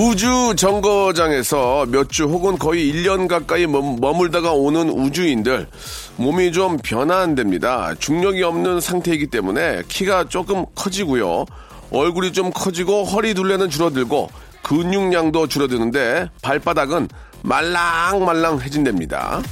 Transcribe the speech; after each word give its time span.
우주 0.00 0.54
정거장에서 0.56 1.84
몇 1.90 2.08
주 2.10 2.24
혹은 2.24 2.56
거의 2.58 2.90
1년 2.90 3.28
가까이 3.28 3.66
머물- 3.66 4.00
머물다가 4.00 4.52
오는 4.52 4.88
우주인들 4.88 5.66
몸이 6.16 6.52
좀 6.52 6.78
변화한답니다. 6.78 7.94
중력이 7.98 8.42
없는 8.42 8.80
상태이기 8.80 9.26
때문에 9.26 9.82
키가 9.88 10.30
조금 10.30 10.64
커지고요. 10.74 11.44
얼굴이 11.92 12.32
좀 12.32 12.50
커지고 12.50 13.04
허리 13.04 13.34
둘레는 13.34 13.68
줄어들고 13.68 14.30
근육량도 14.62 15.48
줄어드는데 15.48 16.30
발바닥은 16.40 17.08
말랑말랑해진답니다. 17.42 19.42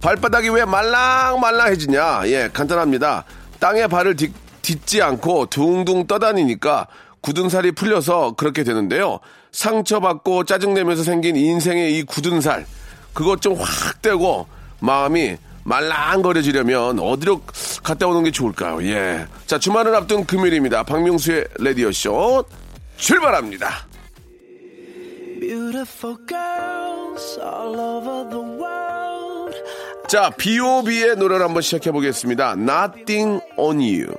발바닥이 0.00 0.48
왜 0.50 0.64
말랑말랑해지냐? 0.64 2.22
예, 2.26 2.48
간단합니다. 2.52 3.24
땅에 3.58 3.86
발을 3.86 4.14
딛, 4.14 4.30
지 4.74 5.00
않고 5.02 5.46
둥둥 5.46 6.06
떠다니니까 6.06 6.88
굳은 7.20 7.48
살이 7.48 7.72
풀려서 7.72 8.32
그렇게 8.36 8.64
되는데요. 8.64 9.20
상처받고 9.52 10.44
짜증내면서 10.44 11.02
생긴 11.02 11.36
인생의 11.36 11.96
이 11.98 12.02
굳은 12.02 12.40
살, 12.40 12.66
그것 13.14 13.40
좀 13.40 13.54
확 13.58 14.02
떼고 14.02 14.46
마음이 14.80 15.36
말랑거려지려면 15.64 16.98
어디로 17.00 17.42
갔다 17.82 18.06
오는 18.06 18.22
게 18.22 18.30
좋을까요? 18.30 18.82
예. 18.84 19.26
자, 19.46 19.58
주말을 19.58 19.94
앞둔 19.94 20.24
금요일입니다. 20.26 20.82
박명수의 20.84 21.44
라디오쇼 21.58 22.44
출발합니다. 22.96 23.86
Beautiful 25.40 26.16
girls 26.28 27.38
all 27.40 27.78
over 27.78 28.28
the 28.30 28.44
world. 28.44 29.56
자, 30.08 30.30
B.O.B의 30.36 31.16
노래를 31.16 31.44
한번 31.44 31.62
시작해 31.62 31.90
보겠습니다. 31.90 32.52
Nothing 32.52 33.40
on 33.56 33.78
you. 33.78 34.14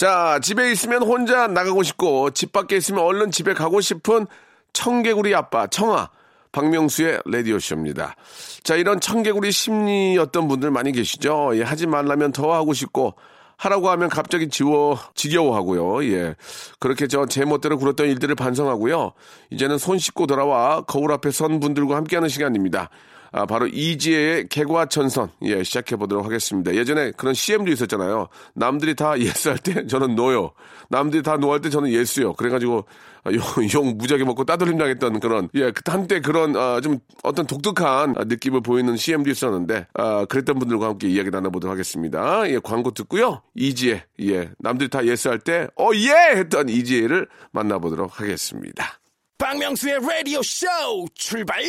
자, 0.00 0.38
집에 0.42 0.72
있으면 0.72 1.02
혼자 1.02 1.46
나가고 1.46 1.82
싶고, 1.82 2.30
집 2.30 2.52
밖에 2.52 2.78
있으면 2.78 3.04
얼른 3.04 3.30
집에 3.32 3.52
가고 3.52 3.82
싶은 3.82 4.26
청개구리 4.72 5.34
아빠, 5.34 5.66
청아. 5.66 6.08
박명수의 6.52 7.20
라디오쇼입니다. 7.26 8.16
자, 8.62 8.76
이런 8.76 8.98
청개구리 8.98 9.52
심리였던 9.52 10.48
분들 10.48 10.70
많이 10.70 10.92
계시죠? 10.92 11.50
예, 11.56 11.62
하지 11.62 11.86
말라면 11.86 12.32
더 12.32 12.54
하고 12.54 12.72
싶고, 12.72 13.12
하라고 13.58 13.90
하면 13.90 14.08
갑자기 14.08 14.48
지워, 14.48 14.98
지겨워하고요. 15.14 16.02
예. 16.10 16.34
그렇게 16.78 17.06
저 17.06 17.26
제 17.26 17.44
멋대로 17.44 17.76
굴었던 17.76 18.08
일들을 18.08 18.34
반성하고요. 18.36 19.12
이제는 19.50 19.76
손 19.76 19.98
씻고 19.98 20.26
돌아와 20.26 20.80
거울 20.80 21.12
앞에 21.12 21.30
선 21.30 21.60
분들과 21.60 21.96
함께하는 21.96 22.30
시간입니다. 22.30 22.88
아, 23.32 23.46
바로 23.46 23.66
이지혜의 23.66 24.48
개과천선. 24.48 25.30
예, 25.44 25.62
시작해 25.62 25.96
보도록 25.96 26.24
하겠습니다. 26.24 26.74
예전에 26.74 27.12
그런 27.12 27.34
CM도 27.34 27.70
있었잖아요. 27.70 28.28
남들이 28.54 28.94
다 28.94 29.18
yes 29.18 29.48
할 29.48 29.58
때 29.58 29.86
저는 29.86 30.14
no요. 30.16 30.52
남들이 30.88 31.22
다 31.22 31.36
no 31.36 31.46
할 31.46 31.60
때 31.60 31.70
저는 31.70 31.90
yes요. 31.90 32.32
그래가지고 32.34 32.86
아, 33.22 33.30
욕, 33.32 33.42
욕 33.74 33.98
무지하게 33.98 34.24
먹고 34.24 34.44
따돌림 34.44 34.78
당했던 34.78 35.20
그런, 35.20 35.48
예, 35.54 35.70
그 35.72 35.82
한때 35.86 36.20
그런, 36.20 36.56
아, 36.56 36.80
좀 36.80 36.98
어떤 37.22 37.46
독특한 37.46 38.14
아, 38.16 38.24
느낌을 38.24 38.62
보이는 38.62 38.96
CM도 38.96 39.28
있었는데, 39.30 39.86
아, 39.92 40.24
그랬던 40.24 40.58
분들과 40.58 40.86
함께 40.86 41.08
이야기 41.08 41.28
나눠보도록 41.30 41.70
하겠습니다. 41.70 42.48
예, 42.48 42.58
광고 42.58 42.92
듣고요. 42.92 43.42
이지혜, 43.54 44.04
예, 44.22 44.50
남들이 44.58 44.88
다 44.88 45.04
yes 45.04 45.28
할 45.28 45.38
때, 45.38 45.68
어, 45.76 45.90
예! 45.94 46.38
했던 46.38 46.70
이지혜를 46.70 47.28
만나보도록 47.52 48.18
하겠습니다. 48.20 48.98
박명수의 49.36 49.98
라디오 50.00 50.40
쇼 50.42 50.66
출발! 51.14 51.60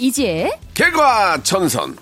이지혜 0.00 0.50
개과천선. 0.72 1.94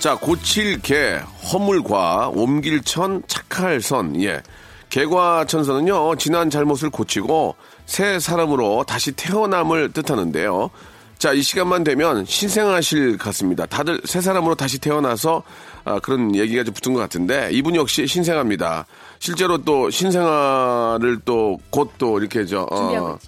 자, 0.00 0.16
고칠 0.16 0.80
개, 0.80 1.20
허물과, 1.52 2.32
옮길 2.34 2.82
천, 2.82 3.22
착할 3.28 3.80
선, 3.80 4.20
예. 4.22 4.42
개과천선은요, 4.90 6.16
지난 6.16 6.50
잘못을 6.50 6.90
고치고 6.90 7.54
새 7.86 8.18
사람으로 8.18 8.82
다시 8.88 9.12
태어남을 9.12 9.92
뜻하는데요. 9.92 10.70
자, 11.18 11.32
이 11.32 11.42
시간만 11.42 11.84
되면 11.84 12.24
신생하실 12.24 13.18
같습니다. 13.18 13.66
다들 13.66 14.00
새 14.04 14.20
사람으로 14.20 14.54
다시 14.56 14.78
태어나서 14.78 15.42
아, 15.84 15.98
그런 16.00 16.34
얘기가 16.34 16.64
좀 16.64 16.74
붙은 16.74 16.92
것 16.92 17.00
같은데 17.00 17.50
이분 17.52 17.74
역시 17.74 18.06
신생합니다. 18.06 18.86
실제로 19.18 19.58
또 19.58 19.90
신생아를 19.90 21.20
또 21.24 21.58
곧 21.70 21.88
또 21.98 22.18
이렇게 22.18 22.44
저 22.46 22.66
어. 22.70 23.18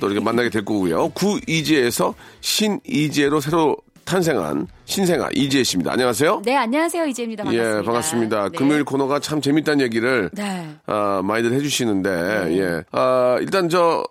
또 0.00 0.06
이렇게 0.10 0.22
만나게 0.24 0.50
될 0.50 0.64
거고요. 0.64 1.10
구이지에서 1.10 2.14
신이지에로 2.40 3.40
새로 3.40 3.76
탄생한 4.04 4.68
신생아 4.84 5.30
이지혜 5.34 5.64
씨입니다. 5.64 5.92
안녕하세요. 5.92 6.42
네 6.44 6.56
안녕하세요 6.56 7.06
이지혜입니다 7.06 7.42
반갑습니다 7.44 7.78
예, 7.80 7.82
반갑습니다. 7.84 8.48
네. 8.50 8.58
금요일 8.58 8.84
코너가 8.84 9.18
참 9.18 9.40
재밌다는 9.40 9.80
얘기를 9.84 10.30
네. 10.32 10.68
아, 10.86 11.22
많이들 11.24 11.52
해주시는데 11.52 12.44
네. 12.44 12.58
예, 12.60 12.84
아, 12.92 13.36
일단 13.40 13.68
저 13.68 14.04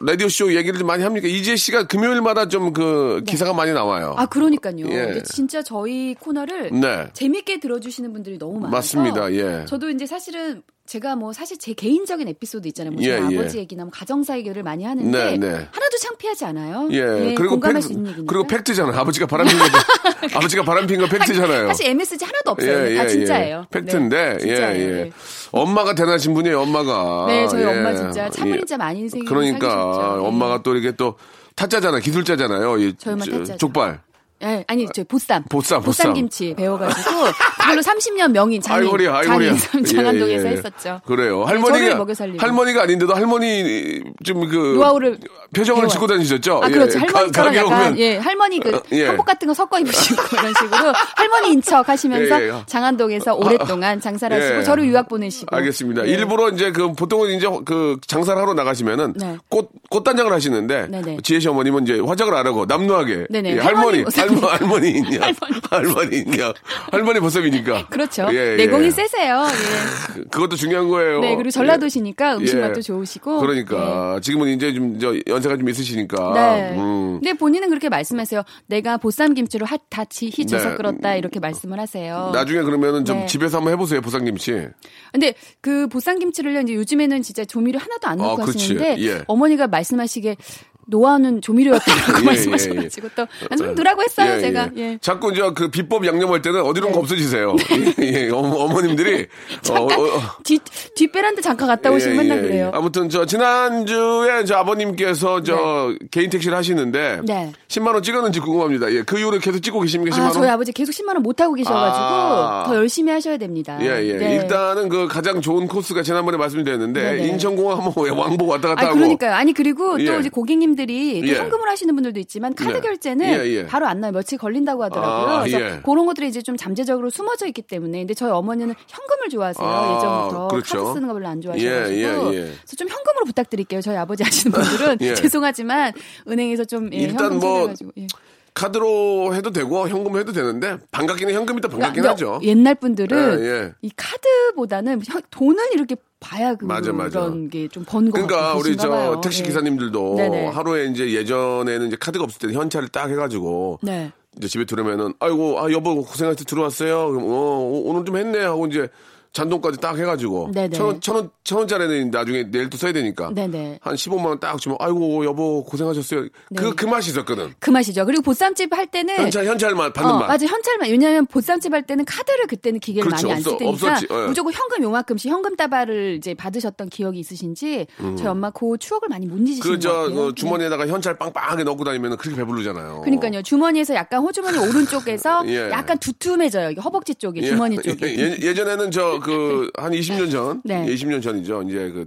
라디오 0.00 0.28
쇼 0.28 0.54
얘기를 0.54 0.78
좀 0.78 0.86
많이 0.86 1.02
합니까? 1.02 1.26
이지혜 1.26 1.56
씨가 1.56 1.86
금요일마다 1.86 2.48
좀 2.48 2.72
그 2.72 3.22
기사가 3.26 3.52
많이 3.54 3.72
나와요. 3.72 4.14
아 4.18 4.26
그러니까요 4.26 4.86
예. 4.90 5.06
근데 5.06 5.22
진짜 5.22 5.62
저희 5.62 6.14
코너를 6.14 6.70
네. 6.72 7.08
재밌게 7.14 7.60
들어주시는 7.60 8.12
분들이 8.12 8.38
너무 8.38 8.54
많아서 8.60 8.76
맞습니다. 8.76 9.32
예. 9.32 9.64
저도 9.66 9.88
이제 9.90 10.04
사실은 10.04 10.62
제가 10.86 11.16
뭐 11.16 11.32
사실 11.32 11.58
제 11.58 11.72
개인적인 11.72 12.28
에피소드 12.28 12.68
있잖아요. 12.68 12.92
뭐 12.92 13.02
예, 13.02 13.08
예. 13.30 13.36
아버지 13.38 13.58
얘기나 13.58 13.84
뭐 13.84 13.90
가정사 13.92 14.36
얘기를 14.38 14.62
많이 14.62 14.84
하는데 14.84 15.10
네, 15.10 15.36
네. 15.36 15.46
하나도 15.48 15.96
창피하지 16.00 16.44
않아요. 16.46 16.88
예, 16.92 17.34
그리고 17.36 17.50
공감할 17.54 17.74
팩- 17.74 17.82
수 17.82 17.92
있는 17.92 18.10
얘기니까. 18.12 18.30
그리고 18.32 18.46
팩트잖아요. 18.46 18.96
아버지가 18.98 19.26
바람 19.26 19.46
핀 19.48 19.58
거, 19.58 19.64
아버지가 20.38 20.62
바람 20.64 20.86
핀 20.86 21.00
거 21.00 21.06
팩트잖아요. 21.06 21.66
사실 21.68 21.86
MSG 21.88 22.24
하나도 22.24 22.50
없어요. 22.52 22.96
다 22.96 23.06
진짜예요. 23.06 23.66
팩트인데, 23.70 24.38
네, 24.38 24.48
예. 24.48 24.52
예. 24.52 24.86
네. 25.04 25.10
엄마가 25.52 25.94
대단하신 25.94 26.34
분이에요, 26.34 26.60
엄마가. 26.60 27.26
네, 27.28 27.46
저희 27.48 27.62
예. 27.62 27.66
엄마 27.66 27.94
진짜 27.94 28.30
참을인 28.30 28.60
예. 28.62 28.64
자 28.64 28.76
많은 28.76 29.00
인생을 29.00 29.24
그러니까, 29.26 29.68
살기셨죠. 29.68 30.16
네. 30.22 30.26
엄마가 30.28 30.62
또 30.62 30.74
이렇게 30.74 30.92
또 30.96 31.16
타짜잖아, 31.56 32.00
기술자잖아요. 32.00 32.78
이 32.78 32.94
저희 32.98 33.14
엄마 33.14 33.24
저- 33.24 33.30
타짜죠. 33.32 33.56
족발. 33.58 34.00
예, 34.42 34.64
아니 34.68 34.86
저 34.94 35.02
보쌈, 35.04 35.44
보쌈, 35.48 35.80
보쌈. 35.82 36.12
김치 36.12 36.54
배워가지고 36.54 37.10
그걸로 37.58 37.80
30년 37.80 38.30
명인 38.32 38.60
장인, 38.60 38.82
아이고리야, 38.84 39.16
아이고리야. 39.16 39.56
장인 39.56 39.84
장안동에서 39.86 40.46
예, 40.46 40.50
예. 40.50 40.56
했었죠. 40.56 41.00
그래요. 41.06 41.38
네, 41.40 41.44
할머니가. 41.54 42.04
할머니가 42.38 42.82
아닌데도 42.82 43.14
할머니 43.14 44.02
좀 44.24 44.46
그 44.48 44.74
노하우를 44.76 45.18
표정을. 45.54 45.88
짓고 45.88 46.06
다니셨죠? 46.06 46.60
아, 46.62 46.68
그렇죠. 46.68 46.98
예. 46.98 47.00
할머니처럼 47.02 47.32
가- 47.32 47.42
가게 47.44 47.56
약간, 47.58 47.72
오면 47.72 47.98
예, 47.98 48.16
할머니 48.18 48.60
그, 48.60 48.76
어, 48.76 48.82
예. 48.92 49.06
한복 49.06 49.24
같은 49.24 49.48
거 49.48 49.54
섞어 49.54 49.78
입으시고 49.78 50.22
이런 50.36 50.52
식으로 50.54 50.92
할머니인 51.16 51.62
척 51.62 51.88
하시면서 51.88 52.42
예, 52.42 52.48
예. 52.48 52.52
장안동에서 52.66 53.34
오랫동안 53.34 54.00
장사를 54.00 54.36
하시고 54.38 54.58
예. 54.58 54.62
저를 54.64 54.84
유학 54.86 55.08
보내시고. 55.08 55.56
알겠습니다. 55.56 56.06
예. 56.06 56.10
일부러 56.10 56.50
이제 56.50 56.70
그 56.72 56.92
보통은 56.92 57.30
이제 57.30 57.48
그 57.64 57.96
장사를 58.06 58.40
하러 58.40 58.52
나가시면은 58.54 59.14
네. 59.16 59.38
꽃 59.48 59.70
꽃단장을 59.88 60.30
하시는데 60.32 60.88
네네. 60.88 61.18
지혜 61.22 61.40
씨 61.40 61.48
어머님은 61.48 61.84
이제 61.84 62.00
화장을 62.00 62.34
안 62.34 62.46
하고 62.46 62.66
남루하게 62.66 63.28
네네. 63.30 63.56
예, 63.56 63.60
할머니 63.60 64.02
할머니 64.02 64.04
할머. 64.28 64.46
할머니 64.48 64.90
있냐 64.90 65.20
할머니. 65.20 65.60
할머니 65.70 66.16
있냐 66.18 66.52
할머니 66.92 67.20
모습이니까 67.20 67.86
그렇죠. 67.88 68.26
예, 68.32 68.52
예. 68.52 68.56
내공이 68.56 68.90
세세요. 68.90 69.46
예. 69.46 70.12
그- 70.14 70.24
그것도 70.28 70.56
중요한 70.56 70.88
거예요. 70.88 71.20
네, 71.20 71.34
그리고 71.36 71.50
전라도시니까 71.50 72.36
음식 72.36 72.56
예. 72.56 72.60
맛도 72.60 72.80
좋으시고. 72.82 73.40
그러니까 73.40 74.18
지금은 74.22 74.48
이제 74.48 74.72
좀 74.72 74.98
저 74.98 75.14
연세가 75.26 75.56
좀 75.58 75.68
있으시니까 75.68 76.32
네. 76.34 76.78
음. 76.78 77.18
근데 77.20 77.34
본인은 77.34 77.68
그렇게 77.68 77.88
말씀하세요. 77.88 78.42
내가 78.66 78.96
보쌈 78.96 79.34
김치로 79.34 79.66
핫 79.66 79.80
다치 79.90 80.26
희줘서 80.26 80.70
네. 80.70 80.74
끓었다 80.76 81.14
이렇게 81.16 81.38
말씀을 81.40 81.78
하세요. 81.78 82.30
나중에 82.32 82.62
그러면은 82.62 83.04
좀 83.04 83.18
네. 83.20 83.26
집에서 83.26 83.58
한번 83.58 83.72
해보세요 83.74 84.00
보쌈김치. 84.00 84.68
근데 85.12 85.34
그 85.60 85.86
보쌈 85.88 86.18
김치를요 86.18 86.60
이제 86.62 86.74
요즘에는 86.74 87.22
진짜 87.22 87.44
조미료 87.44 87.78
하나도 87.78 88.06
안 88.08 88.18
넣고 88.18 88.42
아. 88.42 88.46
하시는데 88.46 88.96
예. 89.00 89.22
어머니가 89.26 89.66
말씀하시기에 89.66 90.36
노하우는 90.86 91.42
조미료였다고 91.42 91.90
예, 92.22 92.24
말씀하셔가지고 92.24 93.08
또 93.14 93.26
아, 93.50 93.56
좀 93.56 93.74
넣으라고 93.74 94.02
했어요 94.02 94.36
예, 94.36 94.40
제가. 94.40 94.70
예. 94.76 94.80
예. 94.80 94.98
자꾸 95.02 95.32
이제 95.32 95.42
그 95.54 95.68
비법 95.68 96.06
양념할 96.06 96.40
때는 96.42 96.62
어디론가 96.62 96.94
네. 96.94 96.98
없어지세요. 97.00 97.56
예, 98.00 98.26
예. 98.26 98.30
어머, 98.30 98.80
님들이 98.80 99.26
잠깐 99.62 99.98
뒷 100.44 100.62
뒷베란다 100.94 101.42
잠깐 101.42 101.68
갔다 101.68 101.90
오시면 101.90 102.16
맨날 102.16 102.40
그래요. 102.42 102.70
예, 102.72 102.76
아무튼 102.76 103.08
저 103.10 103.26
지난주에 103.26 104.44
저 104.44 104.56
아버님께서 104.56 105.42
저 105.42 105.94
개인 106.10 106.30
택시를 106.30 106.56
하시는데 106.56 107.20
네. 107.24 107.52
10만 107.68 107.92
원 107.92 108.02
찍었는지 108.02 108.40
궁금합니다. 108.40 108.90
예, 108.92 109.02
그 109.02 109.18
이후로 109.18 109.38
계속 109.38 109.60
찍고 109.60 109.80
계십니까? 109.80 110.16
10만 110.16 110.20
아, 110.20 110.24
원? 110.24 110.32
저희 110.32 110.48
아버지 110.48 110.72
계속 110.72 110.92
10만 110.92 111.08
원 111.08 111.26
못 111.26 111.40
하고 111.40 111.54
계셔가지고 111.54 112.04
아. 112.04 112.64
더 112.68 112.76
열심히 112.76 113.10
하셔야 113.10 113.36
됩니다. 113.36 113.78
예, 113.80 113.86
예. 114.06 114.12
네. 114.16 114.36
일단은 114.36 114.88
그 114.88 115.08
가장 115.08 115.40
좋은 115.40 115.66
코스가 115.66 116.02
지난번에 116.02 116.36
말씀드렸는데 116.36 117.02
네네. 117.02 117.26
인천공항 117.28 117.82
한번 117.84 118.10
왕복 118.16 118.48
왔다 118.50 118.68
갔다 118.68 118.82
아, 118.82 118.84
하고 118.90 118.94
그러니까요. 118.96 119.32
아니 119.34 119.52
그리고 119.52 120.00
예. 120.00 120.04
또 120.04 120.20
이제 120.20 120.28
고객님 120.28 120.75
들이 120.76 121.20
또 121.22 121.26
예. 121.28 121.34
현금으로 121.34 121.70
하시는 121.70 121.92
분들도 121.94 122.20
있지만 122.20 122.54
카드 122.54 122.72
네. 122.72 122.80
결제는 122.80 123.26
예, 123.26 123.46
예. 123.46 123.66
바로 123.66 123.86
안 123.86 124.00
나요. 124.00 124.12
며칠 124.12 124.38
걸린다고 124.38 124.84
하더라고요. 124.84 125.34
아, 125.36 125.40
그래서 125.40 125.60
예. 125.60 125.80
그런 125.84 126.06
것들이 126.06 126.28
이제 126.28 126.42
좀 126.42 126.56
잠재적으로 126.56 127.10
숨어져 127.10 127.46
있기 127.46 127.62
때문에. 127.62 127.98
근데 127.98 128.14
저희 128.14 128.30
어머니는 128.30 128.74
현금을 128.86 129.28
좋아하세요. 129.30 129.66
아, 129.66 129.96
예전부터 129.96 130.48
그렇죠. 130.48 130.78
카드 130.84 130.92
쓰는 130.94 131.08
거 131.08 131.14
별로 131.14 131.26
안 131.28 131.40
좋아하셔가지고. 131.40 131.90
예, 131.90 131.96
예, 131.96 132.02
예. 132.02 132.40
그래서 132.42 132.76
좀 132.76 132.88
현금으로 132.88 133.24
부탁드릴게요. 133.26 133.80
저희 133.80 133.96
아버지 133.96 134.22
하시는 134.22 134.52
분들은 134.52 134.98
예. 135.02 135.14
죄송하지만 135.14 135.92
은행에서 136.28 136.64
좀 136.64 136.90
예, 136.92 136.98
일단 136.98 137.18
현금 137.32 137.38
뭐 137.40 137.58
찾아가지고. 137.60 137.90
예. 137.98 138.06
카드로 138.54 139.34
해도 139.34 139.50
되고 139.50 139.86
현금 139.86 140.16
해도 140.18 140.32
되는데 140.32 140.78
반갑기는 140.90 141.34
현금이 141.34 141.60
더 141.60 141.68
반갑긴 141.68 142.02
그러니까 142.02 142.12
하죠. 142.12 142.40
옛날 142.42 142.74
분들은 142.74 143.40
예, 143.40 143.46
예. 143.46 143.72
이 143.82 143.90
카드보다는 143.94 145.02
현- 145.06 145.22
돈을 145.30 145.62
이렇게 145.74 145.94
봐야 146.20 146.54
그 146.54 146.64
맞아, 146.64 146.92
맞아. 146.92 147.20
그런 147.20 147.50
게 147.50 147.68
좀 147.68 147.84
번거 147.84 148.12
그러니까 148.12 148.54
우리 148.54 148.76
저 148.76 148.88
봐요. 148.88 149.20
택시 149.22 149.42
예. 149.42 149.46
기사님들도 149.46 150.14
네네. 150.16 150.46
하루에 150.48 150.86
이제 150.86 151.12
예전에는 151.12 151.88
이제 151.88 151.96
카드가 152.00 152.24
없을 152.24 152.38
때는 152.38 152.54
현찰을 152.54 152.88
딱 152.88 153.10
해가지고 153.10 153.80
네. 153.82 154.10
이제 154.38 154.48
집에 154.48 154.64
들어오면은 154.64 155.14
아이고 155.20 155.60
아 155.60 155.70
여보 155.72 155.94
고생하셔서 156.02 156.44
들어왔어요. 156.44 157.10
그럼 157.10 157.24
어 157.24 157.60
오- 157.60 157.90
오늘 157.90 158.04
좀 158.04 158.16
했네 158.16 158.38
하고 158.40 158.66
이제 158.66 158.88
잔돈까지 159.36 159.78
딱 159.80 159.98
해가지고 159.98 160.50
네네. 160.52 160.76
천 160.76 160.86
원, 160.86 161.00
천 161.00 161.14
원, 161.16 161.30
천 161.44 161.58
원짜리는 161.58 162.10
나중에 162.10 162.50
내일 162.50 162.70
또 162.70 162.76
써야 162.76 162.92
되니까 162.92 163.30
네네. 163.34 163.78
한 163.82 163.94
15만 163.94 164.26
원 164.26 164.40
딱 164.40 164.58
주면 164.60 164.76
아이고 164.80 165.24
여보 165.24 165.64
고생하셨어요. 165.64 166.28
그 166.54 166.62
네. 166.64 166.70
그 166.76 166.84
맛이 166.86 167.10
있었거든. 167.10 167.54
그 167.58 167.70
맛이죠. 167.70 168.04
그리고 168.04 168.22
보쌈집 168.22 168.72
할 168.76 168.86
때는 168.86 169.16
현찰 169.16 169.46
현찰만 169.46 169.92
받는 169.92 170.14
어, 170.14 170.18
맛. 170.18 170.26
맞아 170.26 170.46
현찰만 170.46 170.90
왜냐하면 170.90 171.26
보쌈집 171.26 171.72
할 171.72 171.82
때는 171.82 172.04
카드를 172.04 172.46
그때는 172.46 172.80
기계를 172.80 173.08
그렇죠. 173.08 173.28
많이 173.28 173.38
안 173.44 173.56
때니까 173.58 173.68
없었지. 173.70 174.06
예. 174.10 174.26
무조건 174.26 174.52
현금 174.52 174.82
요만큼씩 174.82 175.30
현금 175.30 175.56
따발을 175.56 176.16
이제 176.16 176.34
받으셨던 176.34 176.88
기억이 176.90 177.18
있으신지 177.18 177.86
저희 178.18 178.26
엄마 178.28 178.50
그 178.50 178.76
추억을 178.78 179.08
많이 179.08 179.26
못 179.26 179.36
잊으시는 179.38 179.60
것그 179.62 179.78
저. 179.80 180.08
네. 180.08 180.34
주머니에다가 180.34 180.86
현찰 180.86 181.16
빵빵하게 181.18 181.64
넣고 181.64 181.84
다니면 181.84 182.16
그렇게 182.16 182.36
배부르잖아요. 182.36 183.00
그러니까요. 183.02 183.42
주머니에서 183.42 183.94
약간 183.94 184.20
호주머니 184.20 184.58
오른쪽에서 184.58 185.42
예. 185.48 185.70
약간 185.70 185.98
두툼해져요. 185.98 186.74
허벅지 186.82 187.14
쪽이 187.14 187.42
주머니 187.46 187.76
쪽이. 187.82 188.04
예, 188.04 188.36
예전에는 188.40 188.90
저 188.90 189.18
그 189.26 189.70
한 189.76 189.92
20년 189.92 190.30
전, 190.30 190.62
네. 190.64 190.86
20년 190.86 191.22
전이죠. 191.22 191.62
이제 191.62 191.90
그 191.90 192.06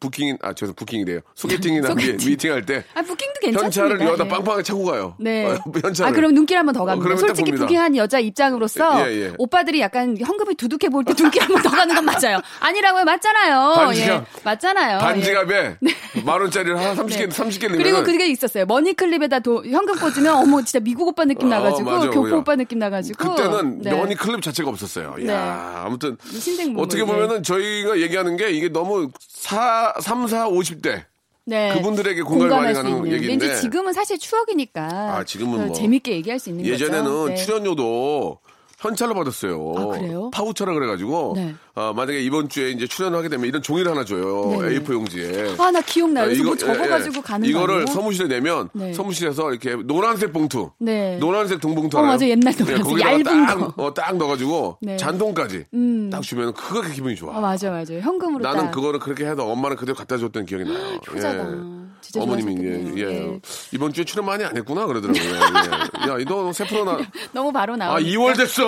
부킹 0.00 0.38
아 0.42 0.52
죄송 0.52 0.74
부킹이래요. 0.74 1.20
소개팅이나 1.34 1.88
소개팅. 1.88 2.16
미팅 2.30 2.52
할때 2.52 2.84
아 2.94 3.02
부킹도 3.02 3.40
괜찮습니다. 3.40 3.64
현찰을 3.64 4.00
여기다 4.08 4.24
예. 4.24 4.28
빵빵하게 4.28 4.62
차고 4.62 4.84
가요. 4.84 5.14
네. 5.18 5.46
어, 5.46 5.58
현찰을. 5.82 6.10
아, 6.10 6.14
그럼 6.14 6.34
눈길 6.34 6.56
한번 6.56 6.74
더 6.74 6.84
갑니다. 6.84 7.02
그러면 7.04 7.20
딱 7.26 7.26
솔직히. 7.36 7.52
부킹한 7.52 7.96
여자 7.96 8.18
입장으로서 8.20 9.08
예, 9.10 9.24
예. 9.26 9.32
오빠들이 9.38 9.80
약간 9.80 10.16
현금이 10.18 10.54
두둑해 10.54 10.90
보일 10.90 11.04
때 11.04 11.14
눈길 11.14 11.42
한번 11.42 11.62
더 11.62 11.70
가는 11.70 11.94
건 11.94 12.04
맞아요. 12.04 12.40
아니라고요? 12.60 13.04
맞잖아요. 13.04 13.72
반지갑. 13.76 14.10
예. 14.22 14.24
맞잖아요. 14.44 14.98
반지갑에 14.98 15.76
만 16.24 16.40
원짜리를 16.40 16.78
한 16.78 16.96
30개, 16.96 17.18
네. 17.18 17.28
30개 17.28 17.62
넣으면 17.68 17.78
그리고 17.82 18.02
그게 18.04 18.28
있어요. 18.28 18.66
money 18.66 18.92
clip에다 18.94 19.40
도, 19.40 19.64
현금 19.64 19.96
꽂으면 19.98 20.34
어머 20.36 20.62
진짜 20.62 20.80
미국 20.80 21.08
오빠 21.08 21.24
느낌 21.24 21.48
어, 21.48 21.50
나가지고 21.50 21.90
맞아, 21.90 22.10
교포. 22.10 22.36
오빠 22.36 22.56
느낌 22.56 22.78
나가지고 22.78 23.34
그때는 23.34 23.80
네. 23.82 23.90
money 23.92 24.14
clip 24.14 24.42
자체가 24.42 24.70
없었어요. 24.70 25.16
네. 25.18 25.32
야 25.32 25.82
아무튼 25.84 26.16
신생문물, 26.30 26.84
어떻게 26.84 27.02
예. 27.02 27.06
보면은 27.06 27.42
저희가 27.42 27.98
얘기하는 28.00 28.36
게 28.36 28.50
이게 28.50 28.68
너무 28.68 29.10
4, 29.48 29.94
3, 30.00 30.26
4, 30.26 30.48
50대 30.50 31.04
네. 31.46 31.72
그분들에게 31.72 32.20
공감을 32.22 32.74
많이 32.74 32.74
가는. 32.74 33.10
얘기인데. 33.10 33.46
이제 33.46 33.56
지금은 33.62 33.94
사실 33.94 34.18
추억이니까 34.18 34.82
아, 34.82 35.24
지금은 35.24 35.58
더 35.58 35.64
뭐. 35.68 35.72
재밌게 35.74 36.12
얘기할 36.12 36.38
수 36.38 36.50
있는 36.50 36.66
예전에는 36.66 37.04
거죠. 37.04 37.28
네. 37.28 37.34
출연료도 37.36 38.38
현찰로 38.78 39.12
받았어요. 39.14 39.72
아, 39.76 39.86
그래요? 39.86 40.30
파우처라 40.32 40.72
그래가지고 40.72 41.32
네. 41.34 41.54
어, 41.74 41.92
만약에 41.96 42.20
이번 42.22 42.48
주에 42.48 42.70
이제 42.70 42.86
출연하게 42.86 43.28
되면 43.28 43.46
이런 43.46 43.60
종이를 43.60 43.90
하나 43.90 44.04
줘요. 44.04 44.50
네네. 44.50 44.78
A4 44.80 44.92
용지에. 44.92 45.56
아, 45.58 45.70
나 45.72 45.80
기억나요. 45.80 46.24
아, 46.24 46.26
뭐 46.28 46.34
이거- 46.34 46.52
예, 46.52 46.56
접어가지고 46.56 47.16
예. 47.16 47.20
가는 47.20 47.40
거 47.44 47.48
이거를 47.50 47.74
아니에요? 47.82 47.86
사무실에 47.86 48.28
내면 48.28 48.68
네. 48.72 48.92
사무실에서 48.92 49.50
이렇게 49.50 49.74
노란색 49.84 50.32
봉투, 50.32 50.70
네. 50.78 51.18
노란색 51.18 51.60
동봉투 51.60 51.98
어? 51.98 52.02
맞아. 52.02 52.26
옛날 52.28 52.54
노란색. 52.54 52.84
거기다가 52.84 53.12
얇은 53.14 53.46
딱, 53.46 53.74
거. 53.76 53.84
어, 53.84 53.94
딱 53.94 54.16
넣어가지고 54.16 54.78
네. 54.82 54.96
잔돈까지 54.96 55.64
음. 55.74 56.10
딱 56.10 56.22
주면 56.22 56.54
그거 56.54 56.80
기분이 56.82 57.16
좋아. 57.16 57.36
아, 57.36 57.40
맞아, 57.40 57.70
맞아. 57.70 57.94
현금으로 57.94 58.44
나는 58.44 58.66
딱. 58.66 58.70
그거를 58.70 59.00
그렇게 59.00 59.26
해도 59.26 59.42
엄마는 59.50 59.76
그대로 59.76 59.96
갖다 59.96 60.16
줬던 60.18 60.46
기억이 60.46 60.64
나요. 60.64 61.00
효자다. 61.10 61.44
진짜 61.46 61.87
어머님이 62.16 62.56
예. 62.64 62.96
예. 62.96 63.02
예. 63.02 63.40
이번 63.72 63.92
주에 63.92 64.04
출연 64.04 64.24
많이 64.26 64.44
안 64.44 64.56
했구나 64.56 64.86
그러더라고요. 64.86 65.34
예. 65.34 66.10
야, 66.10 66.24
너 66.26 66.52
세프로 66.52 66.84
나 66.84 66.98
너무 67.32 67.52
바로 67.52 67.76
나와. 67.76 67.96
아, 67.96 68.00
2월 68.00 68.36
됐어! 68.36 68.62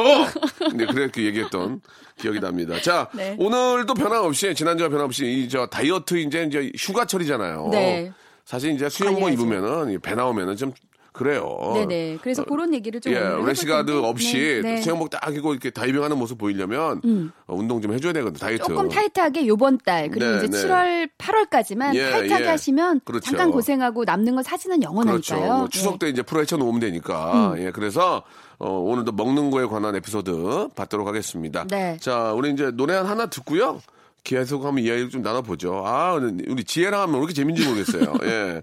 네, 0.74 0.86
그렇게 0.86 1.24
얘기했던 1.24 1.80
기억이 2.20 2.40
납니다. 2.40 2.80
자, 2.80 3.08
네. 3.14 3.34
오늘도 3.38 3.94
변함없이, 3.94 4.54
지난주와 4.54 4.88
변함없이, 4.90 5.24
이, 5.24 5.48
저, 5.48 5.66
다이어트 5.66 6.16
이제, 6.18 6.44
이제 6.44 6.70
휴가철이잖아요. 6.76 7.68
네. 7.72 8.12
사실 8.44 8.72
이제 8.72 8.88
수영복. 8.88 9.32
입으면은, 9.32 9.92
이배 9.92 10.14
나오면은 10.14 10.56
좀, 10.56 10.72
그래요. 11.20 11.72
네네. 11.74 12.18
그래서 12.22 12.42
그런 12.44 12.72
얘기를 12.72 12.98
좀 12.98 13.12
예, 13.12 13.18
래시가드 13.18 13.92
텐데. 13.92 14.08
없이 14.08 14.60
네, 14.62 14.76
네. 14.76 14.80
수영복 14.80 15.10
딱 15.10 15.36
입고 15.36 15.52
이렇게 15.52 15.68
다이빙 15.68 16.02
하는 16.02 16.18
모습 16.18 16.38
보이려면, 16.38 17.02
어, 17.46 17.54
운동 17.54 17.82
좀 17.82 17.92
해줘야 17.92 18.14
되거든, 18.14 18.40
다이어트. 18.40 18.64
조금 18.64 18.88
타이트하게 18.88 19.46
요번 19.46 19.76
달 19.84 20.08
그리고 20.08 20.38
네, 20.38 20.38
이제 20.38 20.46
네. 20.46 20.66
7월 20.66 21.10
8월까지만 21.18 21.94
예, 21.94 22.10
타이트하게 22.10 22.44
예. 22.44 22.48
하시면 22.48 23.02
그렇죠. 23.04 23.26
잠깐 23.26 23.50
고생하고 23.50 24.04
남는 24.04 24.34
건 24.34 24.42
사진은 24.42 24.82
영원하니까요. 24.82 25.38
그렇죠. 25.40 25.54
뭐 25.54 25.64
네. 25.64 25.68
추석 25.70 25.98
때 25.98 26.08
이제 26.08 26.22
풀어 26.22 26.40
헤쳐 26.40 26.56
놓으면 26.56 26.80
되니까. 26.80 27.54
예, 27.58 27.70
그래서 27.70 28.22
어, 28.58 28.70
오늘도 28.70 29.12
먹는 29.12 29.50
거에 29.50 29.66
관한 29.66 29.94
에피소드 29.96 30.68
받도록 30.74 31.06
하겠습니다. 31.06 31.66
네. 31.68 31.98
자, 32.00 32.32
우리 32.32 32.50
이제 32.50 32.70
노래 32.70 32.94
하나 32.94 33.26
듣고요. 33.26 33.82
계속 34.24 34.64
한번 34.64 34.84
이야기를 34.84 35.10
좀 35.10 35.22
나눠보죠. 35.22 35.82
아, 35.86 36.12
우리 36.14 36.64
지혜랑 36.64 37.00
하면 37.02 37.14
왜 37.14 37.18
이렇게 37.20 37.34
재밌는지 37.34 37.68
모르겠어요. 37.68 38.14
예. 38.24 38.62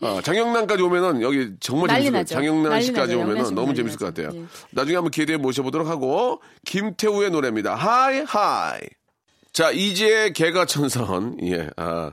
아, 0.00 0.20
장영란까지 0.22 0.82
오면은 0.82 1.22
여기 1.22 1.50
정말 1.60 1.88
재밌을 1.88 2.12
것. 2.12 2.18
같아요. 2.18 2.36
장영란 2.38 2.82
씨까지. 2.82 3.14
오면은 3.14 3.54
너무 3.54 3.74
재밌을 3.74 3.98
것. 3.98 4.06
같아요. 4.06 4.30
예. 4.34 4.44
나중에 4.70 4.96
한번 4.96 5.10
기대해 5.10 5.36
모셔보도록 5.36 5.88
하고, 5.88 6.40
김태우의 6.66 7.30
노래입니다. 7.30 7.74
High, 7.74 8.20
High. 8.20 8.80
자, 9.52 9.70
이제 9.70 10.30
개과천선. 10.34 11.38
예, 11.42 11.68
아. 11.76 12.12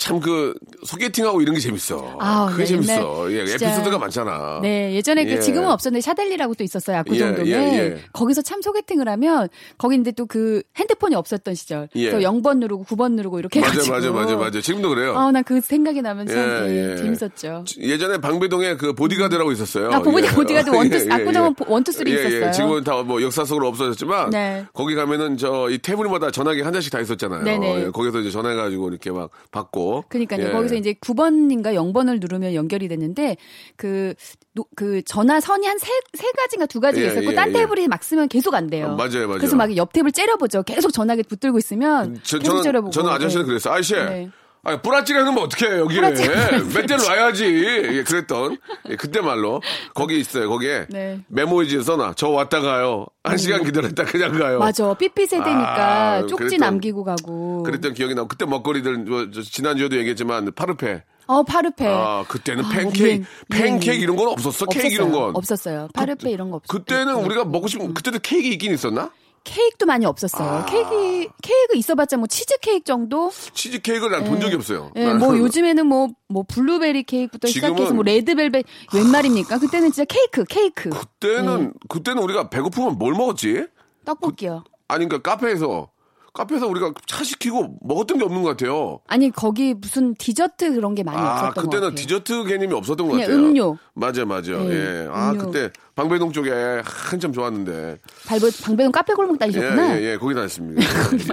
참 0.00 0.18
그 0.18 0.54
소개팅하고 0.86 1.42
이런 1.42 1.54
게 1.54 1.60
재밌어. 1.60 2.16
아, 2.20 2.46
그게 2.50 2.64
네, 2.64 2.68
재밌어. 2.70 3.30
예, 3.32 3.44
진짜- 3.46 3.66
에피소드가 3.68 3.98
많잖아. 3.98 4.60
네, 4.62 4.94
예전에 4.94 5.24
그 5.26 5.32
예. 5.32 5.40
지금은 5.40 5.68
없었는데 5.70 6.00
샤델리라고 6.00 6.54
또 6.54 6.64
있었어요. 6.64 6.96
예, 6.96 7.00
압구정동에. 7.00 7.50
예, 7.50 7.54
예. 7.54 7.98
거기서 8.14 8.40
참 8.42 8.62
소개팅을 8.62 9.08
하면 9.10 9.48
거기 9.78 9.96
근데 9.96 10.10
또 10.12 10.26
그 10.26 10.62
핸드폰이 10.78 11.14
없었던 11.16 11.54
시절. 11.54 11.88
예. 11.96 12.10
그래서 12.10 12.30
0번 12.30 12.58
누르고 12.58 12.84
9번 12.84 13.12
누르고 13.12 13.38
이렇게 13.40 13.60
맞아, 13.60 13.72
해가지고. 13.72 13.94
맞아, 13.94 14.10
맞아, 14.12 14.36
맞아. 14.36 14.60
지금도 14.60 14.88
그래요. 14.88 15.16
아, 15.18 15.30
나 15.32 15.43
그 15.43 15.60
생각이 15.60 16.00
나면 16.02 16.26
참 16.28 16.36
예, 16.38 16.70
예, 16.70 16.92
예. 16.92 16.96
재밌었죠. 16.96 17.64
예전에 17.78 18.18
방배동에 18.18 18.76
그 18.76 18.94
보디가드라고 18.94 19.52
있었어요. 19.52 19.90
아, 19.90 20.00
보디- 20.00 20.24
예. 20.24 20.30
보디가드 20.30 20.70
one 20.70 20.84
two 20.84 20.98
th- 20.98 21.12
압구정은 21.12 21.54
one 21.66 21.79
two 21.79 21.92
three 21.92 22.12
예, 22.12 22.16
예. 22.16 22.20
있었어요. 22.28 22.52
지금은 22.52 22.84
다 22.84 23.02
뭐 23.02 23.20
역사 23.22 23.44
속으로 23.44 23.66
없어졌지만 23.68 24.30
네. 24.30 24.64
거기 24.72 24.94
가면은 24.94 25.36
저 25.36 25.68
이 25.70 25.78
테이블마다 25.78 26.30
전화기 26.30 26.62
한 26.62 26.72
잔씩 26.72 26.90
다 26.92 27.00
있었잖아요. 27.00 27.42
네네. 27.44 27.86
예, 27.86 27.90
거기서 27.90 28.20
이제 28.20 28.30
전화해가지고 28.30 28.88
이렇게 28.88 29.10
막 29.10 29.30
받고. 29.50 29.89
그러니까요. 30.08 30.46
예. 30.48 30.50
거기서 30.52 30.74
이제 30.76 30.92
9번인가 30.94 31.74
0번을 31.74 32.20
누르면 32.20 32.54
연결이 32.54 32.88
됐는데 32.88 33.36
그, 33.76 34.14
노- 34.54 34.66
그 34.76 35.02
전화 35.02 35.40
선이 35.40 35.66
한 35.66 35.78
세, 35.78 35.88
세 36.14 36.26
가지인가 36.36 36.66
두 36.66 36.80
가지가 36.80 37.06
예, 37.06 37.10
있었고 37.12 37.30
예, 37.30 37.34
딴 37.34 37.48
예. 37.48 37.52
테이블이 37.52 37.88
막 37.88 38.02
쓰면 38.02 38.28
계속 38.28 38.54
안 38.54 38.68
돼요. 38.68 38.86
어, 38.86 38.96
맞아요, 38.96 39.26
맞아요. 39.26 39.38
그래서 39.38 39.56
막 39.56 39.71
옆 39.71 39.92
테이블 39.92 40.12
째려보죠. 40.12 40.62
계속 40.62 40.90
전화기 40.92 41.22
붙들고 41.24 41.58
있으면 41.58 42.18
저, 42.22 42.38
계속 42.38 42.50
저는, 42.50 42.62
째려보고. 42.62 42.90
저는 42.92 43.10
아저씨는 43.10 43.44
네. 43.44 43.46
그랬어요. 43.48 43.74
아저씨. 43.74 43.94
네. 43.94 44.30
아, 44.62 44.76
뿌라찌게 44.80 45.18
해놓으면 45.18 45.42
어떡해, 45.44 45.78
여기에. 45.78 46.00
뿌라찌게 46.00 46.28
몇 46.74 46.86
대로 46.86 47.02
와야지. 47.08 47.44
예, 47.44 48.02
그랬던. 48.02 48.58
예, 48.90 48.96
그때 48.96 49.20
말로. 49.22 49.62
거기 49.94 50.18
있어요, 50.18 50.50
거기에. 50.50 50.86
네. 50.90 51.14
음. 51.14 51.24
메모지 51.28 51.82
써놔. 51.82 52.12
저 52.16 52.28
왔다 52.28 52.60
가요. 52.60 53.06
한 53.24 53.38
시간 53.38 53.64
기다렸다 53.64 54.04
그냥 54.04 54.38
가요. 54.38 54.58
맞아. 54.58 54.92
삐삐 54.94 55.26
세대니까 55.26 56.12
아, 56.12 56.26
쪽지 56.26 56.56
그랬던- 56.56 56.60
남기고 56.60 57.04
가고. 57.04 57.62
그랬던 57.62 57.94
기억이 57.94 58.14
나고. 58.14 58.28
그때 58.28 58.44
먹거리들, 58.44 58.98
뭐, 58.98 59.30
저 59.32 59.40
지난주에도 59.42 59.96
얘기했지만, 59.96 60.52
파르페. 60.54 61.04
어, 61.26 61.42
파르페. 61.42 61.86
아, 61.86 62.24
그때는 62.28 62.64
아, 62.64 62.68
팬케이크, 62.68 63.24
팬케이크. 63.48 64.02
이런 64.02 64.16
건 64.16 64.28
없었어? 64.28 64.66
케이크 64.66 64.88
이런 64.88 65.06
없었어요. 65.08 65.26
건. 65.26 65.36
없었어요. 65.36 65.88
파르페 65.94 66.30
이런 66.30 66.50
거 66.50 66.56
없었어요. 66.56 66.78
그때는 66.80 67.14
우리가 67.14 67.44
먹고 67.44 67.66
싶은, 67.68 67.94
그때도 67.94 68.18
케이크 68.20 68.48
있긴 68.48 68.74
있었나? 68.74 69.10
케이크도 69.44 69.86
많이 69.86 70.04
없었어요. 70.06 70.48
아. 70.48 70.64
케이크 70.66 71.26
케이크 71.42 71.76
있어봤자 71.76 72.16
뭐 72.18 72.26
치즈 72.26 72.54
케이크 72.60 72.84
정도. 72.84 73.30
치즈 73.54 73.80
케이크를 73.80 74.18
난 74.20 74.30
본 74.30 74.40
적이 74.40 74.56
없어요. 74.56 74.90
예, 74.96 75.04
나는 75.04 75.18
뭐 75.18 75.36
요즘에는 75.38 75.86
뭐뭐 75.86 76.44
블루베리 76.48 77.04
케이크부터 77.04 77.48
지금은- 77.48 77.50
시작해서 77.52 77.94
뭐 77.94 78.02
red 78.02 78.23
velvet 78.23 78.64
웬 78.94 79.10
말입니까? 79.10 79.58
그때는 79.58 79.92
진짜 79.92 80.04
케이크 80.04 80.44
케이크 80.44 80.90
그때는 80.90 81.72
그때는 81.88 82.22
우리가 82.22 82.50
배고프면 82.50 82.98
뭘 82.98 83.14
먹었지? 83.14 83.66
떡볶이요. 84.04 84.64
아니 84.88 85.06
그러니까 85.08 85.30
카페에서 85.30 85.88
카페에서 86.32 86.68
우리가 86.68 86.92
차 87.08 87.24
시키고 87.24 87.78
먹었던 87.82 88.18
게 88.18 88.24
없는 88.24 88.42
것 88.42 88.50
같아요. 88.50 89.00
아니 89.08 89.30
거기 89.30 89.74
무슨 89.74 90.14
디저트 90.14 90.74
그런 90.74 90.94
게 90.94 91.02
많이 91.02 91.18
아 91.18 91.32
없었던 91.48 91.54
것 91.54 91.62
그때는 91.62 91.88
같아요. 91.88 91.96
디저트 91.96 92.44
개념이 92.44 92.72
없었던 92.74 93.08
것 93.08 93.16
같아요. 93.18 93.34
음료. 93.36 93.76
맞아 93.94 94.24
맞아. 94.24 94.52
네, 94.52 94.70
예. 94.70 95.08
아 95.10 95.30
음료. 95.32 95.46
그때 95.50 95.72
방배동 96.00 96.32
쪽에 96.32 96.50
한참 96.82 97.30
좋았는데. 97.30 97.98
발버, 98.26 98.48
방배동 98.62 98.90
카페 98.90 99.12
골목 99.12 99.38
다니셨구나. 99.38 99.98
예 99.98 100.02
예 100.02 100.10
예, 100.12 100.16
거기 100.16 100.34
다녔습니다. 100.34 100.82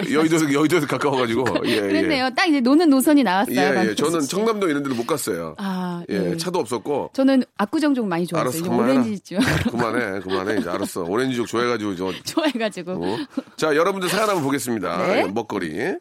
예. 0.10 0.14
여의도에서 0.14 0.52
여의도에서 0.52 0.86
가까워가지고. 0.88 1.46
예, 1.68 1.72
예. 1.72 1.82
그랬네요. 1.82 2.30
딱 2.36 2.46
이제 2.48 2.60
노는 2.60 2.90
노선이 2.90 3.24
나왔어요. 3.24 3.56
예, 3.56 3.90
예. 3.92 3.96
저는 3.96 4.22
씨. 4.22 4.30
청남도 4.30 4.68
이런 4.68 4.84
데는 4.84 4.98
못 4.98 5.08
갔어요. 5.08 5.56
아, 5.58 6.04
예, 6.12 6.32
예. 6.32 6.38
차도 6.38 6.60
없었고. 6.60 7.12
저는 7.14 7.44
압구정종 7.58 8.10
많이 8.10 8.28
좋아했어요. 8.28 8.70
알았어. 8.70 8.76
오렌지집 8.76 9.38
그만해, 9.72 10.20
그만해. 10.20 10.58
이제 10.60 10.70
알았어. 10.70 11.04
오렌지족 11.04 11.48
좋아해가지고 11.48 11.96
저. 11.96 12.12
좋아해가지고. 12.26 12.92
어? 12.92 13.18
자, 13.56 13.74
여러분들 13.74 14.10
사연 14.10 14.28
한번 14.28 14.44
보겠습니다. 14.44 14.98
네. 15.08 15.22
예, 15.22 15.24
먹거리. 15.32 15.96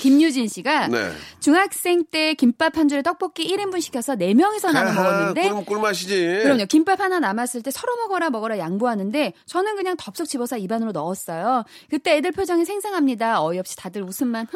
김유진 0.00 0.48
씨가 0.48 0.88
네. 0.88 1.12
중학생 1.40 2.04
때 2.04 2.34
김밥 2.34 2.76
한 2.76 2.88
줄에 2.88 3.02
떡볶이 3.02 3.46
1인분 3.46 3.80
시켜서 3.80 4.14
4명이서 4.14 4.72
나눠 4.72 4.92
먹었는데 4.92 5.50
꿀, 5.50 5.64
꿀맛이지. 5.64 6.40
그럼요. 6.42 6.66
김밥 6.66 7.00
하나 7.00 7.20
남았을 7.20 7.62
때 7.62 7.70
서로 7.70 7.96
먹어라 7.96 8.30
먹어라 8.30 8.58
양보하는데 8.58 9.32
저는 9.46 9.76
그냥 9.76 9.96
덥석 9.96 10.28
집어서 10.28 10.56
입안으로 10.56 10.92
넣었어요. 10.92 11.64
그때 11.90 12.16
애들 12.16 12.32
표정이 12.32 12.64
생생합니다. 12.64 13.42
어이없이 13.42 13.76
다들 13.76 14.02
웃음만. 14.02 14.46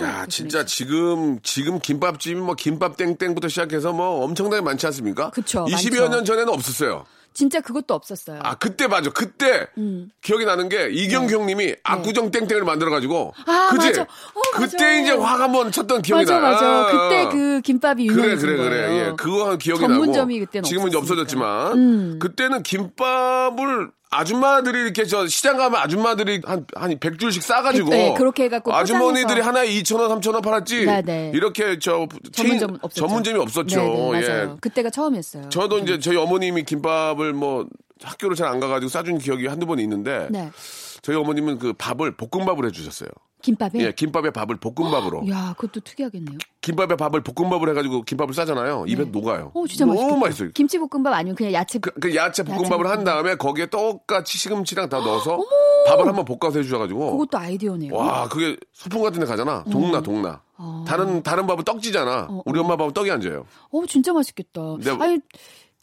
야, 0.00 0.26
진짜 0.28 0.64
지금, 0.64 1.40
지금 1.42 1.78
김밥집이 1.78 2.40
뭐 2.40 2.54
김밥 2.54 2.96
땡땡부터 2.96 3.48
시작해서 3.48 3.92
뭐 3.92 4.24
엄청나게 4.24 4.62
많지 4.62 4.86
않습니까? 4.86 5.30
그쵸, 5.30 5.64
20여 5.64 6.00
많죠. 6.00 6.08
년 6.08 6.24
전에는 6.24 6.48
없었어요. 6.52 7.04
진짜 7.34 7.60
그것도 7.60 7.94
없었어요. 7.94 8.40
아, 8.44 8.54
그때 8.54 8.86
맞아. 8.86 9.10
그때 9.10 9.66
음. 9.76 10.08
기억이 10.22 10.44
나는 10.44 10.68
게 10.68 10.88
이경규 10.90 11.34
형님이 11.34 11.74
압구정 11.82 12.30
땡땡을 12.30 12.62
만들어가지고. 12.64 13.34
네. 13.36 13.52
아, 13.52 13.68
그지? 13.70 13.86
맞아. 13.88 14.02
어, 14.02 14.06
맞아. 14.54 14.66
그때 14.76 15.02
이제 15.02 15.10
확 15.12 15.40
한번 15.40 15.72
쳤던 15.72 16.02
기억이 16.02 16.24
맞아 16.24 16.38
나. 16.40 16.52
맞아. 16.52 16.66
아, 16.66 16.86
그때 16.86 17.28
그 17.30 17.60
김밥이 17.60 18.06
그래 18.06 18.22
유명해진 18.22 18.46
그래 18.48 18.56
거예요. 18.56 18.70
그래 18.70 18.98
예 19.08 19.12
그거 19.16 19.50
한 19.50 19.58
기억이 19.58 19.80
전문점이 19.80 20.38
나고 20.38 20.46
그때는 20.46 20.62
지금은 20.64 20.86
없었으니까. 20.94 20.98
없어졌지만 21.00 21.72
음. 21.78 22.18
그때는 22.20 22.62
김밥을 22.62 23.90
아줌마들이 24.18 24.80
이렇게 24.82 25.04
저 25.04 25.26
시장 25.26 25.56
가면 25.56 25.80
아줌마들이 25.80 26.40
한 26.44 26.64
한 26.74 26.98
100줄씩 26.98 27.40
싸가지고 27.42 27.90
네, 27.90 28.14
그렇게 28.16 28.44
해갖고 28.44 28.74
아주머니들이 28.74 29.40
포장해서. 29.40 29.48
하나에 29.48 29.68
2,000원 29.68 30.20
3,000원 30.20 30.42
팔았지 30.42 30.84
네, 30.86 31.02
네. 31.02 31.30
이렇게 31.34 31.78
저 31.78 32.06
전문점 32.32 32.78
없었죠. 32.82 33.06
전문점이 33.06 33.38
없었죠 33.38 33.80
네, 33.80 34.20
네, 34.20 34.22
예 34.24 34.28
맞아요. 34.28 34.58
그때가 34.60 34.90
처음이었어요. 34.90 35.48
저도 35.48 35.78
이제 35.78 35.98
저희 35.98 36.16
어머님이 36.16 36.64
김밥을 36.64 37.32
뭐 37.32 37.66
학교를 38.02 38.36
잘 38.36 38.48
안 38.48 38.60
가가지고 38.60 38.88
싸준 38.90 39.18
기억이 39.18 39.46
한두 39.46 39.66
번 39.66 39.78
있는데 39.78 40.28
네. 40.30 40.50
저희 41.04 41.16
어머님은 41.16 41.58
그 41.58 41.74
밥을 41.74 42.16
볶음밥을 42.16 42.64
해주셨어요. 42.66 43.10
김밥에. 43.42 43.78
예, 43.80 43.92
김밥에 43.92 44.30
밥을 44.30 44.56
볶음밥으로. 44.56 45.24
야, 45.28 45.54
그것도 45.58 45.80
특이하겠네요. 45.80 46.38
김밥에 46.62 46.96
밥을 46.96 47.22
볶음밥을 47.22 47.68
해가지고 47.68 48.00
김밥을 48.04 48.32
싸잖아요. 48.32 48.86
입에 48.88 49.04
녹아요. 49.04 49.50
어, 49.52 49.66
진짜 49.66 49.84
맛있겠다. 49.84 50.16
맛있어요. 50.18 50.50
김치 50.54 50.78
볶음밥 50.78 51.12
아니면 51.12 51.36
그냥 51.36 51.52
야채. 51.52 51.78
그, 51.78 51.90
그 52.00 52.16
야채 52.16 52.42
볶음밥을 52.42 52.64
야채 52.86 52.88
한 52.88 53.04
볶음밥. 53.04 53.04
다음에 53.04 53.34
거기에 53.34 53.66
똑같이 53.66 54.38
시금치랑 54.38 54.88
다 54.88 54.96
넣어서 55.00 55.38
밥을 55.88 56.06
한번 56.08 56.24
볶아서 56.24 56.58
해주셔가지고 56.60 57.18
그것도 57.18 57.36
아이디어네요. 57.36 57.94
와 57.94 58.26
그게 58.30 58.56
소풍 58.72 59.02
같은 59.02 59.20
데 59.20 59.26
가잖아. 59.26 59.62
동나 59.70 60.00
동나. 60.00 60.40
다른 60.86 61.22
다른 61.22 61.46
밥은 61.46 61.64
떡지잖아. 61.64 62.28
우리 62.46 62.58
엄마 62.60 62.76
밥은 62.78 62.94
떡이 62.94 63.10
안 63.10 63.20
져요. 63.20 63.44
어, 63.70 63.84
진짜 63.86 64.14
맛있겠다. 64.14 64.78
내가 64.80 65.04
아니, 65.04 65.18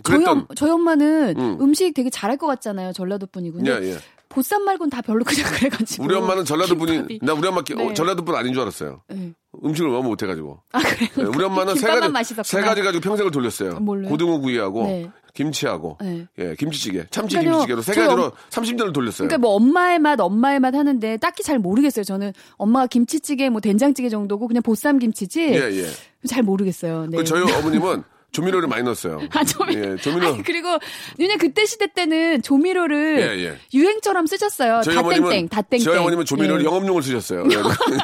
저희, 0.04 0.18
그랬던- 0.18 0.28
엄, 0.30 0.48
저희 0.56 0.72
엄마는 0.72 1.36
음. 1.38 1.58
음. 1.62 1.74
식 1.76 1.94
되게 1.94 2.10
잘할 2.10 2.38
것 2.38 2.48
같잖아요. 2.48 2.92
전라도. 2.94 3.28
근데 3.32 3.72
예, 3.72 3.92
예. 3.92 3.98
보쌈 4.32 4.64
말고는 4.64 4.90
다 4.90 5.02
별로 5.02 5.24
그냥 5.24 5.46
그래가지고. 5.54 6.04
우리 6.06 6.16
엄마는 6.16 6.46
전라도 6.46 6.76
분이. 6.76 7.20
나 7.22 7.34
우리 7.34 7.48
엄마 7.48 7.62
기- 7.62 7.74
어, 7.74 7.78
네. 7.78 7.94
전라도 7.94 8.24
분 8.26 8.36
아닌 8.36 8.54
줄 8.54 8.62
알았어요. 8.62 9.02
네. 9.10 9.34
음식을 9.64 9.92
너무 9.92 10.10
못해가지고. 10.10 10.60
아, 10.72 10.80
그래요? 10.80 11.10
네, 11.18 11.24
우리 11.24 11.44
엄마는 11.44 11.76
세 11.76 11.88
가지 11.88 12.10
맛있었구나. 12.10 12.44
세 12.44 12.62
가지 12.62 12.82
가지고 12.82 13.02
평생을 13.02 13.32
돌렸어요. 13.32 13.80
뭘로요? 13.80 14.10
고등어 14.10 14.40
구이하고 14.40 14.84
네. 14.88 15.12
김치하고 15.34 15.98
네. 16.02 16.28
예 16.40 16.56
김치찌개, 16.58 17.06
참치 17.10 17.36
그러니까요. 17.38 17.66
김치찌개로 17.66 17.82
세 17.82 17.94
가지로 17.94 18.24
엄- 18.26 18.32
30년을 18.50 18.94
돌렸어요. 18.94 19.28
그러니까 19.28 19.38
뭐 19.38 19.52
엄마의 19.56 20.00
맛, 20.00 20.20
엄마의 20.20 20.60
맛 20.60 20.74
하는데 20.76 21.18
딱히 21.18 21.44
잘 21.44 21.58
모르겠어요. 21.60 22.04
저는 22.04 22.34
엄마가 22.58 22.88
김치찌개, 22.88 23.50
뭐 23.50 23.62
된장찌개 23.62 24.10
정도고 24.10 24.48
그냥 24.48 24.62
보쌈 24.64 25.00
김치지. 25.00 25.42
예 25.42 25.56
예. 25.56 25.88
잘 26.28 26.44
모르겠어요. 26.44 27.08
네. 27.10 27.18
그 27.18 27.24
저희 27.24 27.42
어머님은 27.44 28.04
조미료를 28.32 28.68
많이 28.70 28.84
넣었어요. 28.84 29.20
아, 29.32 29.44
조미료. 29.44 29.92
예, 29.92 29.96
조미료. 29.98 30.28
아니, 30.28 30.44
그리고 30.44 30.70
왜냐 31.18 31.36
그때 31.38 31.66
시대 31.66 31.88
때는 31.94 32.42
조미료를 32.42 33.20
예, 33.20 33.44
예. 33.46 33.58
유행처럼 33.74 34.26
쓰셨어요. 34.26 34.82
저희 34.86 34.96
다 34.96 35.02
어머님은 35.02 35.30
땡땡, 35.30 35.50
다 35.50 35.62
땡땡. 35.62 35.84
저희 35.84 35.98
어머님은 35.98 36.26
조미료를 36.26 36.62
예. 36.62 36.66
영업용을 36.66 37.04
쓰셨어요. 37.04 37.44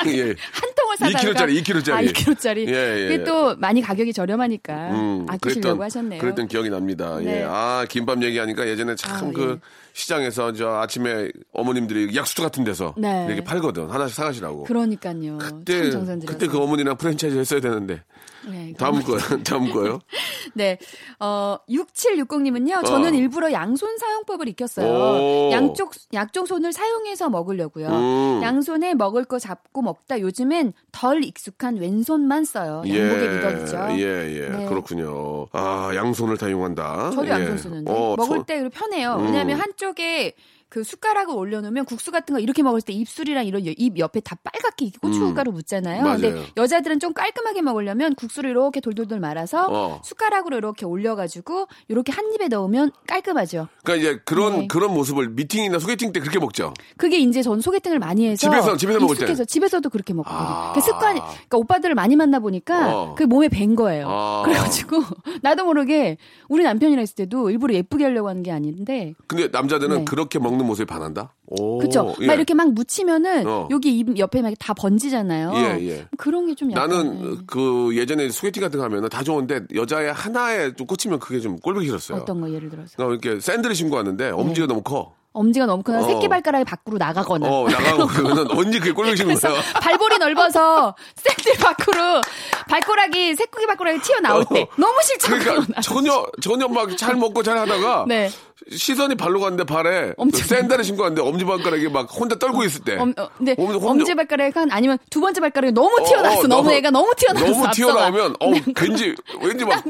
예. 0.07 0.21
한 0.23 0.73
통을 0.75 0.97
사다가 0.99 1.19
2kg짜리, 1.45 1.61
2kg짜리. 1.63 1.91
아, 1.93 2.01
2kg짜리. 2.01 2.67
예, 2.67 2.73
예, 3.03 3.07
그게 3.07 3.13
예. 3.21 3.23
또 3.23 3.55
많이 3.55 3.81
가격이 3.81 4.11
저렴하니까 4.11 4.73
음, 4.91 5.25
아끼시려고 5.29 5.79
그랬던- 5.79 5.81
하셨네요. 5.83 6.19
그랬던 6.21 6.47
기억이 6.49 6.69
납니다. 6.69 7.17
네. 7.23 7.39
예. 7.41 7.45
아, 7.47 7.85
김밥 7.87 8.21
얘기하니까 8.21 8.67
예전에 8.67 8.95
참 8.95 9.29
아, 9.29 9.31
그 9.33 9.59
예. 9.63 9.67
시장에서 9.93 10.51
저 10.53 10.75
아침에 10.75 11.29
어머님들이 11.53 12.15
약수터 12.15 12.43
같은 12.43 12.63
데서 12.65 12.93
네. 12.97 13.25
이렇게 13.27 13.43
팔거든. 13.43 13.89
하나씩 13.89 14.15
사가시라고. 14.15 14.65
그러니까요. 14.65 15.37
그때. 15.39 15.89
그때 16.27 16.47
그 16.47 16.59
어머니랑 16.61 16.97
프랜차이즈 16.97 17.37
했어야 17.37 17.61
되는데. 17.61 18.03
네, 18.49 18.73
다음 18.77 19.01
거요. 19.03 19.19
다음 19.43 19.71
거요. 19.71 19.99
네. 20.55 20.77
어, 21.19 21.57
6760님은요, 21.69 22.85
저는 22.85 23.13
어. 23.13 23.15
일부러 23.15 23.51
양손 23.51 23.97
사용법을 23.97 24.47
익혔어요. 24.49 24.87
오. 24.87 25.49
양쪽, 25.51 25.91
양쪽 26.13 26.47
손을 26.47 26.71
사용해서 26.73 27.29
먹으려고요. 27.29 27.87
음. 27.89 28.39
양손에 28.43 28.93
먹을 28.93 29.25
거 29.25 29.39
잡고 29.39 29.81
먹다 29.81 30.19
요즘엔 30.19 30.73
덜 30.91 31.23
익숙한 31.23 31.77
왼손만 31.77 32.45
써요. 32.45 32.83
양복의 32.87 33.29
미덕이죠. 33.35 33.87
예, 33.99 34.03
예. 34.43 34.49
네. 34.49 34.65
그렇군요. 34.67 35.47
아, 35.51 35.91
양손을 35.93 36.37
다 36.37 36.47
이용한다. 36.47 37.11
저도 37.11 37.25
예. 37.27 37.31
양손 37.31 37.57
쓰는데. 37.57 37.91
어, 37.91 38.15
먹을 38.17 38.37
손- 38.37 38.45
때 38.45 38.67
편해요. 38.69 39.15
음. 39.19 39.25
왜냐하면 39.25 39.59
한쪽에 39.59 40.33
그 40.69 40.83
숟가락을 40.83 41.33
올려놓으면 41.33 41.85
국수 41.85 42.11
같은 42.11 42.33
거 42.35 42.39
이렇게 42.41 42.61
먹을 42.61 42.81
때 42.81 42.91
입술이랑 42.91 43.45
이런 43.45 43.65
여- 43.65 43.71
입 43.77 43.97
옆에 43.97 44.19
다 44.19 44.35
빨갛게 44.43 44.91
고춧가루 45.01 45.51
묻잖아요. 45.53 46.01
음. 46.01 46.03
맞아요. 46.03 46.19
근데 46.19 46.45
여자들은 46.57 46.99
좀 46.99 47.13
깔끔하게 47.13 47.61
먹으려면 47.61 48.15
국수를 48.15 48.49
이렇게 48.49 48.81
돌돌돌 48.81 49.19
말아서 49.21 49.67
어. 49.69 50.01
숟가락으로 50.03 50.57
이렇게 50.57 50.85
올려가지고 50.85 51.67
이렇게 51.87 52.11
한 52.11 52.33
입에 52.33 52.49
넣으면 52.49 52.91
깔끔하죠. 53.07 53.67
그러니까 53.83 54.09
이제 54.09 54.21
그런 54.25 54.59
네. 54.61 54.67
그런 54.67 54.93
모습을 54.93 55.29
미팅이나 55.29 55.79
소개팅 55.79 56.11
때 56.11 56.19
그렇게 56.19 56.37
먹죠. 56.39 56.73
그게 56.97 57.17
이제 57.19 57.41
전 57.41 57.61
소개팅을 57.61 57.99
많이 57.99 58.27
해서 58.27 58.49
집에서- 58.49 58.77
집에서 58.77 58.99
먹을 58.99 59.15
때? 59.15 59.45
집에서도 59.45 59.89
그렇게 59.89 60.13
먹거든요. 60.13 60.37
아. 60.49 60.73
그 60.73 60.81
습관이 60.81 61.19
그러니까 61.21 61.57
오빠들을 61.59 61.95
많이 61.95 62.15
만나 62.17 62.39
보니까 62.39 62.93
어. 62.97 63.15
그 63.15 63.23
몸에 63.23 63.47
밴 63.47 63.75
거예요. 63.75 64.07
아. 64.09 64.41
그래가지고 64.43 64.97
나도 65.43 65.63
모르게 65.65 66.17
우리 66.49 66.63
남편이랑 66.63 67.03
있을 67.03 67.15
때도 67.15 67.51
일부러 67.51 67.73
예쁘게 67.73 68.03
하려고 68.03 68.27
하는 68.27 68.43
게 68.43 68.51
아닌데 68.51 69.13
근데 69.27 69.47
남자들은 69.47 69.97
네. 69.99 70.05
그렇게 70.05 70.39
먹는 70.39 70.56
모습에 70.65 70.85
반한다. 70.85 71.33
오, 71.47 71.77
그쵸? 71.79 72.15
예. 72.21 72.27
막 72.27 72.33
이렇게 72.33 72.53
막 72.53 72.71
묻히면은 72.73 73.47
어. 73.47 73.67
여기 73.71 73.97
입 73.97 74.17
옆에 74.17 74.41
막 74.41 74.53
다 74.59 74.73
번지잖아요. 74.73 75.51
예, 75.55 75.87
예. 75.89 76.05
그런 76.17 76.47
게 76.47 76.55
좀 76.55 76.69
나는 76.69 77.21
예. 77.23 77.37
그 77.47 77.91
예전에 77.95 78.29
소개팅 78.29 78.61
같은 78.63 78.79
거 78.79 78.85
하면은 78.85 79.09
다 79.09 79.23
좋은데 79.23 79.61
여자의 79.75 80.11
하나에 80.13 80.73
좀 80.73 80.87
꽂히면 80.87 81.19
그게 81.19 81.39
좀 81.39 81.57
꼴보기 81.59 81.85
싫었어요. 81.85 82.19
어떤 82.21 82.41
거 82.41 82.49
예를 82.51 82.69
들어서 82.69 82.95
나 82.97 83.05
이렇게 83.05 83.39
샌들을 83.39 83.75
신고 83.75 83.95
왔는데 83.97 84.31
엄지가 84.31 84.67
너무 84.67 84.81
커. 84.81 85.13
엄지가 85.33 85.67
너무 85.67 85.83
크거나 85.83 86.03
어. 86.03 86.07
새끼 86.07 86.27
발가락이 86.27 86.65
밖으로 86.65 86.97
나가거나 86.97 87.47
어 87.47 87.67
나가고 87.69 88.07
그러면 88.07 88.49
언제 88.57 88.79
그게 88.79 88.91
꼴보기 88.91 89.17
싫은 89.17 89.35
거야. 89.35 89.61
발볼이 89.81 90.17
넓어서 90.17 90.95
샌들 91.15 91.63
밖으로 91.63 92.21
발가락이 92.67 93.35
새끼 93.35 93.65
발가락이 93.67 93.99
튀어 94.01 94.19
나올 94.19 94.43
때 94.51 94.63
어. 94.63 94.67
너무 94.77 94.99
싫죠. 95.03 95.37
그러니까. 95.37 95.81
전혀 95.81 96.25
전혀 96.41 96.67
막 96.67 96.87
잘 96.97 97.15
먹고 97.15 97.43
잘 97.43 97.55
하다가 97.59 98.05
네. 98.07 98.29
시선이 98.71 99.15
발로 99.15 99.39
갔는데 99.39 99.63
발에 99.63 100.13
샌들을 100.33 100.83
신고 100.83 101.03
왔는데 101.03 101.21
엄지 101.21 101.45
발가락이 101.45 101.89
막 101.89 102.07
혼자 102.13 102.35
떨고 102.37 102.63
있을 102.63 102.81
때. 102.83 102.97
엄, 102.97 103.13
어, 103.17 103.29
근데 103.37 103.53
엄지- 103.57 103.73
혼자- 103.77 103.87
엄지 103.89 104.15
발가락 104.15 104.55
한 104.57 104.71
아니면 104.71 104.97
두 105.09 105.21
번째 105.21 105.39
발가락이 105.41 105.73
너무 105.73 105.95
튀어나왔어. 106.05 106.39
어, 106.41 106.43
어, 106.43 106.47
너무 106.47 106.71
애가 106.71 106.91
너무 106.91 107.13
튀어나왔어. 107.15 107.51
너무 107.53 107.71
튀어나오면 107.73 108.35
어 108.39 108.51
네. 108.51 108.63
왠지 108.81 109.15
왠지 109.41 109.63
막 109.65 109.83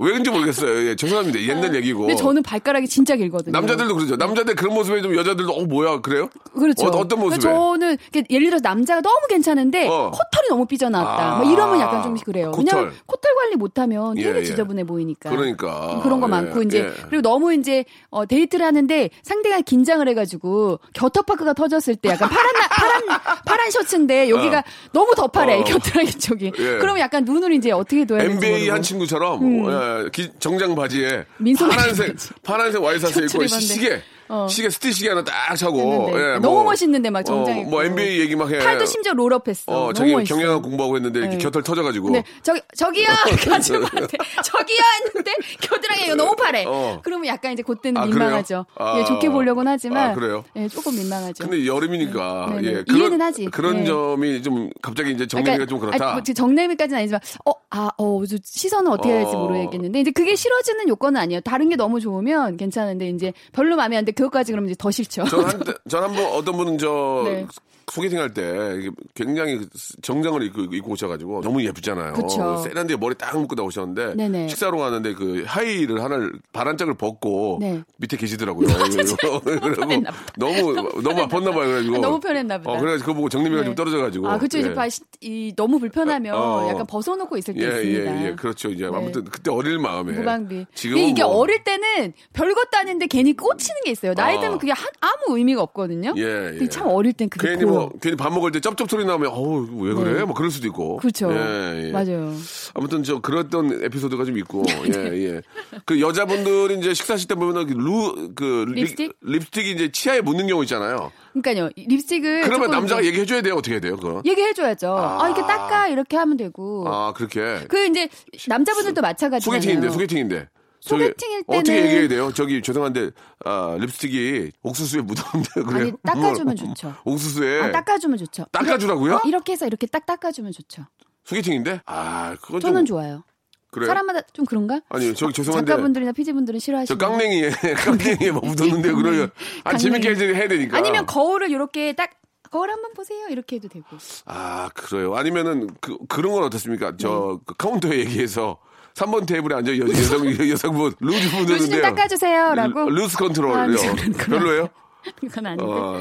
왠지 0.00 0.30
모르겠어요. 0.30 0.88
예, 0.90 0.94
죄송합니다. 0.96 1.40
옛날 1.42 1.74
얘기고. 1.74 2.00
근데 2.00 2.14
저는 2.14 2.42
발가락이 2.42 2.86
진짜 2.86 3.16
길거든요. 3.16 3.52
남자들도 3.52 3.94
그러죠. 3.94 4.16
남자들 4.16 4.54
그런 4.54 4.74
모습에 4.74 5.02
좀 5.02 5.14
여자들도 5.16 5.52
어 5.52 5.64
뭐야 5.64 6.00
그래요? 6.00 6.28
그렇죠. 6.54 6.86
어떤 6.86 7.18
모습에? 7.20 7.40
저는 7.40 7.96
예를 8.30 8.46
들어서 8.50 8.62
남자가 8.62 9.00
너무 9.00 9.26
괜찮은데 9.28 9.88
어. 9.88 10.10
코털이 10.12 10.48
너무 10.50 10.66
삐져나왔다. 10.66 11.34
아, 11.34 11.38
뭐 11.38 11.52
이러면 11.52 11.80
약간 11.80 12.02
좀 12.02 12.14
그래요. 12.16 12.52
코털. 12.52 12.74
왜냐면 12.78 12.94
코털 13.06 13.34
관리 13.34 13.56
못하면 13.56 14.14
되게 14.14 14.30
예, 14.32 14.36
예. 14.38 14.44
지저분해 14.44 14.84
보이니까. 14.84 15.30
그러니까. 15.30 16.00
그런 16.02 16.20
거 16.20 16.26
예, 16.26 16.30
많고 16.30 16.62
이제 16.62 16.78
예. 16.80 16.92
그리고 17.08 17.22
너무 17.22 17.52
이제 17.54 17.84
어, 18.10 18.24
데이트를 18.24 18.64
하는데 18.64 19.10
상대가 19.22 19.60
긴장을 19.60 20.06
해가지고 20.08 20.78
겨터파크가 20.94 21.54
터졌을 21.54 21.96
때 21.96 22.10
약간 22.10 22.28
파란 22.28 22.46
나- 22.54 22.68
파란 22.68 23.02
파란 23.44 23.70
셔츠인데 23.70 24.30
여기가 24.30 24.62
너무 24.92 25.12
더 25.16 25.33
파래 25.33 25.60
어. 25.60 25.64
겨드랑이 25.64 26.10
쪽이. 26.12 26.46
예. 26.56 26.78
그러면 26.78 26.98
약간 27.00 27.24
눈을 27.24 27.52
이제 27.52 27.72
어떻게 27.72 28.04
둬야 28.04 28.20
될지 28.20 28.34
NBA 28.36 28.52
모르고. 28.60 28.74
한 28.74 28.82
친구처럼 28.82 29.42
예, 29.72 29.87
기- 30.12 30.30
정장 30.38 30.74
바지에 30.74 31.08
음. 31.10 31.24
민소매 31.38 31.74
파란색 31.74 32.06
바지. 32.16 32.28
파란색 32.42 32.82
와이셔츠 32.82 33.20
입고. 33.20 33.46
시계 33.46 34.02
어. 34.28 34.46
시계 34.48 34.70
스티 34.70 34.92
시계 34.92 35.08
하나 35.10 35.24
딱 35.24 35.54
차고. 35.56 36.10
예, 36.14 36.38
너무 36.38 36.64
멋있는데 36.64 37.10
막 37.10 37.22
정장 37.22 37.56
어, 37.56 37.60
입고. 37.60 37.70
뭐 37.70 37.84
NBA 37.84 38.20
얘기 38.20 38.36
막 38.36 38.50
해. 38.50 38.58
팔도 38.58 38.84
심지어 38.86 39.12
롤업했어. 39.14 39.64
어, 39.86 39.92
자기 39.92 40.12
멋있어. 40.12 40.34
경영학 40.34 40.62
공부하고 40.62 40.96
했는데 40.96 41.20
이렇게 41.20 41.38
네. 41.38 41.44
곁을 41.44 41.62
터져가지고. 41.62 42.10
네, 42.10 42.24
저기 42.42 42.60
저기요 42.76 43.06
가족한테 43.48 44.18
저기요 44.44 44.78
했는데 45.04 45.32
겨드랑이가 45.60 46.14
너무 46.14 46.36
파래. 46.36 46.64
어. 46.66 47.00
그러면 47.02 47.26
약간 47.26 47.52
이제 47.52 47.62
그때는 47.62 48.00
아? 48.00 48.06
민망하죠. 48.06 48.66
아. 48.76 48.98
예, 48.98 49.04
좋게 49.04 49.30
보려고는 49.30 49.72
하지만 49.72 50.10
아, 50.10 50.14
그래요? 50.14 50.44
예, 50.56 50.68
조금 50.68 50.94
민망하죠. 50.96 51.44
근데 51.44 51.66
여름이니까 51.66 52.54
네, 52.56 52.60
네. 52.60 52.68
예, 52.68 52.84
이해는 52.94 53.20
하지. 53.20 53.46
그런 53.46 53.78
네. 53.78 53.84
점이 53.84 54.42
좀 54.42 54.70
갑자기 54.82 55.12
이제 55.12 55.26
정리가 55.26 55.66
좀 55.66 55.78
그렇다. 55.78 56.10
아, 56.10 56.12
뭐 56.14 56.22
정내미까지는 56.22 56.98
아니지만, 56.98 57.20
어, 57.44 57.52
아, 57.70 57.90
어, 57.98 58.24
저 58.26 58.36
시선은 58.42 58.90
어떻게 58.90 59.10
해야 59.10 59.18
될지 59.20 59.34
어. 59.34 59.40
모르겠는데, 59.40 60.00
이제 60.00 60.10
그게 60.10 60.36
싫어지는 60.36 60.88
요건은 60.88 61.20
아니에요. 61.20 61.40
다른 61.40 61.68
게 61.68 61.76
너무 61.76 62.00
좋으면 62.00 62.56
괜찮은데, 62.56 63.08
이제 63.10 63.32
별로 63.52 63.76
마음에 63.76 63.96
안 63.96 64.04
돼. 64.04 64.12
그것까지 64.18 64.52
그러면 64.52 64.68
이제 64.70 64.76
더 64.78 64.90
싫죠. 64.90 65.24
전 65.24 65.44
한 65.44 65.60
전 65.88 66.02
한번 66.02 66.24
어떤 66.26 66.56
분은 66.56 66.78
저 66.78 67.22
네. 67.24 67.46
소개팅 67.92 68.18
할 68.20 68.32
때 68.34 68.90
굉장히 69.14 69.60
정장을 70.02 70.42
입고, 70.42 70.62
입고 70.74 70.92
오셔가지고 70.92 71.40
너무 71.42 71.62
예쁘잖아요. 71.64 72.12
그쵸. 72.14 72.58
세련되게 72.58 72.98
머리 72.98 73.14
딱 73.14 73.38
묶고 73.38 73.54
나오셨는데 73.54 74.14
네네. 74.16 74.48
식사로 74.48 74.78
가는데 74.78 75.14
그 75.14 75.44
하이를 75.46 76.02
하나를 76.02 76.32
바란짝을 76.52 76.94
벗고 76.94 77.58
네. 77.60 77.82
밑에 77.98 78.16
계시더라고요. 78.16 78.66
보다. 78.68 78.84
너무 80.36 80.74
너무 81.02 81.22
아팠나 81.26 81.52
봐요. 81.54 81.66
그래가지고 81.66 81.96
아, 81.96 81.98
너무 82.00 82.20
편했나 82.20 82.58
보다. 82.58 82.70
어, 82.70 82.78
그래가지고 82.78 83.06
그거 83.06 83.14
보고 83.16 83.28
정리미가 83.28 83.60
네. 83.62 83.64
좀 83.66 83.74
떨어져가지고. 83.74 84.28
아. 84.28 84.38
이제 84.48 84.62
예. 84.62 84.74
바- 84.74 84.86
이, 85.20 85.52
너무 85.56 85.78
불편하면 85.78 86.34
어. 86.34 86.68
약간 86.70 86.86
벗어놓고 86.86 87.36
있을 87.36 87.54
때 87.54 87.60
예, 87.62 87.66
있습니다. 87.82 88.22
예, 88.22 88.26
예, 88.28 88.34
그렇죠. 88.34 88.70
이제 88.70 88.88
네. 88.88 88.96
아무튼 88.96 89.24
그때 89.24 89.50
어릴 89.50 89.78
마음에. 89.78 90.12
무방비. 90.12 90.66
지금 90.74 90.96
근데 90.96 91.10
이게 91.10 91.22
뭐, 91.22 91.36
어릴 91.38 91.64
때는 91.64 92.12
별것도 92.32 92.68
아닌데 92.76 93.06
괜히 93.06 93.34
꽂히는 93.36 93.82
게 93.84 93.90
있어요. 93.90 94.14
나이 94.14 94.36
아. 94.36 94.40
들면 94.40 94.58
그게 94.58 94.72
한- 94.72 94.86
아무 95.00 95.36
의미가 95.36 95.62
없거든요. 95.62 96.14
예, 96.16 96.22
근데 96.22 96.64
예. 96.64 96.68
참 96.68 96.86
어릴 96.88 97.12
땐 97.12 97.28
그게 97.28 97.48
괜히 97.50 97.64
보 97.64 97.77
여. 97.78 97.86
뭐 97.86 97.90
괜히 98.00 98.16
밥 98.16 98.32
먹을 98.32 98.50
때 98.52 98.60
쩝쩝 98.60 98.88
소리 98.90 99.04
나면 99.04 99.28
어우 99.30 99.68
왜 99.80 99.94
그래? 99.94 100.12
네. 100.14 100.24
뭐 100.24 100.34
그럴 100.34 100.50
수도 100.50 100.66
있고. 100.66 100.96
그렇죠. 100.98 101.30
예, 101.32 101.86
예. 101.88 101.90
맞아요. 101.92 102.34
아무튼 102.74 103.02
저 103.02 103.20
그랬던 103.20 103.84
에피소드가 103.84 104.24
좀 104.24 104.38
있고 104.38 104.62
네. 104.88 104.92
예 105.12 105.34
예. 105.34 105.42
그 105.84 106.00
여자분들이 106.00 106.78
이제 106.78 106.94
식사하실 106.94 107.28
때 107.28 107.34
보면은 107.34 107.66
루그 107.66 108.66
립스틱? 108.74 109.16
립스틱이 109.22 109.70
이제 109.72 109.90
치아에 109.92 110.20
묻는 110.20 110.46
경우 110.46 110.62
있잖아요. 110.64 111.12
그러니까요. 111.32 111.70
이 111.76 111.86
립스틱을 111.88 112.42
그러면 112.42 112.70
남자가 112.70 113.00
이제 113.00 113.08
얘기해 113.08 113.26
줘야 113.26 113.42
돼요. 113.42 113.54
어떻게 113.54 113.74
해야 113.74 113.80
돼요? 113.80 113.96
그거? 113.96 114.22
얘기해 114.24 114.52
줘야죠. 114.54 114.96
아. 114.96 115.22
아, 115.22 115.28
이렇게 115.28 115.42
닦아 115.42 115.88
이렇게 115.88 116.16
하면 116.16 116.36
되고. 116.36 116.84
아 116.88 117.12
그렇게 117.14 117.60
그 117.68 117.86
이제 117.86 118.08
남자분들도 118.46 119.00
마찬가지잖아요. 119.00 119.60
소개팅인데 119.60 119.90
소개팅인데. 119.90 120.48
소개팅일 120.88 121.44
어떻게 121.46 121.72
때는- 121.72 121.84
얘기해야 121.84 122.08
돼요? 122.08 122.32
저기 122.32 122.62
죄송한데 122.62 123.10
아, 123.44 123.76
립스틱이 123.80 124.50
옥수수에 124.62 125.02
묻었는데 125.02 125.62
그래요. 125.62 125.74
아니, 125.76 125.92
닦아주면 126.02 126.56
좋죠. 126.56 126.94
옥수수에 127.04 127.60
아, 127.62 127.70
닦아주면 127.72 128.18
좋죠. 128.18 128.46
닦아주라고요? 128.52 129.12
이렇게, 129.12 129.28
이렇게 129.28 129.52
해서 129.52 129.66
이렇게 129.66 129.86
딱 129.86 130.06
닦아주면 130.06 130.52
좋죠. 130.52 130.84
소개팅인데? 131.24 131.82
아 131.86 132.36
그건 132.40 132.60
저는 132.60 132.84
좀 132.84 132.96
좋아요. 132.96 133.22
그래요. 133.70 133.86
사람마다 133.88 134.22
좀 134.32 134.46
그런가? 134.46 134.80
아니 134.88 135.14
저기 135.14 135.34
죄송한데 135.34 135.70
작가분들이나 135.70 136.12
피디분들은 136.12 136.58
저 136.58 136.64
싫어하시는 136.64 136.98
깡냉이에 136.98 137.50
깡냉이에 137.84 138.30
뭐 138.30 138.40
묻었는데 138.40 138.92
그러면 138.92 139.30
아 139.64 139.76
재밌게. 139.76 140.14
해야 140.34 140.48
되니까. 140.48 140.78
아니면 140.78 141.04
거울을 141.04 141.50
이렇게 141.50 141.92
딱 141.92 142.10
거울 142.50 142.70
한번 142.70 142.94
보세요. 142.94 143.26
이렇게 143.28 143.56
해도 143.56 143.68
되고. 143.68 143.84
아, 144.24 144.70
그래요. 144.72 145.14
아니면은 145.16 145.68
그 145.82 145.98
그런 146.08 146.32
건 146.32 146.44
어떻습니까? 146.44 146.92
네. 146.92 146.96
저그 146.96 147.56
카운터에 147.58 147.98
얘기해서 147.98 148.58
3번 148.98 149.26
테이블에 149.26 149.54
앉아 149.56 149.72
여, 149.78 149.88
여성 149.88 150.26
여성분 150.50 150.92
루즈 151.00 151.16
루즈 151.16 151.30
좀 151.30 151.40
묻었는데 151.46 151.82
닦아주세요라고. 151.82 152.90
컨트롤요. 153.16 153.54
아, 153.54 153.66
그런 153.66 154.12
거. 154.12 154.24
별로예요? 154.26 154.68
그건 155.20 155.46
아닌데. 155.46 155.64
어, 155.66 156.00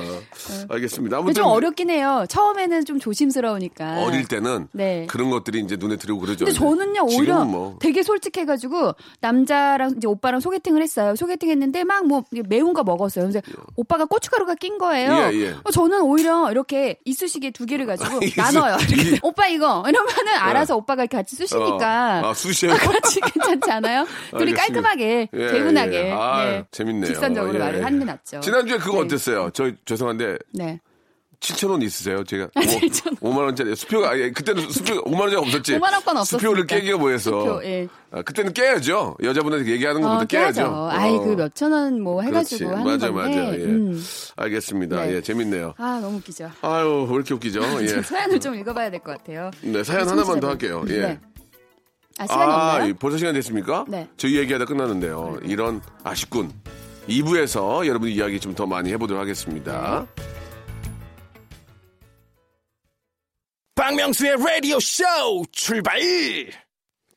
알겠습니다. 0.69 1.17
근데 1.17 1.29
아무튼 1.29 1.33
좀 1.35 1.45
어렵긴 1.45 1.89
해요. 1.89 2.25
처음에는 2.29 2.85
좀 2.85 2.99
조심스러우니까. 2.99 4.03
어릴 4.03 4.27
때는 4.27 4.67
네. 4.73 5.05
그런 5.09 5.29
것들이 5.29 5.59
이제 5.61 5.75
눈에 5.77 5.95
들어오고 5.97 6.25
그러죠. 6.25 6.45
근데 6.45 6.57
저는요 6.57 7.03
오히려 7.03 7.45
뭐 7.45 7.77
되게 7.79 8.03
솔직해가지고 8.03 8.93
남자랑 9.21 9.93
이제 9.97 10.07
오빠랑 10.07 10.39
소개팅을 10.39 10.81
했어요. 10.81 11.15
소개팅했는데 11.15 11.83
막 11.83 11.97
뭐 12.07 12.23
매운 12.47 12.73
거 12.73 12.83
먹었어요. 12.83 13.25
그래서 13.27 13.41
오빠가 13.75 14.05
고춧가루가 14.05 14.55
낀 14.55 14.77
거예요. 14.77 15.11
예, 15.33 15.35
예. 15.39 15.55
어, 15.63 15.71
저는 15.71 16.01
오히려 16.03 16.49
이렇게 16.51 16.99
이쑤시개 17.05 17.51
두 17.51 17.65
개를 17.65 17.85
가지고 17.85 18.19
나눠요. 18.37 18.77
이렇게. 18.87 19.15
이- 19.15 19.19
오빠 19.23 19.47
이거 19.47 19.83
이러면은 19.87 20.33
알아서 20.39 20.75
오빠가 20.77 21.03
이렇게 21.03 21.17
같이 21.17 21.35
쑤시니까 21.35 22.21
어, 22.23 22.29
아, 22.29 22.33
쑤셔요? 22.33 22.73
같이 22.77 23.19
괜찮지 23.19 23.71
않아요? 23.71 24.05
둘이 24.37 24.51
알겠습니다. 24.51 24.61
깔끔하게 24.61 25.29
예, 25.33 25.51
개운하게 25.51 26.07
예. 26.07 26.11
아, 26.13 26.45
네. 26.45 26.63
재밌네요. 26.71 27.05
직선적으로 27.07 27.55
예. 27.55 27.59
말을 27.59 27.83
하는 27.85 27.99
게 27.99 28.05
낫죠. 28.05 28.39
지난주에 28.39 28.77
그거 28.91 28.99
네. 29.03 29.05
어땠어요? 29.05 29.49
저 29.53 29.71
죄송한데 29.85 30.37
네. 30.53 30.79
7천 31.39 31.69
원 31.69 31.83
있으세요? 31.83 32.23
제가 32.23 32.47
아, 32.55 32.61
7,000 32.61 33.15
5만 33.17 33.37
원짜리 33.37 33.75
수표가 33.75 34.09
아니 34.09 34.33
그때는 34.33 34.67
수표 34.71 35.03
5만 35.03 35.19
원짜리 35.19 35.35
없었지. 35.35 35.73
5만 35.77 35.93
원권 35.93 36.17
없었으니까. 36.17 36.23
수표를 36.39 36.65
깨기가 36.65 36.97
뭐해서. 36.97 37.29
수표, 37.29 37.63
예. 37.63 37.87
아, 38.09 38.23
그때는 38.23 38.53
깨야죠. 38.53 39.17
여자분한테 39.21 39.69
얘기하는 39.71 40.01
것부터 40.01 40.21
어, 40.23 40.25
깨야죠. 40.25 40.61
깨야죠. 40.63 40.87
아이 40.89 41.15
어. 41.15 41.19
그 41.21 41.29
몇천 41.35 41.71
원 41.71 42.01
뭐 42.01 42.23
해가지고 42.23 42.69
그렇지. 42.71 42.75
하는 42.79 42.91
맞아, 42.91 43.11
건데. 43.11 43.37
맞아. 43.39 43.53
예. 43.59 43.63
음. 43.65 44.03
알겠습니다. 44.35 45.05
네. 45.05 45.13
예, 45.15 45.21
재밌네요. 45.21 45.75
아 45.77 45.99
너무 46.01 46.17
웃기죠. 46.17 46.49
아유, 46.61 47.05
왜 47.07 47.15
이렇게 47.15 47.33
웃기죠? 47.35 47.61
예. 47.83 47.87
저 47.87 48.01
사연을 48.01 48.39
좀 48.39 48.55
읽어봐야 48.55 48.89
될 48.89 48.99
것 49.01 49.15
같아요. 49.19 49.51
네, 49.61 49.83
사연 49.83 50.09
하나만 50.09 50.39
더. 50.39 50.49
할게요. 50.49 50.83
예. 50.89 50.97
네. 51.01 51.19
아 52.17 52.25
시간이 52.25 52.51
아, 52.51 52.55
없나요? 52.73 52.89
이- 52.89 52.93
벌써 52.93 53.17
시간 53.19 53.35
됐습니까? 53.35 53.85
네. 53.87 54.07
저희 54.17 54.37
얘기하다 54.37 54.65
끝났는데요. 54.65 55.37
이런 55.43 55.81
아쉽군. 56.03 56.51
2부에서 57.07 57.85
여러분 57.85 58.09
이야기 58.09 58.39
좀 58.39 58.53
더 58.55 58.65
많이 58.65 58.91
해보도록 58.91 59.21
하겠습니다. 59.21 60.05
네. 60.15 60.23
박명수의 63.75 64.35
라디오 64.37 64.79
쇼 64.79 65.03
출발! 65.51 65.99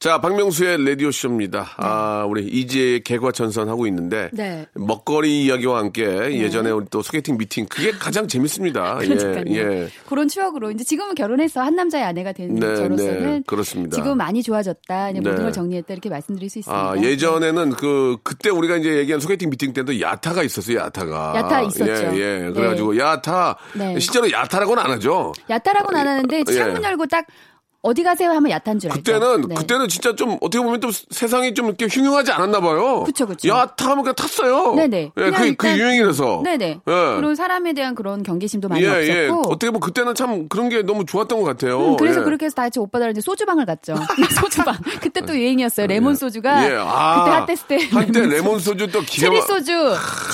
자, 0.00 0.18
박명수의 0.18 0.82
라디오쇼입니다. 0.82 1.72
아, 1.76 2.24
우리 2.26 2.46
이지의 2.46 3.00
개과천선 3.04 3.68
하고 3.68 3.86
있는데. 3.86 4.30
네. 4.32 4.64
먹거리 4.72 5.44
이야기와 5.44 5.76
함께 5.80 6.02
예전에 6.40 6.70
우리 6.70 6.86
또 6.90 7.02
소개팅 7.02 7.36
미팅. 7.36 7.66
그게 7.68 7.90
가장 7.90 8.26
재밌습니다. 8.26 8.94
그러니까요. 8.94 9.44
예, 9.48 9.56
예. 9.56 9.88
그런 10.08 10.26
추억으로 10.26 10.70
이제 10.70 10.84
지금은 10.84 11.14
결혼해서 11.14 11.60
한 11.60 11.76
남자의 11.76 12.04
아내가 12.04 12.32
된 12.32 12.54
네, 12.54 12.76
저로서는 12.76 13.22
네, 13.22 13.42
그렇습니다. 13.46 13.94
지금 13.94 14.16
많이 14.16 14.42
좋아졌다. 14.42 15.10
이제 15.10 15.20
모든 15.20 15.34
네. 15.36 15.42
걸 15.42 15.52
정리했다 15.52 15.92
이렇게 15.92 16.08
말씀드릴 16.08 16.48
수 16.48 16.60
있습니다. 16.60 16.90
아, 16.92 16.96
예전에는 16.96 17.72
그, 17.72 18.16
그때 18.22 18.48
우리가 18.48 18.78
이제 18.78 18.96
얘기한 18.96 19.20
소개팅 19.20 19.50
미팅 19.50 19.74
때도 19.74 20.00
야타가 20.00 20.42
있었어요, 20.44 20.78
야타가. 20.78 21.34
야타 21.36 21.60
있었죠. 21.64 22.18
예, 22.18 22.46
예. 22.46 22.50
그래가지고 22.54 22.96
야타. 22.96 23.54
네. 23.74 23.98
실제로 23.98 24.32
야타라고는 24.32 24.82
안 24.82 24.92
하죠. 24.92 25.34
야타라고는 25.50 26.00
안 26.00 26.08
하는데 26.08 26.38
예. 26.38 26.52
창문 26.54 26.82
열고 26.82 27.04
딱 27.08 27.26
어디 27.82 28.02
가세요 28.02 28.30
하면 28.32 28.50
야탄 28.50 28.78
줄 28.78 28.90
알죠. 28.90 29.02
그때는, 29.02 29.48
네. 29.48 29.54
그때는 29.54 29.88
진짜 29.88 30.14
좀 30.14 30.36
어떻게 30.42 30.62
보면 30.62 30.80
또 30.80 30.90
세상이 30.92 31.54
좀 31.54 31.66
이렇게 31.68 31.86
흉흉하지 31.90 32.30
않았나 32.30 32.60
봐요. 32.60 33.04
그쵸, 33.04 33.26
그쵸. 33.26 33.48
야타 33.48 33.86
하면 33.92 34.02
그냥 34.04 34.14
탔어요. 34.14 34.74
네네. 34.74 35.12
예, 35.16 35.30
그, 35.30 35.54
그 35.54 35.68
유행이라서. 35.78 36.42
네네. 36.44 36.66
예. 36.86 37.14
그리고 37.16 37.34
사람에 37.34 37.72
대한 37.72 37.94
그런 37.94 38.22
경계심도 38.22 38.68
많이 38.68 38.82
예, 38.84 38.88
예. 39.08 39.28
없었고. 39.28 39.50
어떻게 39.52 39.68
보면 39.70 39.80
그때는 39.80 40.14
참 40.14 40.46
그런 40.50 40.68
게 40.68 40.82
너무 40.82 41.06
좋았던 41.06 41.40
것 41.40 41.44
같아요. 41.46 41.92
음, 41.92 41.96
그래서 41.96 42.20
예. 42.20 42.24
그렇게 42.24 42.44
해서 42.44 42.54
다 42.54 42.62
같이 42.64 42.78
오빠들 42.78 43.12
이제 43.12 43.22
소주방을 43.22 43.64
갔죠. 43.64 43.94
소주방. 44.38 44.76
그때 45.00 45.22
또 45.22 45.34
유행이었어요. 45.34 45.86
레몬 45.86 46.16
소주가. 46.16 46.70
예, 46.70 46.76
아, 46.78 47.24
그때 47.24 47.54
핫했을 47.54 47.66
때. 47.66 47.88
한때 47.96 48.26
레몬 48.26 48.58
소주 48.58 48.88
또 48.92 49.00
기가 49.00 49.26
체리 49.26 49.38
막- 49.38 49.46
소주 49.46 49.72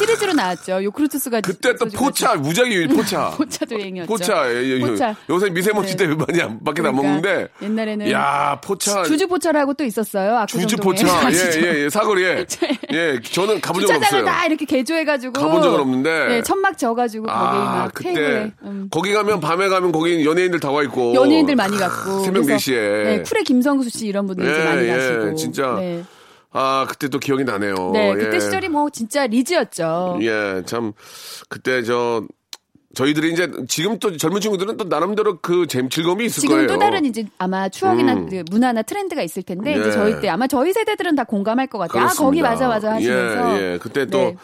시리즈로 0.00 0.32
나왔죠. 0.32 0.82
요크루트스가 0.82 1.42
그때 1.42 1.76
또 1.76 1.86
포차, 1.86 2.34
무작위 2.34 2.88
포차. 2.94 3.30
포차도 3.36 3.76
유행이었죠. 3.78 4.08
포차. 4.08 4.52
예, 4.52 4.64
예, 4.64 4.80
포차. 4.80 5.14
요새 5.30 5.48
미세먼지 5.48 5.96
네. 5.96 6.06
때문에 6.08 6.24
많이 6.26 6.42
안, 6.42 6.58
밖에 6.64 6.82
안 6.82 6.92
그러니까 6.92 7.02
먹는데. 7.02 7.35
옛날에는 7.62 8.10
야, 8.12 8.60
포차. 8.62 9.02
주주 9.02 9.26
포차라고 9.28 9.74
또 9.74 9.84
있었어요. 9.84 10.44
주주 10.48 10.76
포차. 10.76 11.06
아시죠? 11.26 11.60
예, 11.60 11.64
예, 11.74 11.84
예, 11.84 11.90
사거리에. 11.90 12.46
예, 12.92 13.20
저는 13.20 13.60
가본 13.60 13.82
적은 13.86 13.96
없어요. 13.96 14.24
다 14.24 14.46
이렇게 14.46 14.64
개조해가지고 14.64 15.32
가본 15.32 15.62
적은 15.62 15.80
없는데. 15.80 16.26
네, 16.28 16.42
천막 16.42 16.78
져가지고 16.78 17.26
거기 17.26 17.36
아, 17.38 17.52
막 17.84 17.94
그때 17.94 18.12
테이블에 18.14 18.52
음. 18.62 18.88
거기 18.90 19.12
가면 19.12 19.40
밤에 19.40 19.68
가면 19.68 19.90
거기 19.92 20.24
연예인들 20.24 20.60
다 20.60 20.70
와 20.76 20.82
있고 20.82 21.14
연예인들 21.14 21.56
많이 21.56 21.76
갔고 21.78 22.20
새벽 22.24 22.44
그래서, 22.44 22.56
4시에 22.70 22.74
네, 23.04 23.22
쿨의 23.22 23.44
김성수 23.44 23.88
씨 23.88 24.06
이런 24.06 24.26
분들 24.26 24.44
이제 24.44 24.60
예, 24.60 24.64
많이 24.64 24.86
예, 24.88 24.92
가시고 24.92 25.34
진짜. 25.36 25.74
네, 25.78 26.04
아 26.52 26.86
그때 26.88 27.08
또 27.08 27.18
기억이 27.18 27.44
나네요. 27.44 27.90
네, 27.92 28.14
그때 28.14 28.36
예. 28.36 28.40
시절이 28.40 28.68
뭐 28.68 28.90
진짜 28.90 29.26
리즈였죠. 29.26 30.18
예, 30.22 30.62
참 30.66 30.92
그때 31.48 31.82
저 31.82 32.22
저희들이 32.96 33.32
이제 33.34 33.50
지금 33.68 33.98
또 33.98 34.16
젊은 34.16 34.40
친구들은 34.40 34.78
또 34.78 34.84
나름대로 34.84 35.36
그 35.42 35.66
재- 35.66 35.86
즐거움이 35.86 36.24
있을 36.24 36.40
지금 36.40 36.56
거예요. 36.56 36.66
또 36.68 36.78
다른 36.78 37.04
이제 37.04 37.26
아마 37.36 37.68
추억이나 37.68 38.14
음. 38.14 38.28
그 38.30 38.42
문화나 38.50 38.80
트렌드가 38.80 39.20
있을 39.22 39.42
텐데 39.42 39.76
예. 39.76 39.80
이제 39.80 39.92
저희 39.92 40.18
때 40.22 40.30
아마 40.30 40.46
저희 40.46 40.72
세대들은 40.72 41.14
다 41.14 41.24
공감할 41.24 41.66
것 41.66 41.76
같아요. 41.76 42.04
아 42.04 42.08
거기 42.08 42.40
그렇습니다. 42.40 42.50
맞아 42.50 42.68
맞아 42.68 42.92
하시면서 42.94 43.60
예, 43.60 43.74
예. 43.74 43.78
그때 43.78 44.06
또 44.06 44.18
네. 44.18 44.36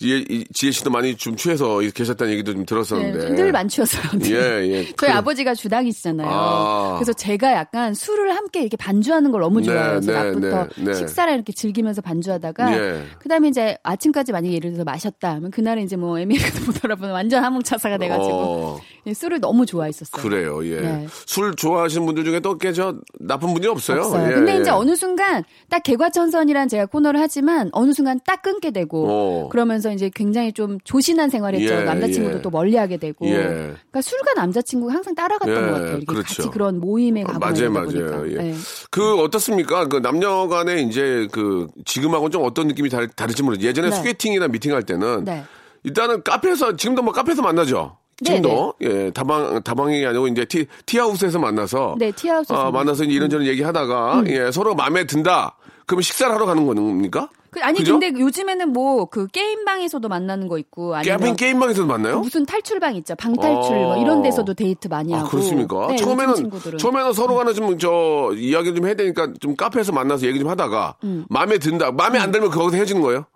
이- 0.00 0.24
이- 0.28 0.44
지혜 0.52 0.72
씨도 0.72 0.90
많이 0.90 1.16
좀 1.16 1.36
취해서 1.36 1.78
계셨다는 1.78 2.32
얘기도 2.32 2.52
좀 2.52 2.60
네, 2.62 2.66
들었었는데. 2.66 3.34
늘 3.34 3.52
만취였어요. 3.52 4.18
네. 4.18 4.30
예, 4.30 4.36
예. 4.70 4.84
저희 4.96 5.10
그- 5.10 5.10
아버지가 5.10 5.54
주당이시잖아요. 5.54 6.28
아. 6.30 6.94
그래서 6.98 7.12
제가 7.12 7.52
약간 7.52 7.94
술을 7.94 8.34
함께 8.34 8.60
이렇게 8.60 8.76
반주하는 8.76 9.30
걸 9.30 9.40
너무 9.42 9.60
네, 9.60 9.66
좋아해요. 9.66 10.00
네, 10.00 10.12
낮부터 10.12 10.68
네, 10.76 10.84
네. 10.84 10.94
식사를 10.94 11.32
이렇게 11.32 11.52
즐기면서 11.52 12.00
반주하다가 12.02 12.76
예. 12.76 13.02
그다음에 13.18 13.48
이제 13.48 13.76
아침까지 13.82 14.32
만약에 14.32 14.52
예를 14.54 14.70
들어서 14.70 14.84
마셨다. 14.84 15.30
그러면 15.30 15.50
그날은 15.50 15.82
이제 15.84 15.96
뭐 15.96 16.18
에미애비도 16.18 16.62
못 16.64 16.84
알아보는 16.84 17.12
완전 17.14 17.44
함흥차사가 17.44 17.98
돼가지고 17.98 18.30
어. 18.32 18.80
예, 19.06 19.14
술을 19.14 19.40
너무 19.40 19.66
좋아했었어요. 19.66 20.22
그래요, 20.22 20.66
예. 20.66 20.80
네. 20.80 21.06
술 21.26 21.54
좋아하시는 21.54 22.04
분들 22.06 22.24
중에 22.24 22.40
또꽤저 22.40 22.96
나쁜 23.20 23.54
분이 23.54 23.66
없어요. 23.66 24.00
없어요. 24.00 24.30
예, 24.30 24.34
근데 24.34 24.56
예. 24.56 24.60
이제 24.60 24.70
어느 24.70 24.96
순간 24.96 25.44
딱 25.68 25.82
개과천선이란 25.82 26.68
제가 26.68 26.86
코너를 26.86 27.20
하지만 27.20 27.68
어느 27.72 27.92
순간 27.92 28.18
딱 28.26 28.42
끊게 28.42 28.70
되고 28.70 29.06
어. 29.08 29.48
그러면서 29.50 29.83
이제 29.92 30.10
굉장히 30.14 30.52
좀 30.52 30.78
조신한 30.84 31.30
생활했죠. 31.30 31.74
예, 31.74 31.84
남자친구도 31.84 32.38
예. 32.38 32.42
또 32.42 32.50
멀리하게 32.50 32.96
되고. 32.96 33.26
예. 33.26 33.32
그러니까 33.32 34.00
술과 34.00 34.34
남자친구가 34.34 34.94
항상 34.94 35.14
따라갔던 35.14 35.56
예, 35.56 35.60
것 35.60 35.72
같아요. 35.72 35.88
이렇게 35.88 36.04
그렇죠. 36.04 36.42
같이 36.42 36.48
그런 36.50 36.80
모임에 36.80 37.22
가고 37.24 37.38
맞아요, 37.38 37.70
맞아요. 37.70 37.86
보니까. 37.86 38.30
예. 38.30 38.50
예. 38.50 38.54
그 38.90 39.14
어떻습니까? 39.20 39.86
그 39.88 39.98
남녀 39.98 40.48
간에 40.48 40.82
이제 40.82 41.28
그 41.32 41.68
지금하고는 41.84 42.30
좀 42.30 42.44
어떤 42.44 42.68
느낌이 42.68 42.88
다르, 42.88 43.08
다를지 43.08 43.42
모르겠어요. 43.42 43.68
예전에 43.68 43.90
네. 43.90 43.96
소개팅이나 43.96 44.48
미팅할 44.48 44.82
때는 44.84 45.24
네. 45.24 45.44
일단은 45.82 46.22
카페에서 46.22 46.76
지금도 46.76 47.02
뭐 47.02 47.12
카페에서 47.12 47.42
만나죠. 47.42 47.96
네, 48.20 48.36
지금도 48.36 48.74
예 48.82 49.10
다방 49.10 49.62
다방이 49.62 50.06
아니고 50.06 50.28
이제 50.28 50.44
티 50.44 50.66
티하우스에서 50.86 51.38
만나서 51.38 51.96
네, 51.98 52.12
티하우스에서 52.12 52.68
아, 52.68 52.70
만나서 52.70 53.04
이런저런 53.04 53.46
얘기하다가 53.46 54.24
예 54.28 54.50
서로 54.52 54.74
마음에 54.74 55.04
든다. 55.04 55.56
그러면 55.86 56.02
식사를 56.02 56.32
하러 56.32 56.46
가는 56.46 56.66
겁니까? 56.66 57.28
그, 57.54 57.62
아니 57.62 57.78
그죠? 57.78 57.98
근데 57.98 58.18
요즘에는 58.18 58.72
뭐 58.72 59.04
그 59.14 59.26
게임방에서도 59.28 60.08
만나는 60.08 60.48
거 60.48 60.58
있고 60.58 60.94
아니면 60.96 61.18
게임 61.20 61.36
게임방에서도 61.36 61.86
만나요? 61.86 62.20
무슨 62.20 62.44
탈출방 62.44 62.96
있죠. 62.96 63.14
방탈출 63.14 63.76
어. 63.76 63.80
뭐 63.80 63.96
이런 63.96 64.22
데서도 64.22 64.54
데이트 64.54 64.88
많이 64.88 65.14
아, 65.14 65.18
하고. 65.18 65.28
그렇습니까? 65.28 65.86
네, 65.88 65.96
처음에는. 65.96 66.50
처음에는 66.78 67.12
서로 67.12 67.36
간에 67.36 67.52
좀, 67.52 67.78
저, 67.78 68.32
이야기를 68.34 68.74
좀 68.76 68.86
해야 68.86 68.94
되니까 68.94 69.32
좀 69.40 69.54
카페에서 69.54 69.92
만나서 69.92 70.26
얘기 70.26 70.38
좀 70.40 70.48
하다가, 70.48 70.96
음. 71.04 71.26
마음에 71.28 71.58
든다. 71.58 71.92
마음에 71.92 72.18
안 72.18 72.30
들면 72.32 72.50
거기서 72.50 72.76
헤어지는 72.76 73.02
거예요? 73.02 73.26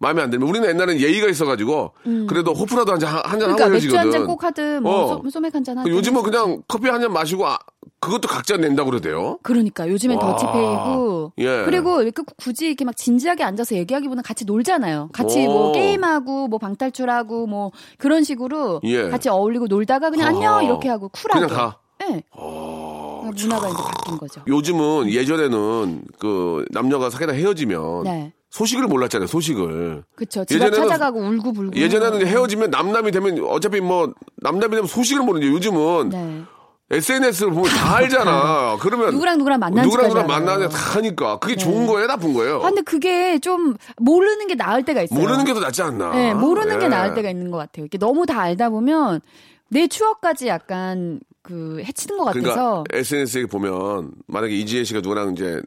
마음에 0.00 0.22
안 0.22 0.30
들면. 0.30 0.48
우리는 0.48 0.68
옛날에는 0.68 1.00
예의가 1.00 1.28
있어가지고, 1.28 1.92
그래도 2.28 2.52
호프라도 2.52 2.92
한 2.92 2.98
잔, 3.00 3.14
한잔 3.16 3.34
음. 3.34 3.38
그러니까 3.56 3.64
하고 3.64 3.72
맥주 3.74 3.86
헤어지거든. 3.88 3.98
한잔 4.12 4.26
꼭 4.26 4.44
하든 4.44 4.82
뭐 4.82 5.04
어. 5.16 5.20
소, 5.24 5.30
소맥 5.30 5.54
한 5.54 5.64
잔 5.64 5.78
하든. 5.78 5.90
요즘은 5.90 6.22
그냥 6.22 6.62
커피 6.68 6.88
한 6.88 7.00
잔 7.00 7.12
마시고, 7.12 7.46
아, 7.46 7.58
그것도 8.00 8.28
각자 8.28 8.56
낸다고 8.56 8.90
그러대요. 8.90 9.38
그러니까 9.42 9.88
요즘엔 9.88 10.18
와. 10.18 10.36
더치페이고 10.36 11.32
예. 11.38 11.64
그리고 11.64 12.00
이렇게 12.02 12.22
굳이 12.36 12.68
이렇게 12.68 12.84
막 12.84 12.96
진지하게 12.96 13.42
앉아서 13.42 13.74
얘기하기보다는 13.74 14.22
같이 14.22 14.44
놀잖아요. 14.44 15.08
같이 15.12 15.44
오. 15.46 15.52
뭐 15.52 15.72
게임하고 15.72 16.46
뭐 16.46 16.58
방탈출하고 16.60 17.48
뭐 17.48 17.72
그런 17.98 18.22
식으로 18.22 18.80
예. 18.84 19.08
같이 19.08 19.28
어울리고 19.28 19.66
놀다가 19.66 20.10
그냥 20.10 20.28
아하. 20.28 20.36
안녕 20.36 20.64
이렇게 20.64 20.88
하고 20.88 21.08
쿨하게. 21.08 21.46
그냥 21.46 21.58
가. 21.58 21.78
네. 21.98 22.22
문화가 22.36 23.68
이제 23.68 23.82
바뀐 23.82 24.16
거죠. 24.18 24.42
요즘은 24.46 25.10
예전에는 25.10 26.02
그 26.20 26.64
남녀가 26.70 27.10
사귀다 27.10 27.32
헤어지면, 27.32 28.04
네. 28.04 28.32
소식을 28.50 28.86
몰랐잖아요, 28.86 29.26
소식을. 29.26 30.04
앞 30.16 30.28
예전에는- 30.28 30.74
찾아가고 30.74 31.20
울고 31.20 31.52
불고. 31.52 31.76
예전에는 31.78 32.26
헤어지면 32.26 32.70
남남이 32.70 33.10
되면 33.10 33.44
어차피 33.44 33.80
뭐 33.80 34.12
남남이 34.36 34.70
되면 34.70 34.86
소식을 34.86 35.22
모르는데 35.22 35.52
요즘은 35.54 36.08
네. 36.08 36.42
SNS를 36.90 37.52
보면 37.52 37.68
다 37.70 37.96
알잖아. 37.96 38.78
그러면 38.80 39.10
누구랑 39.10 39.36
누구랑 39.36 39.60
만난지까지 39.60 40.08
누구랑 40.08 40.26
누구랑. 40.26 40.26
만나냐 40.46 40.68
다 40.70 40.78
하니까 40.96 41.38
그게 41.38 41.54
네. 41.56 41.62
좋은 41.62 41.86
거예요, 41.86 42.06
나쁜 42.06 42.32
거예요? 42.32 42.56
아, 42.56 42.68
근데 42.70 42.80
그게 42.80 43.38
좀 43.38 43.76
모르는 43.98 44.46
게 44.46 44.54
나을 44.54 44.82
때가 44.84 45.02
있어요. 45.02 45.20
모르는 45.20 45.44
게 45.44 45.52
더 45.52 45.60
낫지 45.60 45.82
않나? 45.82 46.12
네, 46.14 46.32
모르는 46.32 46.78
게 46.78 46.86
예. 46.86 46.88
나을 46.88 47.12
때가 47.14 47.28
있는 47.28 47.50
것 47.50 47.58
같아요. 47.58 47.84
이렇게 47.84 47.98
너무 47.98 48.24
다 48.24 48.40
알다 48.40 48.70
보면 48.70 49.20
내 49.68 49.86
추억까지 49.86 50.46
약간 50.46 51.20
그 51.42 51.82
해치는 51.84 52.16
것 52.16 52.24
같아서. 52.24 52.84
그러니까 52.88 52.96
SNS에 52.96 53.44
보면 53.44 54.12
만약에 54.26 54.54
이지혜 54.54 54.84
씨가 54.84 55.00
누구랑 55.00 55.32
이제 55.32 55.60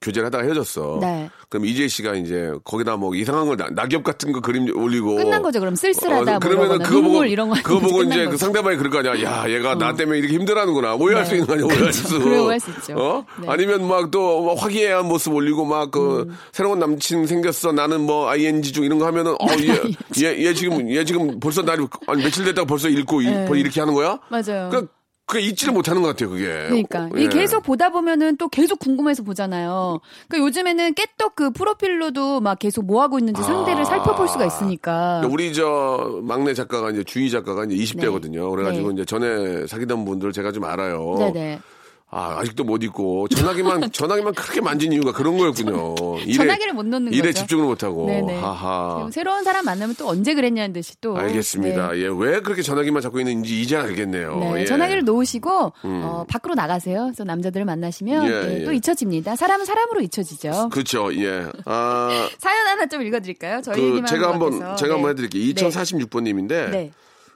교제를 0.00 0.26
하다가 0.26 0.44
헤어졌어. 0.44 0.98
네. 1.00 1.30
그럼 1.48 1.64
이지혜 1.64 1.88
씨가 1.88 2.14
이제 2.14 2.52
거기다 2.64 2.96
뭐 2.96 3.14
이상한 3.14 3.46
걸 3.46 3.56
나- 3.56 3.68
낙엽 3.70 4.02
같은 4.04 4.32
거 4.32 4.40
그림 4.40 4.68
올리고 4.76 5.16
끝난 5.16 5.42
거죠. 5.42 5.58
그럼 5.60 5.74
쓸쓸하다, 5.74 6.30
뭐 6.32 6.38
그러면은 6.40 6.78
그거 6.80 7.00
보고 7.02 7.24
이런 7.24 7.48
거 7.48 7.54
그거 7.62 7.78
보고 7.80 8.02
이제. 8.02 8.26
그 8.26 8.36
상대방이 8.36 8.76
그럴 8.76 8.90
거 8.90 8.98
아니야. 8.98 9.22
야, 9.22 9.48
얘가 9.48 9.74
나 9.76 9.94
때문에 9.94 10.18
이렇게 10.18 10.34
힘들어하는구나. 10.34 10.94
오해할 10.96 11.24
네. 11.24 11.28
수 11.28 11.34
있는 11.36 11.46
거 11.46 11.52
아니야. 11.54 11.66
오해할 11.66 11.92
수. 11.92 12.18
그래, 12.20 12.38
오해할 12.38 12.60
수 12.60 12.70
있죠. 12.70 12.94
어? 12.96 13.24
네. 13.40 13.46
아니면 13.48 13.86
막 13.88 14.10
또 14.10 14.54
화기애애한 14.54 15.06
모습 15.06 15.32
올리고 15.34 15.64
막그 15.64 16.26
음. 16.28 16.36
새로운 16.52 16.78
남친 16.78 17.26
생겼어. 17.26 17.72
나는 17.72 18.02
뭐 18.02 18.28
ING 18.28 18.72
중 18.72 18.84
이런 18.84 18.98
거 18.98 19.06
하면은 19.06 19.34
어얘얘 19.40 20.44
얘 20.46 20.54
지금 20.54 20.88
얘 20.90 21.04
지금 21.04 21.40
벌써 21.40 21.62
날이 21.62 21.84
아니 22.06 22.22
며칠 22.22 22.44
됐다가 22.44 22.66
벌써 22.66 22.88
읽고 22.88 23.22
이- 23.22 23.26
네. 23.26 23.46
이렇게 23.54 23.80
하는 23.80 23.94
거야? 23.94 24.18
맞아요. 24.28 24.68
그 24.70 24.86
그게 25.26 25.40
잊지를 25.40 25.74
못하는 25.74 26.02
것 26.02 26.08
같아요. 26.08 26.30
그게. 26.30 26.44
그러니까 26.44 27.10
예. 27.16 27.24
이 27.24 27.28
계속 27.28 27.64
보다 27.64 27.90
보면은 27.90 28.36
또 28.36 28.48
계속 28.48 28.78
궁금해서 28.78 29.24
보잖아요. 29.24 30.00
그 30.28 30.38
요즘에는 30.38 30.94
깨떡 30.94 31.34
그 31.34 31.50
프로필로도 31.50 32.40
막 32.40 32.58
계속 32.60 32.84
뭐 32.86 33.02
하고 33.02 33.18
있는지 33.18 33.42
상대를 33.42 33.84
살펴볼 33.84 34.28
수가 34.28 34.46
있으니까. 34.46 35.20
그러니까 35.20 35.32
우리 35.32 35.52
저 35.52 36.20
막내 36.22 36.54
작가가 36.54 36.90
이제 36.90 37.02
주희 37.02 37.28
작가가 37.28 37.64
이제 37.64 37.74
20대거든요. 37.74 38.50
그래가지고 38.52 38.88
네. 38.88 38.94
이제 38.94 39.04
전에 39.04 39.66
사귀던 39.66 40.04
분들 40.04 40.32
제가 40.32 40.52
좀 40.52 40.64
알아요. 40.64 41.16
네네. 41.18 41.60
아, 42.08 42.38
아직도 42.38 42.62
못 42.62 42.84
잊고 42.84 43.26
전화기만 43.28 43.90
전화기만 43.92 44.34
그렇게 44.34 44.60
만진 44.60 44.92
이유가 44.92 45.12
그런 45.12 45.36
거였군요. 45.36 45.94
일에, 46.24 46.34
전화기를 46.34 46.72
못 46.72 46.86
놓는 46.86 47.12
일에 47.12 47.28
거죠. 47.28 47.40
집중을 47.40 47.64
못 47.64 47.82
하고. 47.82 48.08
하하. 48.08 49.08
새로운 49.12 49.42
사람 49.42 49.64
만나면 49.64 49.96
또 49.98 50.08
언제 50.08 50.34
그랬냐는 50.34 50.72
듯이 50.72 50.94
또. 51.00 51.16
알겠습니다. 51.16 51.92
네. 51.92 52.02
예, 52.02 52.06
왜 52.06 52.40
그렇게 52.40 52.62
전화기만 52.62 53.02
잡고 53.02 53.18
있는지 53.18 53.60
이제 53.60 53.76
알겠네요. 53.76 54.36
네, 54.38 54.52
예. 54.58 54.60
음. 54.60 54.66
전화기를 54.66 55.04
놓으시고 55.04 55.72
어, 55.82 56.24
밖으로 56.28 56.54
나가세요. 56.54 57.04
그래서 57.06 57.24
남자들을 57.24 57.66
만나시면 57.66 58.24
예, 58.26 58.30
네, 58.30 58.60
예. 58.60 58.64
또 58.64 58.72
잊혀집니다. 58.72 59.34
사람은 59.34 59.64
사람으로 59.64 60.00
잊혀지죠. 60.02 60.68
그렇죠. 60.70 61.12
예. 61.16 61.46
아, 61.64 62.28
사연 62.38 62.66
하나 62.68 62.86
좀 62.86 63.02
읽어드릴까요? 63.02 63.62
저희 63.62 63.80
그 63.80 64.04
제가 64.06 64.32
한번. 64.32 64.76
제가 64.76 64.94
한번 64.94 65.16
네. 65.16 65.22
해드릴게요. 65.24 65.68
2046번님인데 65.68 66.70
네. 66.70 66.92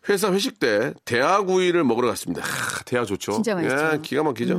회사 0.08 0.32
회식 0.32 0.58
때 0.58 0.94
대하구이를 1.04 1.84
먹으러 1.84 2.08
갔습니다. 2.08 2.42
하, 2.42 2.82
대하 2.84 3.04
좋죠. 3.04 3.32
진짜 3.32 3.54
맛있죠. 3.54 3.74
음. 3.76 3.90
예, 3.94 3.98
기가 4.02 4.22
막히죠. 4.22 4.58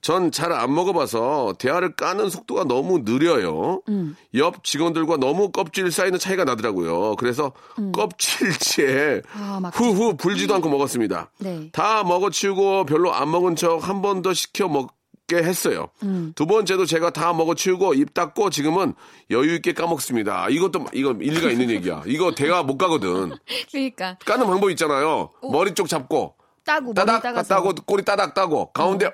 전잘 0.00 0.52
안 0.52 0.74
먹어봐서 0.74 1.54
대하를 1.60 1.94
까는 1.94 2.28
속도가 2.28 2.64
너무 2.64 3.02
느려요. 3.04 3.82
음. 3.88 4.16
옆 4.34 4.64
직원들과 4.64 5.18
너무 5.18 5.52
껍질 5.52 5.92
사이는 5.92 6.18
차이가 6.18 6.42
나더라고요. 6.42 7.14
그래서 7.16 7.52
껍질째 7.92 9.22
아, 9.34 9.60
막 9.60 9.78
후후 9.78 10.16
불지도 10.16 10.54
않고 10.56 10.68
먹었습니다. 10.68 11.30
네. 11.38 11.68
다 11.72 12.02
먹어치우고 12.04 12.86
별로 12.86 13.12
안 13.14 13.30
먹은 13.30 13.54
척 13.56 13.80
한 13.88 14.02
번 14.02 14.22
더 14.22 14.34
시켜 14.34 14.68
먹 14.68 14.92
게 15.32 15.42
했어요. 15.42 15.88
음. 16.02 16.32
두 16.34 16.46
번째도 16.46 16.84
제가 16.84 17.10
다 17.10 17.32
먹어 17.32 17.54
치우고 17.54 17.94
입 17.94 18.12
닫고 18.12 18.50
지금은 18.50 18.94
여유 19.30 19.54
있게 19.54 19.72
까먹습니다. 19.72 20.48
이것도 20.50 20.86
이거 20.92 21.12
일리가 21.12 21.50
있는 21.50 21.70
얘기야. 21.70 22.02
이거 22.06 22.34
대화 22.34 22.62
못 22.62 22.76
가거든. 22.76 23.32
그러니까 23.72 24.18
까는 24.26 24.46
방법 24.46 24.70
있잖아요. 24.70 25.30
머리 25.50 25.72
쪽 25.74 25.88
잡고 25.88 26.34
따고 26.64 26.92
따닥. 26.92 27.22
따고 27.48 27.72
꼬리 27.86 28.04
따닥 28.04 28.34
따고 28.34 28.70
가운데 28.72 29.10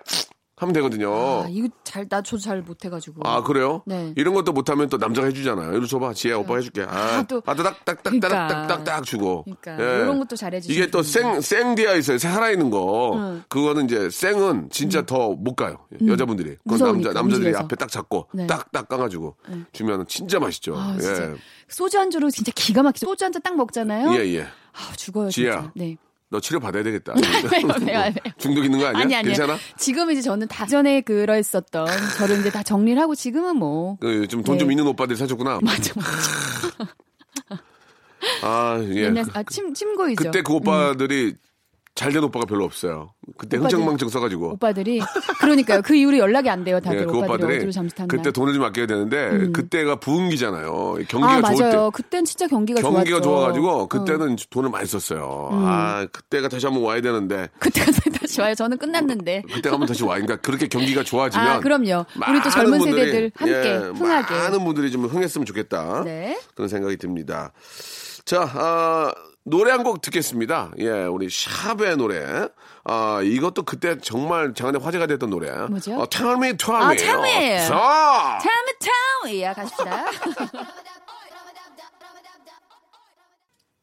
하면 0.60 0.72
되거든요. 0.74 1.12
아, 1.44 1.46
이거 1.48 1.68
잘 1.84 2.08
나 2.08 2.22
저도 2.22 2.38
잘 2.42 2.62
못해가지고. 2.62 3.22
아 3.28 3.42
그래요? 3.42 3.82
네. 3.86 4.12
이런 4.16 4.34
것도 4.34 4.52
못하면 4.52 4.88
또 4.88 4.96
남자가 4.96 5.26
해주잖아요. 5.28 5.76
이리 5.76 5.86
줘봐, 5.86 6.14
지혜 6.14 6.32
오빠 6.34 6.56
해줄게. 6.56 6.82
아, 6.82 7.18
아, 7.18 7.22
또- 7.22 7.42
아, 7.46 7.54
따닥 7.54 7.84
따닥 7.84 8.02
그러니까. 8.04 8.66
따닥 8.66 9.04
주고. 9.04 9.44
그러니까 9.44 9.72
예. 9.78 10.02
이런 10.02 10.18
것도 10.18 10.36
잘해주시는 10.36 10.74
이게 10.82 10.90
또 10.90 11.02
생 11.02 11.40
생디아 11.40 11.94
있어요. 11.94 12.18
살아 12.18 12.50
있는 12.50 12.70
거. 12.70 13.12
응. 13.16 13.42
그거는 13.48 13.84
이제 13.84 14.08
생은 14.10 14.68
진짜 14.70 15.04
더못 15.04 15.54
가요. 15.56 15.78
여자분들이. 16.06 16.56
그건 16.56 16.60
음. 16.64 16.70
무서우니까, 16.72 17.08
남자 17.12 17.20
남자들이 17.20 17.46
움직여서. 17.48 17.64
앞에 17.64 17.76
딱 17.76 17.90
잡고 17.90 18.28
네. 18.34 18.46
딱딱 18.46 18.88
까가지고 18.88 19.36
주면 19.72 20.06
진짜 20.08 20.38
맛있죠. 20.38 20.74
아, 20.76 20.94
예. 20.96 21.00
진짜. 21.00 21.34
소주 21.68 21.98
안주로 22.00 22.30
진짜 22.30 22.50
기가 22.54 22.82
막히죠. 22.82 23.06
소주 23.06 23.24
한 23.24 23.32
잔 23.32 23.42
딱 23.42 23.54
먹잖아요. 23.56 24.12
예, 24.14 24.34
예. 24.36 24.42
아, 24.42 24.92
죽어요, 24.96 25.28
지혜야. 25.30 25.52
진짜. 25.52 25.72
네. 25.76 25.96
너 26.30 26.40
치료 26.40 26.60
받아야 26.60 26.82
되겠다. 26.82 27.14
왜요, 27.14 27.68
왜요, 27.86 27.98
왜요? 28.00 28.12
중독 28.36 28.64
있는 28.64 28.78
거 28.78 28.86
아니야? 28.86 29.02
아니, 29.02 29.16
아니. 29.16 29.28
괜찮아? 29.28 29.56
지금 29.78 30.10
이제 30.10 30.20
저는 30.20 30.46
다 30.48 30.66
전에 30.66 31.00
그러했었던 31.00 31.86
저를 32.18 32.40
이제 32.40 32.50
다 32.50 32.62
정리를 32.62 33.00
하고 33.00 33.14
지금은 33.14 33.56
뭐. 33.56 33.96
그좀돈좀 33.96 34.68
네. 34.68 34.72
있는 34.74 34.86
오빠들이 34.86 35.16
사줬구나. 35.16 35.60
맞아, 35.64 35.92
맞아. 35.96 37.58
아, 38.42 38.78
예. 38.82 39.04
옛날, 39.04 39.24
아, 39.32 39.42
침, 39.44 39.72
침고이죠. 39.72 40.24
그때 40.24 40.42
그 40.42 40.52
오빠들이 40.52 41.34
잘된 41.98 42.22
오빠가 42.22 42.46
별로 42.46 42.64
없어요. 42.64 43.10
그때 43.36 43.56
오빠들- 43.58 43.64
흥청망청 43.64 44.08
써가지고. 44.08 44.52
오빠들이 44.52 45.00
그러니까요. 45.40 45.82
그 45.82 45.96
이후로 45.96 46.18
연락이 46.18 46.48
안 46.48 46.62
돼요. 46.62 46.78
다들 46.78 47.00
예, 47.00 47.04
그 47.04 47.18
오빠들이. 47.18 47.66
그때 48.06 48.30
돈을 48.30 48.54
좀 48.54 48.62
아껴야 48.62 48.86
되는데 48.86 49.50
그때가 49.52 49.96
부흥기잖아요. 49.96 50.98
경기가 51.08 51.32
아 51.32 51.42
좋을 51.42 51.56
때 51.56 51.62
맞아요. 51.76 51.90
그땐 51.90 52.24
진짜 52.24 52.46
경기가 52.46 52.80
경기가 52.80 53.20
좋았죠. 53.20 53.22
좋아가지고 53.22 53.82
응. 53.82 53.88
그때는 53.88 54.36
돈을 54.48 54.70
많이 54.70 54.86
썼어요. 54.86 55.48
아 55.52 56.06
그때가 56.12 56.46
다시 56.48 56.66
한번 56.66 56.84
와야 56.84 57.00
되는데 57.00 57.48
그때가 57.58 57.90
다시 58.20 58.40
와요. 58.40 58.54
저는 58.54 58.78
끝났는데. 58.78 59.42
그때가 59.52 59.74
한번 59.74 59.88
다시 59.88 60.04
와. 60.04 60.14
그러니까 60.14 60.36
그렇게 60.36 60.68
경기가 60.68 61.02
좋아지면 61.02 61.46
아 61.48 61.58
그럼요. 61.60 62.06
우리 62.28 62.42
또 62.44 62.50
젊은 62.50 62.78
분들이, 62.78 63.06
세대들 63.06 63.32
함께 63.34 63.54
예, 63.54 63.76
흥하게. 63.98 64.34
많은 64.34 64.64
분들이 64.64 64.92
좀 64.92 65.04
흥했으면 65.06 65.44
좋겠다. 65.46 66.02
네. 66.04 66.38
그런 66.54 66.68
생각이 66.68 66.96
듭니다. 66.96 67.52
자, 68.28 68.42
아, 68.54 69.10
노래 69.44 69.70
한 69.70 69.82
곡 69.82 70.02
듣겠습니다. 70.02 70.72
예, 70.78 70.88
우리 71.04 71.28
샵의 71.30 71.96
노래. 71.96 72.46
아, 72.84 73.20
이것도 73.22 73.62
그때 73.62 73.96
정말 73.98 74.52
장안에 74.52 74.78
화제가 74.78 75.06
됐던 75.06 75.30
노래. 75.30 75.50
뭐죠? 75.68 75.98
어, 75.98 76.06
tell 76.10 76.34
me, 76.34 76.54
tell 76.58 76.76
아, 76.82 76.90
me. 76.90 76.96
tell 76.98 77.18
me. 77.22 77.54
어, 77.56 77.66
자, 77.66 78.38
참에 78.42 78.72
참! 78.80 79.40
야, 79.40 79.54
가십시다. 79.54 80.04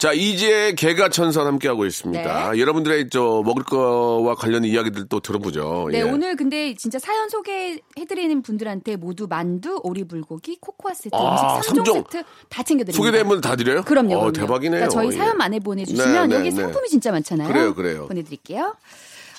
자, 0.06 0.14
이제 0.14 0.72
개가천선 0.78 1.48
함께하고 1.48 1.84
있습니다. 1.84 2.52
네. 2.52 2.60
여러분들의 2.60 3.10
저 3.10 3.42
먹을 3.44 3.64
거와 3.64 4.36
관련 4.36 4.64
이야기들 4.64 5.08
또 5.10 5.20
들어보죠. 5.20 5.88
네, 5.92 5.98
예. 5.98 6.02
오늘 6.04 6.36
근데 6.36 6.76
진짜 6.76 7.00
사연 7.00 7.28
소개해드리는 7.28 8.44
분들한테 8.44 8.98
모두 8.98 9.26
만두, 9.28 9.80
오리불고기, 9.82 10.60
코코아 10.62 10.94
세트, 10.94 11.10
아, 11.16 11.56
음식 11.58 11.72
3종 11.72 11.76
삼종. 11.78 11.96
세트 12.12 12.24
다 12.50 12.62
챙겨드립니다. 12.62 12.96
소개된 12.96 13.28
분 13.28 13.42
다 13.42 13.56
드려요? 13.56 13.82
그럼요. 13.82 14.14
어, 14.14 14.20
그럼요. 14.20 14.32
대박이네요. 14.34 14.80
그러니까 14.82 14.90
저희 14.90 15.08
예. 15.08 15.12
사연 15.14 15.38
많이 15.38 15.60
보내주시면 15.60 16.14
네, 16.14 16.28
네, 16.28 16.36
여기 16.36 16.52
네. 16.52 16.62
상품이 16.62 16.88
진짜 16.88 17.12
많잖아요. 17.12 17.48
그래요, 17.48 17.74
그래요. 17.74 18.08
보내드릴게요. 18.08 18.76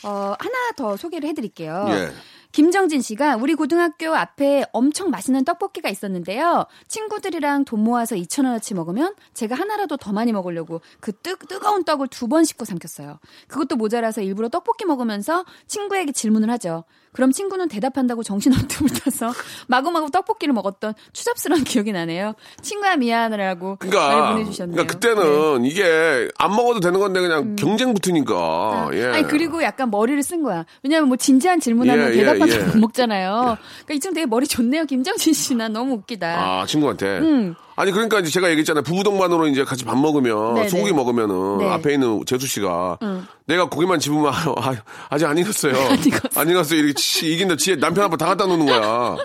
어, 0.03 0.35
하나 0.37 0.73
더 0.77 0.97
소개를 0.97 1.29
해드릴게요. 1.29 1.87
예. 1.91 2.11
김정진 2.57 3.03
씨가 3.03 3.37
우리 3.37 3.55
고등학교 3.55 4.15
앞에 4.15 4.65
엄청 4.73 5.11
맛있는 5.11 5.45
떡볶이가 5.45 5.91
있었는데요. 5.91 6.65
친구들이랑 6.89 7.67
돈 7.67 7.85
모아서 7.85 8.17
2,000원어치 8.17 8.75
먹으면 8.75 9.15
제가 9.35 9.55
하나라도 9.55 9.99
더 9.99 10.11
많이 10.15 10.33
먹으려고 10.33 10.81
그 11.01 11.13
뜨, 11.13 11.37
뜨거운 11.37 11.85
떡을 11.85 12.09
두 12.09 12.29
번 12.29 12.45
씻고 12.45 12.65
삼켰어요. 12.65 13.19
그것도 13.47 13.77
모자라서 13.77 14.23
일부러 14.23 14.49
떡볶이 14.49 14.87
먹으면서 14.87 15.45
친구에게 15.67 16.13
질문을 16.13 16.49
하죠. 16.53 16.85
그럼 17.17 17.33
친구는 17.33 17.69
대답한다고 17.69 18.23
정신없게 18.23 18.77
불타서 18.85 19.33
마구마구 19.69 20.11
떡볶이를 20.11 20.53
먹었던 20.53 20.93
추잡스러운 21.15 21.65
기억이 21.65 21.91
나네요. 21.91 22.35
친구야 22.61 22.97
미안하라고 22.97 23.77
그러니까, 23.77 24.21
말 24.21 24.33
보내주셨네요. 24.35 24.75
그러니까 24.77 24.93
그때는 24.93 25.65
이게 25.65 26.29
안 26.39 26.55
먹어도 26.55 26.81
되는 26.81 27.01
건데 27.01 27.21
그냥 27.21 27.57
경쟁 27.57 27.95
붙으니까. 27.95 28.35
네. 28.35 28.37
아, 28.37 28.91
예. 28.93 29.17
아니 29.17 29.23
그리고 29.27 29.63
약간 29.63 29.91
머리를 29.91 30.23
쓴 30.23 30.43
거야. 30.43 30.67
왜냐하면 30.83 31.09
뭐 31.09 31.17
진지한 31.17 31.59
질문하면 31.59 32.11
예, 32.11 32.13
예, 32.13 32.17
대답하다가 32.19 32.61
예. 32.61 32.67
못 32.67 32.77
먹잖아요. 32.79 33.57
그러니까 33.85 33.95
이쯤 33.95 34.13
되게 34.13 34.27
머리 34.27 34.47
좋네요, 34.47 34.85
김정진 34.85 35.33
씨. 35.33 35.55
난 35.55 35.73
너무 35.73 35.95
웃기다. 35.95 36.27
아, 36.27 36.67
친구한테. 36.67 37.19
음. 37.21 37.55
아니, 37.77 37.93
그러니까 37.93 38.19
이제 38.21 38.31
제가 38.31 38.49
얘기했잖아요. 38.51 38.83
부부 38.83 39.05
동반으로 39.05 39.49
이제 39.49 39.63
같이 39.65 39.85
밥 39.85 39.99
먹으면, 39.99 40.55
네네. 40.55 40.69
소고기 40.69 40.93
먹으면은, 40.93 41.59
네. 41.59 41.69
앞에 41.69 41.93
있는 41.93 42.25
재수 42.27 42.47
씨가, 42.47 42.99
내가 43.47 43.69
고기만 43.69 44.01
집으면, 44.01 44.33
아, 44.33 44.75
아직 45.11 45.27
안 45.27 45.37
익었어요. 45.37 45.73
익었어. 46.07 46.41
안 46.41 46.49
익었어요. 46.49 46.79
이렇게 46.79 46.95
치, 46.95 47.33
이긴다. 47.35 47.57
지 47.57 47.77
남편 47.77 48.05
앞에 48.05 48.17
다 48.17 48.27
갖다 48.27 48.47
놓는 48.47 48.65
거야. 48.67 49.17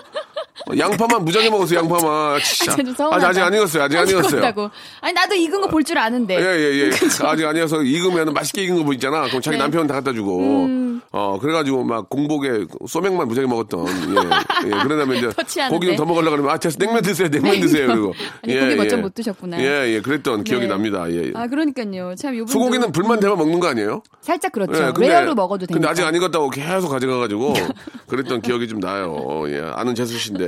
양파만 0.78 1.24
무지하게 1.24 1.50
먹었어요, 1.50 1.78
양파만. 1.80 2.40
진짜. 2.42 2.76
진짜 2.76 3.08
아직. 3.10 3.26
아직 3.26 3.40
안 3.40 3.54
익었어요. 3.54 3.82
아직 3.84 3.96
안 3.98 4.08
익었어요. 4.08 4.38
익었다고. 4.40 4.70
아니 5.00 5.12
나도 5.14 5.34
익은 5.34 5.60
거 5.62 5.68
볼 5.68 5.82
줄 5.82 5.98
아는데. 5.98 6.36
예, 6.36 6.40
예, 6.40 6.84
예. 6.84 6.90
아직 7.26 7.46
아니어서 7.46 7.82
익으면 7.82 8.32
맛있게 8.34 8.62
익은 8.64 8.76
거 8.76 8.84
보이잖아. 8.84 9.22
그럼 9.28 9.40
자기 9.40 9.56
네. 9.56 9.62
남편 9.62 9.86
다 9.86 9.94
갖다 9.94 10.12
주고. 10.12 10.68
어, 11.14 11.38
그래가지고 11.40 11.84
막 11.84 12.08
공복에 12.08 12.66
소맥만 12.86 13.26
무지하게 13.28 13.48
먹었던. 13.48 13.86
예, 13.86 14.66
예. 14.66 14.70
다음에 14.70 15.18
이제 15.18 15.28
터치하는데. 15.30 15.74
고기 15.76 15.86
좀더 15.88 16.04
먹으려고 16.04 16.30
그러면 16.36 16.52
아, 16.52 16.58
됐어. 16.58 16.78
냉면 16.78 17.02
드세요. 17.02 17.28
냉면 17.28 17.60
드세요. 17.60 17.86
그리고. 17.88 18.14
아니, 18.44 18.58
고기 18.60 18.74
몇점못 18.76 19.14
드셨구나. 19.14 19.60
예, 19.60 19.94
예. 19.94 20.00
그랬던 20.00 20.44
기억이 20.44 20.66
네. 20.66 20.68
납니다. 20.68 21.10
예. 21.10 21.24
예. 21.26 21.32
아 21.34 21.46
그러니까요. 21.48 22.14
참 22.16 22.36
요분 22.36 22.46
소고기는 22.52 22.92
불만 22.92 23.18
대면 23.20 23.36
먹는 23.38 23.58
거 23.60 23.68
아니에요? 23.68 24.02
살짝 24.20 24.52
그렇죠. 24.52 24.72
예, 24.74 24.92
근데- 24.92 25.08
rare로 25.08 25.34
먹어도 25.34 25.66
되니까. 25.66 25.74
근데 25.74 25.88
아직 25.88 26.04
안 26.04 26.14
익었다고 26.14 26.50
계속 26.50 26.88
가져가가지고 26.90 27.54
그랬던 28.08 28.42
기억이 28.42 28.68
좀 28.68 28.80
나요. 28.80 29.44
예, 29.48 29.62
아는 29.74 29.94
제수씨인데 29.94 30.41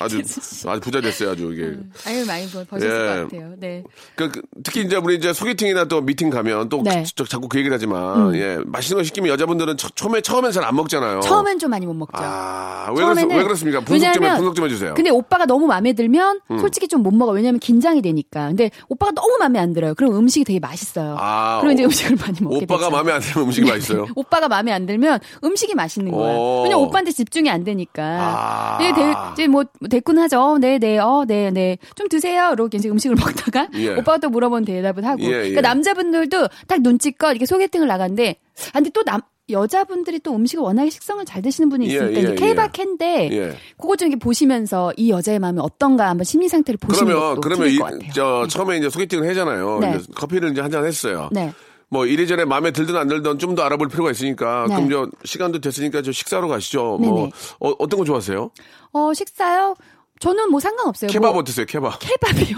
아주 0.00 0.20
아주 0.66 0.80
부자 0.80 1.00
됐어요. 1.00 1.30
아주 1.30 1.52
이게. 1.52 1.76
아유 2.06 2.24
많이 2.26 2.46
버- 2.50 2.64
버셨을 2.64 2.86
예. 2.88 2.90
것 2.90 3.22
같아요. 3.30 3.52
네. 3.58 3.82
그, 4.14 4.30
그, 4.30 4.42
특히 4.62 4.82
이제 4.82 4.96
우리 4.96 5.16
이제 5.16 5.32
소개팅이나 5.32 5.84
또 5.84 6.00
미팅 6.00 6.30
가면 6.30 6.68
또 6.68 6.82
네. 6.82 7.00
음. 7.00 7.04
자- 7.16 7.24
자꾸 7.28 7.48
그 7.48 7.58
얘기를 7.58 7.74
하지만 7.74 8.34
예 8.36 8.58
맛있는 8.64 9.00
거 9.00 9.04
시키면 9.04 9.30
여자분들은 9.30 9.76
처, 9.76 9.88
처음에 9.90 10.20
처음엔 10.20 10.52
잘 10.52 10.64
안 10.64 10.76
먹잖아요. 10.76 11.20
처음엔 11.20 11.58
좀 11.58 11.70
많이 11.70 11.86
못 11.86 11.94
먹죠. 11.94 12.22
아왜 12.22 12.94
그렇, 12.94 13.14
왜 13.36 13.42
그렇습니까? 13.42 13.80
분석 13.80 14.12
좀 14.12 14.22
분석 14.36 14.54
좀 14.54 14.64
해주세요. 14.66 14.90
음. 14.90 14.94
근데 14.94 15.10
오빠가 15.10 15.46
너무 15.46 15.66
마음에 15.66 15.92
들면 15.92 16.40
솔직히 16.60 16.86
좀 16.86 17.00
못 17.00 17.14
먹어. 17.14 17.32
왜냐면 17.32 17.58
긴장이 17.60 18.02
되니까. 18.02 18.48
근데 18.48 18.70
오빠가 18.90 19.10
너무 19.12 19.38
마음에 19.38 19.58
안 19.58 19.72
들어요. 19.72 19.94
그럼 19.94 20.14
음식이 20.16 20.44
되게 20.44 20.60
맛있어요. 20.60 21.16
아, 21.18 21.58
그럼 21.60 21.72
이제 21.72 21.82
오- 21.82 21.86
음식을 21.86 22.16
많이 22.20 22.36
먹게 22.42 22.56
오빠가 22.64 22.84
되죠. 22.84 22.90
마음에 22.90 23.12
안 23.12 23.20
들면 23.22 23.46
음식이 23.46 23.70
맛있어요. 23.70 24.06
오빠가 24.14 24.48
마음에 24.48 24.70
안 24.70 24.84
들면 24.84 25.18
음식이 25.42 25.74
맛있는 25.74 26.12
거야. 26.12 26.34
오. 26.36 26.62
왜냐면 26.64 26.84
오빠한테 26.84 27.10
집중이 27.12 27.48
안 27.48 27.64
되니까. 27.64 28.02
아. 28.02 28.78
네, 28.78 28.92
대, 28.92 29.00
이제 29.32 29.46
뭐 29.46 29.64
대꾸는 29.90 30.22
하죠. 30.24 30.40
어, 30.40 30.58
네, 30.58 30.78
네, 30.78 30.98
어, 30.98 31.24
네, 31.26 31.50
네. 31.50 31.78
좀 31.94 32.08
드세요. 32.08 32.50
이렇게 32.52 32.78
이제 32.78 32.88
음식을 32.88 33.16
먹다가 33.20 33.68
예. 33.74 33.90
오빠가 33.94 34.18
또 34.18 34.28
물어본 34.30 34.64
대답을 34.64 35.04
하고. 35.04 35.22
예, 35.22 35.26
예. 35.26 35.32
그러니까 35.50 35.60
남자분들도 35.62 36.48
딱 36.66 36.80
눈치껏 36.82 37.30
이렇게 37.32 37.46
소개팅을 37.46 37.86
나갔는데, 37.88 38.36
아, 38.68 38.72
근데 38.74 38.90
또 38.90 39.02
남, 39.04 39.20
여자분들이 39.48 40.20
또 40.20 40.34
음식을 40.36 40.62
워낙에 40.62 40.90
식성을 40.90 41.24
잘 41.24 41.42
드시는 41.42 41.68
분이 41.70 41.86
예, 41.88 41.94
있으니까 41.94 42.14
예, 42.16 42.20
이제 42.22 42.30
예. 42.30 42.34
케이바캔데 42.36 43.28
예. 43.32 43.56
그거 43.78 43.96
좀 43.96 44.08
이렇게 44.08 44.20
보시면서 44.20 44.92
이 44.96 45.10
여자의 45.10 45.38
마음이 45.40 45.58
어떤가 45.60 46.08
한번 46.08 46.24
심리 46.24 46.48
상태를 46.48 46.78
보시는 46.78 47.12
그러면 47.12 47.40
그러면 47.40 47.68
이. 47.68 47.78
저 48.14 48.46
처음에 48.48 48.76
이제 48.78 48.88
소개팅을 48.88 49.28
하잖아요. 49.30 49.78
네. 49.80 49.96
이제 49.98 50.06
커피를 50.14 50.52
이제 50.52 50.60
한 50.60 50.70
잔 50.70 50.84
했어요. 50.86 51.28
네. 51.32 51.52
뭐 51.90 52.06
이래저래 52.06 52.44
마음에 52.44 52.70
들든 52.70 52.96
안 52.96 53.08
들든 53.08 53.38
좀 53.38 53.50
더 53.56 53.62
알아볼 53.64 53.88
필요가 53.88 54.10
있으니까 54.12 54.66
네. 54.68 54.74
그럼 54.76 54.90
저 54.90 55.08
시간도 55.24 55.58
됐으니까 55.60 56.02
저 56.02 56.12
식사로 56.12 56.46
가시죠. 56.48 56.98
뭐 57.00 57.14
네네. 57.16 57.32
어, 57.60 57.74
어떤 57.80 57.98
거 57.98 58.04
좋아하세요? 58.04 58.50
어, 58.92 59.12
식사요? 59.12 59.74
저는 60.20 60.50
뭐 60.50 60.60
상관없어요. 60.60 61.10
케밥 61.10 61.32
뭐, 61.32 61.40
어떠세요? 61.40 61.66
케밥. 61.66 61.98
케밥이요? 61.98 62.56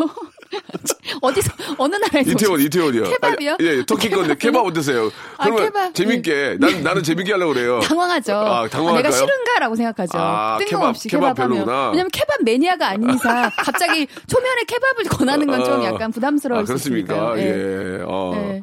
어디서 1.23 1.51
어느 1.79 1.95
나라에서 1.97 2.31
이태원, 2.33 2.55
오셨어요? 2.57 2.67
이태원이요. 2.67 3.03
케밥이요? 3.05 3.53
아, 3.53 3.57
예, 3.61 3.87
터키 3.87 4.11
건데 4.11 4.35
케밥 4.39 4.67
어떠세요? 4.67 5.11
아, 5.39 5.45
그러면 5.45 5.65
케밥. 5.65 5.95
재밌게 5.95 6.57
난 6.61 6.83
나는 6.83 7.03
재밌게 7.03 7.33
하려고 7.33 7.55
그래요. 7.55 7.81
당황하죠. 7.81 8.35
아, 8.35 8.69
당황할까요? 8.69 8.97
내가 9.03 9.11
싫은가라고 9.13 9.77
생각하죠. 9.77 10.19
아, 10.19 10.59
뜬금없이 10.59 11.09
케밥, 11.09 11.37
케밥, 11.37 11.49
케밥 11.49 11.67
하면. 11.69 11.91
왜냐면 11.93 12.11
케밥 12.13 12.43
매니아가 12.43 12.89
아닌 12.89 13.11
이상 13.15 13.49
갑자기 13.57 14.07
초면에 14.27 14.65
케밥을 14.67 15.05
권하는 15.05 15.47
건좀 15.47 15.81
아, 15.81 15.85
약간 15.87 16.11
부담스러울 16.11 16.63
아, 16.63 16.65
수 16.65 16.67
그렇습니까? 16.67 17.37
있으니까요. 17.37 17.99
예. 18.01 18.03
어. 18.07 18.33
네. 18.35 18.63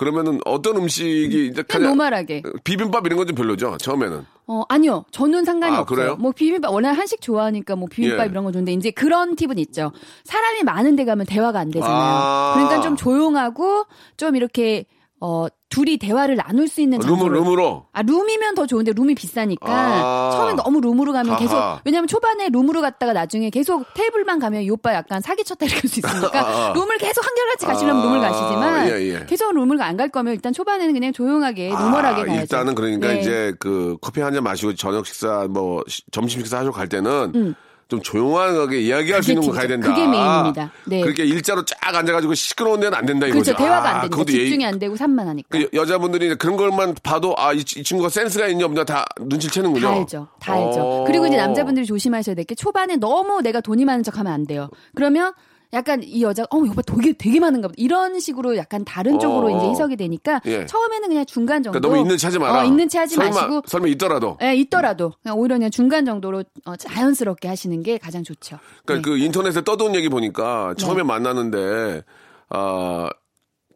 그러면은 0.00 0.40
어떤 0.46 0.78
음식이 0.78 1.48
이제 1.48 1.62
그냥 1.62 1.90
normal하게. 1.90 2.42
비빔밥 2.64 3.04
이런 3.04 3.18
건 3.18 3.26
좀 3.26 3.34
별로죠. 3.36 3.76
처음에는. 3.76 4.24
어, 4.46 4.62
아니요. 4.70 5.04
저는 5.10 5.44
상관이 5.44 5.76
아, 5.76 5.80
없어요. 5.80 5.94
그래요? 5.96 6.16
뭐 6.16 6.32
비빔밥 6.32 6.72
워낙 6.72 6.92
한식 6.92 7.20
좋아하니까 7.20 7.76
뭐 7.76 7.86
비빔밥 7.86 8.26
예. 8.26 8.30
이런 8.30 8.44
거 8.44 8.50
좋은데 8.50 8.72
이제 8.72 8.90
그런 8.90 9.36
팁은 9.36 9.58
있죠. 9.58 9.92
사람이 10.24 10.62
많은 10.62 10.96
데 10.96 11.04
가면 11.04 11.26
대화가 11.26 11.58
안 11.60 11.70
되잖아요. 11.70 11.94
아. 11.94 12.52
그러니까 12.54 12.80
좀 12.80 12.96
조용하고 12.96 13.84
좀 14.16 14.36
이렇게 14.36 14.86
어 15.20 15.46
둘이 15.70 15.98
대화를 15.98 16.34
나눌 16.36 16.66
수 16.66 16.80
있는 16.80 16.98
룸으로, 16.98 17.16
장소로 17.16 17.34
룸으로. 17.44 17.86
아, 17.92 18.02
룸이면 18.02 18.56
더 18.56 18.66
좋은데 18.66 18.92
룸이 18.92 19.14
비싸니까 19.14 19.66
아. 19.72 20.30
처음에 20.32 20.54
너무 20.54 20.80
룸으로 20.80 21.12
가면 21.12 21.36
계속 21.38 21.56
아하. 21.56 21.80
왜냐면 21.84 22.08
초반에 22.08 22.48
룸으로 22.48 22.80
갔다가 22.80 23.12
나중에 23.12 23.50
계속 23.50 23.84
테이블만 23.94 24.40
가면 24.40 24.62
이 24.62 24.70
오빠 24.70 24.92
약간 24.94 25.20
사기쳤다 25.20 25.66
이럴 25.66 25.78
수 25.82 26.00
있으니까 26.00 26.30
아. 26.70 26.72
룸을 26.74 26.98
계속 26.98 27.24
한결같이 27.24 27.66
가시려면 27.66 28.02
아. 28.02 28.04
룸을 28.04 28.20
가시지만 28.20 28.88
예, 28.88 29.14
예. 29.14 29.26
계속 29.26 29.52
룸을 29.54 29.80
안 29.80 29.96
갈 29.96 30.08
거면 30.08 30.34
일단 30.34 30.52
초반에는 30.52 30.92
그냥 30.94 31.12
조용하게 31.12 31.68
normal하게 31.68 32.22
아, 32.22 32.24
가야죠. 32.24 32.40
일단은 32.42 32.74
그러니까 32.74 33.08
네. 33.08 33.20
이제 33.20 33.54
그 33.60 33.96
커피 34.00 34.20
한 34.20 34.32
잔 34.34 34.42
마시고 34.42 34.74
저녁 34.74 35.06
식사 35.06 35.46
뭐 35.48 35.82
시- 35.88 36.02
점심 36.10 36.40
식사 36.40 36.58
하러 36.58 36.72
갈 36.72 36.88
때는 36.88 37.54
좀 37.90 38.00
조용하게 38.00 38.80
이야기할 38.80 39.22
수 39.22 39.32
있는 39.32 39.44
곳 39.46 39.52
가야. 39.52 39.66
된다. 39.66 39.88
그게 39.88 40.06
메인입니다. 40.06 40.70
네. 40.86 41.00
그렇게 41.02 41.24
일자로 41.24 41.64
쫙 41.64 41.76
앉아가지고 41.96 42.34
시끄러운 42.34 42.78
데는 42.80 42.96
안 42.96 43.04
된다 43.04 43.26
이거죠. 43.26 43.52
그렇죠. 43.52 43.58
대화가 43.64 43.88
아, 43.88 43.94
안 43.96 44.00
되니까 44.10 44.22
예의- 44.22 44.26
집중이 44.44 44.64
안 44.64 44.78
되고 44.78 44.96
산만하니까. 44.96 45.48
그 45.50 45.62
여- 45.64 45.68
여자분들이 45.74 46.34
그런 46.36 46.56
것만 46.56 46.94
봐도 47.02 47.34
아이 47.36 47.62
친구가 47.64 48.08
센스가 48.08 48.46
있냐 48.48 48.64
없냐 48.64 48.84
다 48.84 49.04
눈치를 49.20 49.52
채는군요. 49.52 49.82
다 49.86 49.92
알죠. 49.92 50.28
다 50.40 50.52
알죠. 50.54 50.80
어. 50.80 51.04
그리고 51.06 51.26
이제 51.26 51.36
남자분들이 51.36 51.84
조심하셔야 51.84 52.34
될 52.36 52.44
게 52.44 52.54
초반에 52.54 52.96
너무 52.96 53.42
내가 53.42 53.60
돈이 53.60 53.84
많은 53.84 54.02
척 54.02 54.18
하면 54.18 54.32
안 54.32 54.46
돼요. 54.46 54.70
그러면 54.94 55.32
약간 55.72 56.02
이 56.02 56.22
여자가 56.22 56.48
어 56.50 56.58
오빠 56.60 56.82
되게 56.82 57.12
되게 57.12 57.38
많은가 57.40 57.68
보다 57.68 57.76
이런 57.78 58.18
식으로 58.18 58.56
약간 58.56 58.84
다른 58.84 59.18
쪽으로 59.18 59.54
어. 59.54 59.56
이제 59.56 59.68
해석이 59.68 59.96
되니까 59.96 60.40
예. 60.46 60.66
처음에는 60.66 61.08
그냥 61.08 61.26
중간 61.26 61.62
정도 61.62 61.78
그러니까 61.78 61.88
너무 61.96 62.06
있는 62.06 62.16
체 62.16 62.26
하지 62.26 62.38
마라. 62.38 62.60
어, 62.60 62.64
있는 62.64 62.88
체 62.88 62.98
하지 62.98 63.14
설마, 63.14 63.30
마시고 63.30 63.62
설마 63.66 63.86
있더라도. 63.88 64.36
예, 64.42 64.54
있더라도 64.56 65.12
그냥 65.22 65.38
오히려 65.38 65.54
그냥 65.56 65.70
중간 65.70 66.04
정도로 66.04 66.44
어, 66.64 66.76
자연스럽게 66.76 67.48
하시는 67.48 67.82
게 67.82 67.98
가장 67.98 68.24
좋죠. 68.24 68.58
그러니까 68.84 69.08
네. 69.08 69.16
그 69.16 69.22
인터넷에 69.24 69.62
떠도는 69.62 69.94
얘기 69.94 70.08
보니까 70.08 70.74
처음에 70.76 71.02
만나는데 71.02 72.02
아 72.48 73.08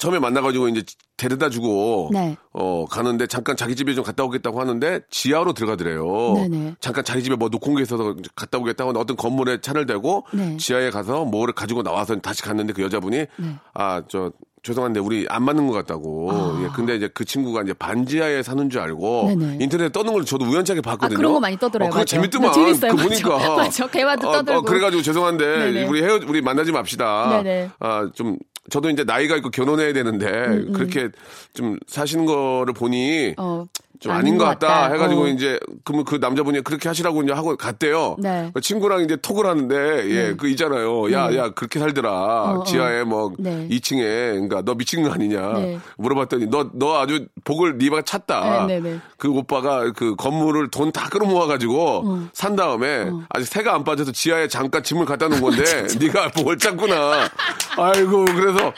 처음에 0.04 0.18
만나가지고 0.18 0.68
이제 0.68 0.82
데려다 1.16 1.48
주고 1.48 2.10
네. 2.12 2.36
어 2.52 2.84
가는데 2.90 3.26
잠깐 3.26 3.56
자기 3.56 3.74
집에 3.74 3.94
좀 3.94 4.04
갔다 4.04 4.22
오겠다고 4.24 4.60
하는데 4.60 5.00
지하로 5.10 5.54
들어가더래요. 5.54 6.34
네네. 6.34 6.74
잠깐 6.80 7.04
자기 7.04 7.22
집에 7.22 7.36
뭐 7.36 7.48
놓고 7.48 7.70
온 7.70 7.76
게 7.76 7.82
있어서 7.82 8.14
갔다 8.36 8.58
오겠다고 8.58 8.90
하는데 8.90 9.00
어떤 9.00 9.16
건물에 9.16 9.60
차를 9.62 9.86
대고 9.86 10.26
네. 10.32 10.56
지하에 10.58 10.90
가서 10.90 11.24
뭐를 11.24 11.54
가지고 11.54 11.82
나와서 11.82 12.16
다시 12.16 12.42
갔는데 12.42 12.74
그 12.74 12.82
여자분이 12.82 13.16
네. 13.16 13.56
아저 13.72 14.30
죄송한데 14.62 15.00
우리 15.00 15.26
안 15.28 15.42
맞는 15.42 15.66
것 15.66 15.74
같다고. 15.74 16.30
예, 16.64 16.68
근데 16.74 16.96
이제 16.96 17.08
그 17.12 17.24
친구가 17.26 17.62
이제 17.62 17.74
반지하에 17.74 18.42
사는 18.42 18.70
줄 18.70 18.80
알고 18.80 19.24
아. 19.24 19.28
네네. 19.34 19.58
인터넷에 19.60 19.92
떠는 19.92 20.12
걸 20.12 20.24
저도 20.24 20.44
우연찮게 20.46 20.80
봤거든요. 20.80 21.16
아, 21.16 21.18
그런 21.18 21.32
거 21.34 21.40
많이 21.40 21.58
떠들어요. 21.58 21.88
어, 21.88 21.92
그거. 21.92 22.04
재밌더만. 22.04 22.50
네, 22.50 22.54
재밌어요. 22.54 22.96
그 22.96 23.02
보니까. 23.02 23.28
맞죠. 23.38 23.56
맞죠. 23.56 23.86
개화도 23.88 24.32
떠들고. 24.32 24.62
그래가지고 24.62 25.02
죄송한데 25.02 25.44
네네. 25.46 25.86
우리 25.86 26.02
헤어 26.02 26.18
우리 26.26 26.40
만나지 26.40 26.72
맙시다. 26.72 27.42
네네. 27.42 27.70
아좀 27.78 28.38
저도 28.70 28.90
이제 28.90 29.04
나이가 29.04 29.36
있고 29.36 29.50
결혼해야 29.50 29.92
되는데 29.92 30.64
그렇게 30.72 31.08
좀 31.52 31.78
사시는 31.86 32.24
거를 32.26 32.72
보니 32.74 33.34
어, 33.36 33.66
좀 34.00 34.12
아닌 34.12 34.36
것 34.38 34.44
같다, 34.44 34.66
같다. 34.66 34.92
해가지고 34.94 35.22
어. 35.22 35.28
이제 35.28 35.58
그러면 35.84 36.04
그 36.04 36.16
남자분이 36.16 36.62
그렇게 36.62 36.88
하시라고 36.88 37.22
이제 37.22 37.32
하고 37.32 37.56
갔대요. 37.56 38.16
네. 38.18 38.50
그 38.52 38.60
친구랑 38.60 39.02
이제 39.02 39.16
톡을 39.16 39.46
하는데 39.46 40.10
예그 40.10 40.48
있잖아요. 40.48 41.12
야야 41.12 41.50
그렇게 41.50 41.78
살더라. 41.78 42.10
어, 42.12 42.64
지하에 42.64 43.04
뭐 43.04 43.32
네. 43.38 43.66
2층에 43.70 43.98
그러니까 44.32 44.62
너 44.62 44.74
미친 44.74 45.02
거 45.02 45.10
아니냐 45.12 45.52
네. 45.54 45.78
물어봤더니 45.98 46.46
너너 46.46 46.98
아주 47.00 47.26
복을 47.44 47.78
네가 47.78 48.02
찼다. 48.02 48.66
네, 48.66 48.80
네, 48.80 48.90
네. 48.90 49.00
그 49.16 49.30
오빠가 49.30 49.90
그 49.92 50.14
건물을 50.16 50.70
돈 50.70 50.94
다 50.94 51.08
끌어모아가지고 51.08 52.02
어. 52.04 52.28
산 52.32 52.54
다음에 52.54 53.10
아직 53.30 53.46
새가 53.46 53.74
안 53.74 53.82
빠져서 53.82 54.12
지하에 54.12 54.46
잠깐 54.46 54.82
짐을 54.84 55.06
갖다 55.06 55.26
놓은 55.28 55.40
건데 55.40 55.64
네가 56.00 56.28
복을 56.28 56.56
찼구나. 56.58 57.28
아이고 57.76 58.24
그래서 58.26 58.72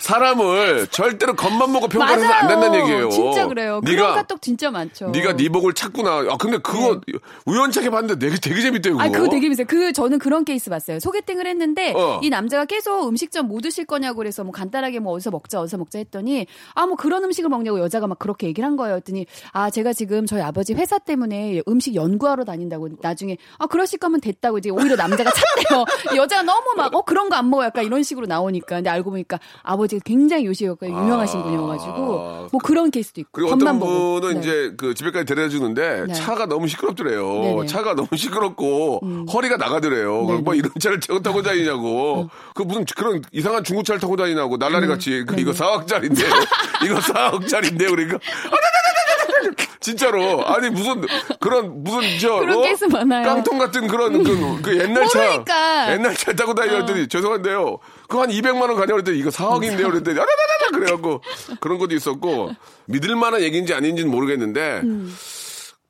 사람을 0.00 0.88
절대로 0.88 1.34
겉만 1.34 1.72
보고 1.72 1.86
평가해서 1.88 2.24
안 2.26 2.48
된다는 2.48 2.80
얘기예요. 2.80 3.10
진짜 3.10 3.46
그래요. 3.46 3.80
네가 3.84 4.14
진짜 4.60 4.70
많죠. 4.70 5.08
네가 5.08 5.36
네 5.36 5.48
복을 5.48 5.72
찾구나. 5.72 6.26
아 6.28 6.36
근데 6.36 6.58
그거 6.58 7.00
우연찮게 7.46 7.88
봤는데 7.88 8.18
되게 8.18 8.38
되게 8.38 8.60
재밌대요. 8.60 8.92
그거. 8.92 9.02
네. 9.02 9.08
아니 9.08 9.16
그거 9.16 9.30
되게 9.30 9.48
비싸요. 9.48 9.66
그 9.66 9.90
저는 9.94 10.18
그런 10.18 10.44
케이스 10.44 10.68
봤어요. 10.68 11.00
소개팅을 11.00 11.46
했는데 11.46 11.94
어. 11.96 12.20
이 12.22 12.28
남자가 12.28 12.66
계속 12.66 13.08
음식점 13.08 13.48
뭐 13.48 13.58
드실 13.62 13.86
거냐고 13.86 14.18
그래서 14.18 14.44
뭐 14.44 14.52
간단하게 14.52 14.98
뭐 15.00 15.14
어디서 15.14 15.30
먹자 15.30 15.60
어디서 15.60 15.78
먹자 15.78 15.98
했더니 15.98 16.46
아 16.74 16.84
뭐 16.90 16.96
그런 16.96 17.22
음식을 17.24 17.48
먹냐고 17.48 17.78
여자가 17.80 18.06
막 18.08 18.18
그렇게 18.18 18.48
얘기를 18.48 18.66
한 18.66 18.76
거예요. 18.76 18.96
했더니 18.96 19.24
아 19.52 19.70
제가 19.70 19.92
지금 19.94 20.26
저희 20.26 20.42
아버지 20.42 20.74
회사 20.74 20.98
때문에 20.98 21.62
음식 21.68 21.94
연구하러 21.94 22.44
다닌다고 22.44 22.88
나중에 23.00 23.36
아 23.58 23.66
그러실 23.66 23.98
거면 24.00 24.20
됐다고 24.20 24.58
이제 24.58 24.68
오히려 24.70 24.94
남자가 24.96 25.30
찾대요. 25.30 25.84
여자가 26.20 26.42
너무 26.42 26.74
막 26.76 26.94
어 26.94 27.02
그런 27.02 27.28
거 27.30 27.36
안 27.36 27.48
먹어 27.48 27.64
약간 27.64 27.84
이런 27.84 28.02
식으로 28.02 28.26
나오니까 28.26 28.74
근데 28.76 28.90
알고 28.90 29.10
보니까 29.10 29.38
아버지가 29.62 30.02
굉장히 30.04 30.44
요시였고 30.46 30.84
유명하신 30.86 31.42
분이어가지고 31.44 32.48
뭐 32.50 32.60
그런 32.62 32.90
케이스도 32.90 33.20
있고 33.20 33.30
그리고 33.32 33.52
어떤 33.52 33.78
보고. 33.78 34.20
분은 34.20 34.40
네. 34.40 34.40
이제 34.50 34.72
그 34.76 34.94
집에까지 34.94 35.24
데려다 35.24 35.48
주는데 35.48 36.06
네. 36.08 36.12
차가 36.12 36.46
너무 36.46 36.66
시끄럽더래요. 36.66 37.22
네네. 37.22 37.60
음. 37.60 37.66
차가 37.66 37.94
너무 37.94 38.08
시끄럽고 38.16 39.00
허리가 39.32 39.56
나가더래요. 39.56 40.22
뭐. 40.22 40.54
이런 40.54 40.70
차를 40.80 40.98
타고 41.00 41.20
타고 41.20 41.42
다니냐고. 41.42 42.28
그 42.54 42.62
무슨 42.62 42.84
그런 42.96 43.22
이상한 43.32 43.62
중고차를 43.62 44.00
타고 44.00 44.16
다니냐고 44.16 44.56
날라리 44.56 44.86
같이 44.88 45.24
그 45.26 45.38
이거 45.38 45.52
4억짜리인데 45.52 46.18
이거 46.84 46.96
4억짜리인데 46.96 47.88
그러니까 47.88 48.18
진짜로 49.80 50.44
아니 50.46 50.68
무슨 50.68 51.02
그런 51.38 51.82
무슨 51.82 52.18
저 52.18 52.40
그런 52.40 52.58
어? 52.58 52.62
케이스 52.62 52.84
많아요. 52.84 53.24
깡통 53.24 53.58
같은 53.58 53.86
그런 53.86 54.22
그, 54.22 54.60
그 54.62 54.78
옛날 54.78 55.08
차 55.08 55.24
모르니까. 55.24 55.92
옛날 55.92 56.14
차 56.14 56.32
타고 56.32 56.54
다니랬더니 56.54 57.08
죄송한데요. 57.08 57.78
그거 58.10 58.22
한 58.22 58.30
200만 58.30 58.62
원 58.62 58.74
가냐? 58.74 58.92
그랬더니 58.92 59.18
이거 59.18 59.30
4억인데요? 59.30 59.88
그랬더니 59.90 60.18
아다다다다 60.18 60.70
그래갖고 60.74 61.22
그런 61.60 61.78
것도 61.78 61.94
있었고 61.94 62.50
믿을 62.86 63.14
만한 63.14 63.40
얘기인지 63.40 63.72
아닌지는 63.72 64.10
모르겠는데 64.10 64.82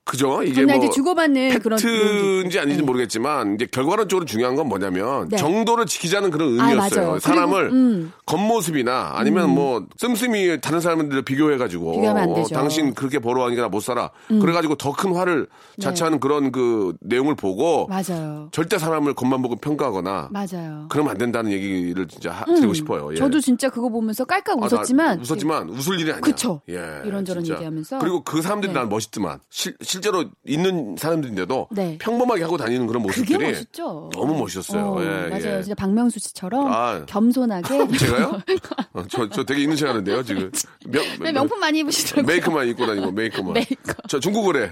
그죠? 0.04 0.42
이게 0.42 0.64
뭐 0.64 0.90
주고받는 0.90 1.60
그런 1.60 1.78
팩트인지 1.78 2.58
아닌지 2.58 2.80
네. 2.80 2.86
모르겠지만 2.86 3.54
이제 3.54 3.66
결과론적으로 3.70 4.24
중요한 4.24 4.56
건 4.56 4.66
뭐냐면 4.68 5.28
네. 5.28 5.36
정도를 5.36 5.86
지키자는 5.86 6.30
그런 6.30 6.58
아, 6.58 6.68
의미였어요. 6.70 7.06
맞아요. 7.06 7.18
사람을 7.20 7.62
그리고, 7.70 7.76
음. 7.76 8.12
겉모습이나 8.26 9.12
아니면 9.14 9.50
뭐 9.50 9.86
씀씀이 9.98 10.60
다른 10.60 10.80
사람들을 10.80 11.22
비교해 11.22 11.58
가지고 11.58 11.92
비교하면 11.92 12.22
안 12.24 12.28
어. 12.30 12.34
음. 12.34 12.44
당신 12.52 12.94
그렇게 12.94 13.18
벌어하니까 13.20 13.62
나못 13.62 13.82
살아. 13.82 14.10
그래 14.28 14.52
가지고 14.52 14.74
더 14.76 14.90
큰 14.92 15.14
화를 15.14 15.46
자처하는 15.80 16.18
그런 16.18 16.50
그 16.50 16.94
내용을 17.00 17.36
보고 17.36 17.86
네. 17.88 18.02
맞아요. 18.02 18.48
절대 18.52 18.78
사람을 18.78 19.14
겉만 19.14 19.40
보고 19.42 19.56
평가하거나 19.56 20.30
맞아요. 20.32 20.86
그러면 20.90 21.12
안 21.12 21.18
된다는 21.18 21.52
얘기를 21.52 22.08
진짜 22.08 22.32
하- 22.32 22.44
드리고 22.46 22.74
싶어요. 22.74 23.12
예. 23.12 23.16
저도 23.16 23.38
진짜 23.40 23.68
그거 23.70 23.88
보면서 23.88 24.24
깔깔 24.24 24.56
아, 24.56 24.60
나 24.60 24.66
웃었지만 24.66 25.20
웃었지만 25.20 25.68
웃을 25.70 26.00
일이 26.00 26.10
아니야. 26.10 26.20
그쵸. 26.20 26.60
예, 26.68 27.02
이런저런 27.04 27.44
진짜. 27.44 27.54
얘기하면서. 27.58 27.98
그리고 28.00 28.22
그 28.24 28.42
사람들이 28.42 28.72
네. 28.72 28.78
난 28.80 28.88
멋있지만 28.88 29.38
실, 29.48 29.74
실제로 29.90 30.24
있는 30.46 30.94
사람들인데도 30.96 31.66
네. 31.72 31.98
평범하게 31.98 32.44
하고 32.44 32.56
다니는 32.56 32.86
그런 32.86 33.02
모습들이. 33.02 33.64
너무 33.76 34.38
멋있었어요. 34.38 34.84
어, 34.86 35.02
예, 35.02 35.28
맞아요. 35.28 35.58
예. 35.58 35.62
진짜 35.62 35.74
박명수 35.74 36.20
씨처럼 36.20 36.72
아. 36.72 37.04
겸손하게 37.06 37.88
제가요? 37.98 38.40
어, 38.94 39.02
저, 39.08 39.28
저 39.30 39.42
되게 39.42 39.62
있는 39.62 39.74
척 39.74 39.88
하는데요, 39.88 40.22
지금. 40.22 40.52
명, 40.86 41.04
네, 41.20 41.32
명품 41.32 41.58
많이 41.58 41.80
입으시더라고요. 41.80 42.32
메이크만 42.32 42.68
입고 42.68 42.86
다니고, 42.86 43.10
메이크만. 43.10 43.52
메이커. 43.54 43.94
저 44.08 44.20
중국어래. 44.20 44.70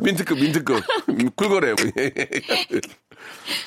민트급, 0.00 0.38
민트급. 0.40 0.82
굴거래. 1.36 1.74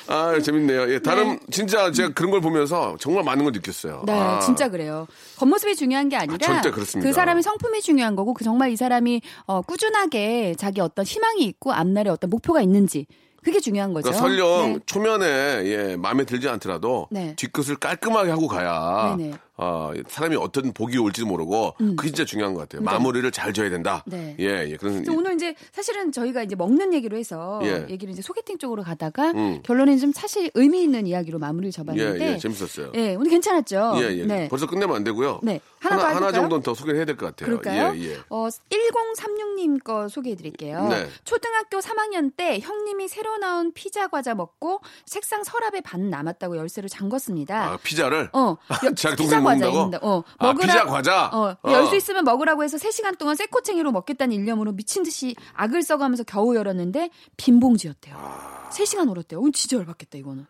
아, 0.08 0.38
재밌네요. 0.40 0.92
예, 0.92 0.98
다른, 0.98 1.38
진짜 1.50 1.90
제가 1.90 2.10
그런 2.10 2.30
걸 2.30 2.40
보면서 2.40 2.96
정말 3.00 3.24
많은 3.24 3.44
걸 3.44 3.52
느꼈어요. 3.52 4.02
네, 4.06 4.12
아. 4.12 4.40
진짜 4.40 4.68
그래요. 4.68 5.06
겉모습이 5.38 5.76
중요한 5.76 6.08
게 6.08 6.16
아니라 6.16 6.34
아, 6.34 6.38
절대 6.38 6.70
그렇습니다. 6.70 7.08
그 7.08 7.14
사람의 7.14 7.42
성품이 7.42 7.80
중요한 7.82 8.16
거고 8.16 8.34
그 8.34 8.44
정말 8.44 8.70
이 8.70 8.76
사람이 8.76 9.20
어, 9.46 9.62
꾸준하게 9.62 10.54
자기 10.58 10.71
어떤 10.80 11.04
희망이 11.04 11.44
있고 11.44 11.72
앞날에 11.72 12.10
어떤 12.10 12.30
목표가 12.30 12.60
있는지 12.62 13.06
그게 13.42 13.58
중요한 13.60 13.92
거죠. 13.92 14.10
그러니까 14.10 14.22
설령 14.22 14.72
네. 14.74 14.78
초면에 14.86 15.26
예, 15.64 15.96
마음에 15.96 16.24
들지 16.24 16.48
않더라도 16.48 17.08
네. 17.10 17.34
뒤끝을 17.36 17.76
깔끔하게 17.76 18.30
하고 18.30 18.46
가야 18.46 19.16
네네. 19.18 19.34
음. 19.58 19.62
어, 19.62 19.92
사람이 20.08 20.36
어떤 20.36 20.72
복이 20.72 20.96
올지도 20.98 21.26
모르고 21.26 21.74
그게 21.96 22.08
진짜 22.08 22.24
중요한 22.24 22.54
것 22.54 22.60
같아요. 22.60 22.82
마무리를 22.82 23.30
잘 23.32 23.52
져야 23.52 23.68
된다. 23.70 24.02
네. 24.06 24.34
예, 24.40 24.66
예. 24.70 24.76
그런 24.76 25.04
오늘 25.10 25.34
이제 25.34 25.54
사실은 25.72 26.10
저희가 26.10 26.42
이제 26.42 26.54
먹는 26.56 26.92
얘기로 26.94 27.16
해서 27.16 27.60
예. 27.64 27.86
얘기를 27.90 28.12
이제 28.12 28.22
소개팅 28.22 28.58
쪽으로 28.58 28.82
가다가 28.82 29.30
음. 29.32 29.60
결론은 29.62 29.98
좀 29.98 30.12
사실 30.12 30.50
의미 30.54 30.82
있는 30.82 31.06
이야기로 31.06 31.38
마무리를 31.38 31.68
예, 31.68 31.70
접었는데 31.70 32.32
예, 32.34 32.38
재밌었어요. 32.38 32.92
예, 32.94 33.14
오늘 33.14 33.30
괜찮았죠? 33.30 33.92
예, 33.96 34.18
예. 34.18 34.24
네. 34.24 34.48
벌써 34.48 34.66
끝내면 34.66 34.96
안 34.96 35.04
되고요. 35.04 35.40
네. 35.42 35.60
하나 35.80 35.96
더 35.98 36.06
하나, 36.06 36.16
하나? 36.16 36.32
정도는 36.32 36.62
더 36.62 36.74
소개를 36.74 36.96
해야 36.98 37.04
될 37.04 37.16
것 37.16 37.26
같아요. 37.26 37.58
그럴까요? 37.58 37.92
예, 37.96 38.12
예. 38.12 38.16
어, 38.30 38.48
1036님 38.48 39.82
거 39.84 40.08
소개해 40.08 40.36
드릴게요. 40.36 40.88
네. 40.88 41.08
초등학교 41.24 41.78
3학년 41.78 42.32
때 42.36 42.58
형님이 42.60 43.08
새로 43.08 43.36
나온 43.38 43.72
피자 43.72 44.08
과자 44.08 44.34
먹고 44.34 44.80
책상 45.06 45.42
서랍에 45.44 45.80
반 45.82 46.08
남았다고 46.10 46.56
열쇠를 46.56 46.88
잠궜습니다. 46.88 47.50
아, 47.50 47.78
피자를? 47.82 48.30
어, 48.32 48.56
여- 48.86 48.94
자기 48.94 49.24
피자 49.24 49.40
과자? 49.54 49.68
있는데, 49.68 49.98
어, 50.02 50.22
아, 50.38 50.52
피자 50.54 50.84
과자? 50.84 51.26
어, 51.32 51.56
어. 51.62 51.72
열수 51.72 51.96
있으면 51.96 52.24
먹으라고 52.24 52.62
해서 52.64 52.76
3시간 52.76 53.18
동안 53.18 53.36
쇠코챙이로 53.36 53.92
먹겠다는 53.92 54.34
일념으로 54.34 54.72
미친 54.72 55.02
듯이 55.02 55.34
악을 55.54 55.82
써가면서 55.82 56.24
겨우 56.24 56.54
열었는데 56.56 57.10
빈 57.36 57.60
봉지였대요. 57.60 58.14
아. 58.16 58.70
3시간 58.70 59.08
울었대요. 59.10 59.40
오, 59.40 59.50
진짜 59.50 59.76
열받겠다 59.76 60.18
이거는. 60.18 60.46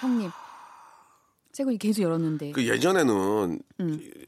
형님. 0.00 0.30
제가 1.52 1.70
계속 1.78 2.02
열었는데. 2.02 2.52
그 2.52 2.66
예전에는 2.66 3.60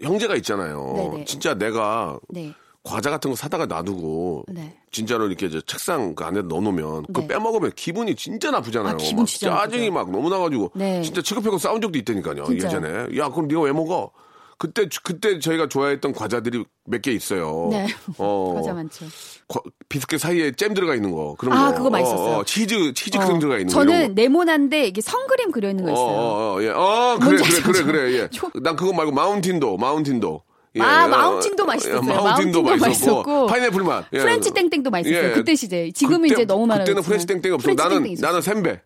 형제가 0.02 0.36
있잖아요. 0.36 0.90
음. 0.90 0.96
네네. 0.96 1.24
진짜 1.24 1.54
내가 1.54 2.18
네. 2.28 2.52
과자 2.82 3.10
같은 3.10 3.30
거 3.30 3.36
사다가 3.36 3.66
놔두고 3.66 4.44
네. 4.48 4.76
진짜로 4.92 5.26
이렇게 5.26 5.48
저 5.50 5.60
책상 5.62 6.14
그 6.14 6.22
안에 6.24 6.42
넣어놓으면 6.42 7.06
그 7.12 7.20
네. 7.22 7.28
빼먹으면 7.28 7.72
기분이 7.74 8.14
진짜 8.14 8.50
나쁘잖아요. 8.50 8.92
아, 8.92 8.96
기분 8.96 9.20
막 9.22 9.26
진짜 9.26 9.50
짜증이 9.56 9.88
나쁘죠. 9.90 9.92
막 9.92 10.10
너무 10.10 10.28
나가지고 10.28 10.70
네. 10.74 11.02
진짜 11.02 11.22
취급하고 11.22 11.58
싸운 11.58 11.80
적도 11.80 11.98
있다니까요. 11.98 12.44
진짜요? 12.44 12.54
예전에 12.80 13.16
야 13.18 13.28
그럼 13.30 13.48
네가 13.48 13.62
왜 13.62 13.72
먹어? 13.72 14.10
그때 14.58 14.86
그때 15.02 15.40
저희가 15.40 15.68
좋아했던 15.68 16.12
과자들이 16.12 16.64
몇 16.84 17.00
개 17.02 17.10
있어요. 17.10 17.68
네. 17.72 17.88
어, 18.18 18.52
과자 18.54 18.72
많죠. 18.74 19.06
과- 19.48 19.60
비스켓 19.88 20.20
사이에 20.20 20.52
잼 20.52 20.72
들어가 20.74 20.94
있는 20.94 21.10
거 21.10 21.34
그런 21.38 21.56
아, 21.56 21.70
거. 21.72 21.78
그거 21.78 21.90
맛있었어요. 21.90 22.36
어, 22.36 22.38
어, 22.40 22.44
치즈 22.44 22.92
치즈 22.94 23.18
크림 23.18 23.36
어, 23.36 23.38
들어가 23.40 23.56
있는 23.56 23.68
저는 23.68 24.08
거. 24.08 24.12
네모난데 24.14 24.86
이게 24.86 25.00
성그림 25.00 25.50
그려 25.50 25.70
있는 25.70 25.84
거 25.86 25.90
어, 25.90 25.94
있어요. 25.94 26.06
어, 26.06 26.54
어, 26.58 26.62
예. 26.62 26.68
어, 26.68 27.18
그래, 27.20 27.38
그래? 27.42 27.62
그래, 27.62 27.82
그래, 27.84 28.12
예. 28.20 28.28
초- 28.28 28.50
난 28.62 28.76
그거 28.76 28.92
말고 28.92 29.10
마운틴도, 29.10 29.78
마운틴도. 29.78 30.42
예, 30.74 30.80
아, 30.80 31.04
어, 31.04 31.08
마운틴도 31.08 31.62
어, 31.62 31.66
맛있었어요. 31.66 32.00
마운틴도 32.00 32.62
마운틴도 32.62 32.62
맛있었고. 32.88 33.46
파인애플 33.46 33.82
맛. 33.84 34.06
예. 34.14 34.18
프렌치 34.18 34.50
땡땡도 34.52 34.90
맛있었어요. 34.90 35.30
예. 35.30 35.32
그때 35.34 35.54
시대. 35.54 35.90
지금은 35.92 36.22
그때- 36.22 36.34
이제 36.34 36.44
너무 36.46 36.66
많아졌어요. 36.66 36.84
그때는 36.96 37.02
프렌치 37.02 37.26
땡땡이 37.26 37.54
없어. 37.54 37.74
나는, 37.74 38.02
땡땡. 38.02 38.16
나는 38.20 38.40
센베. 38.40 38.80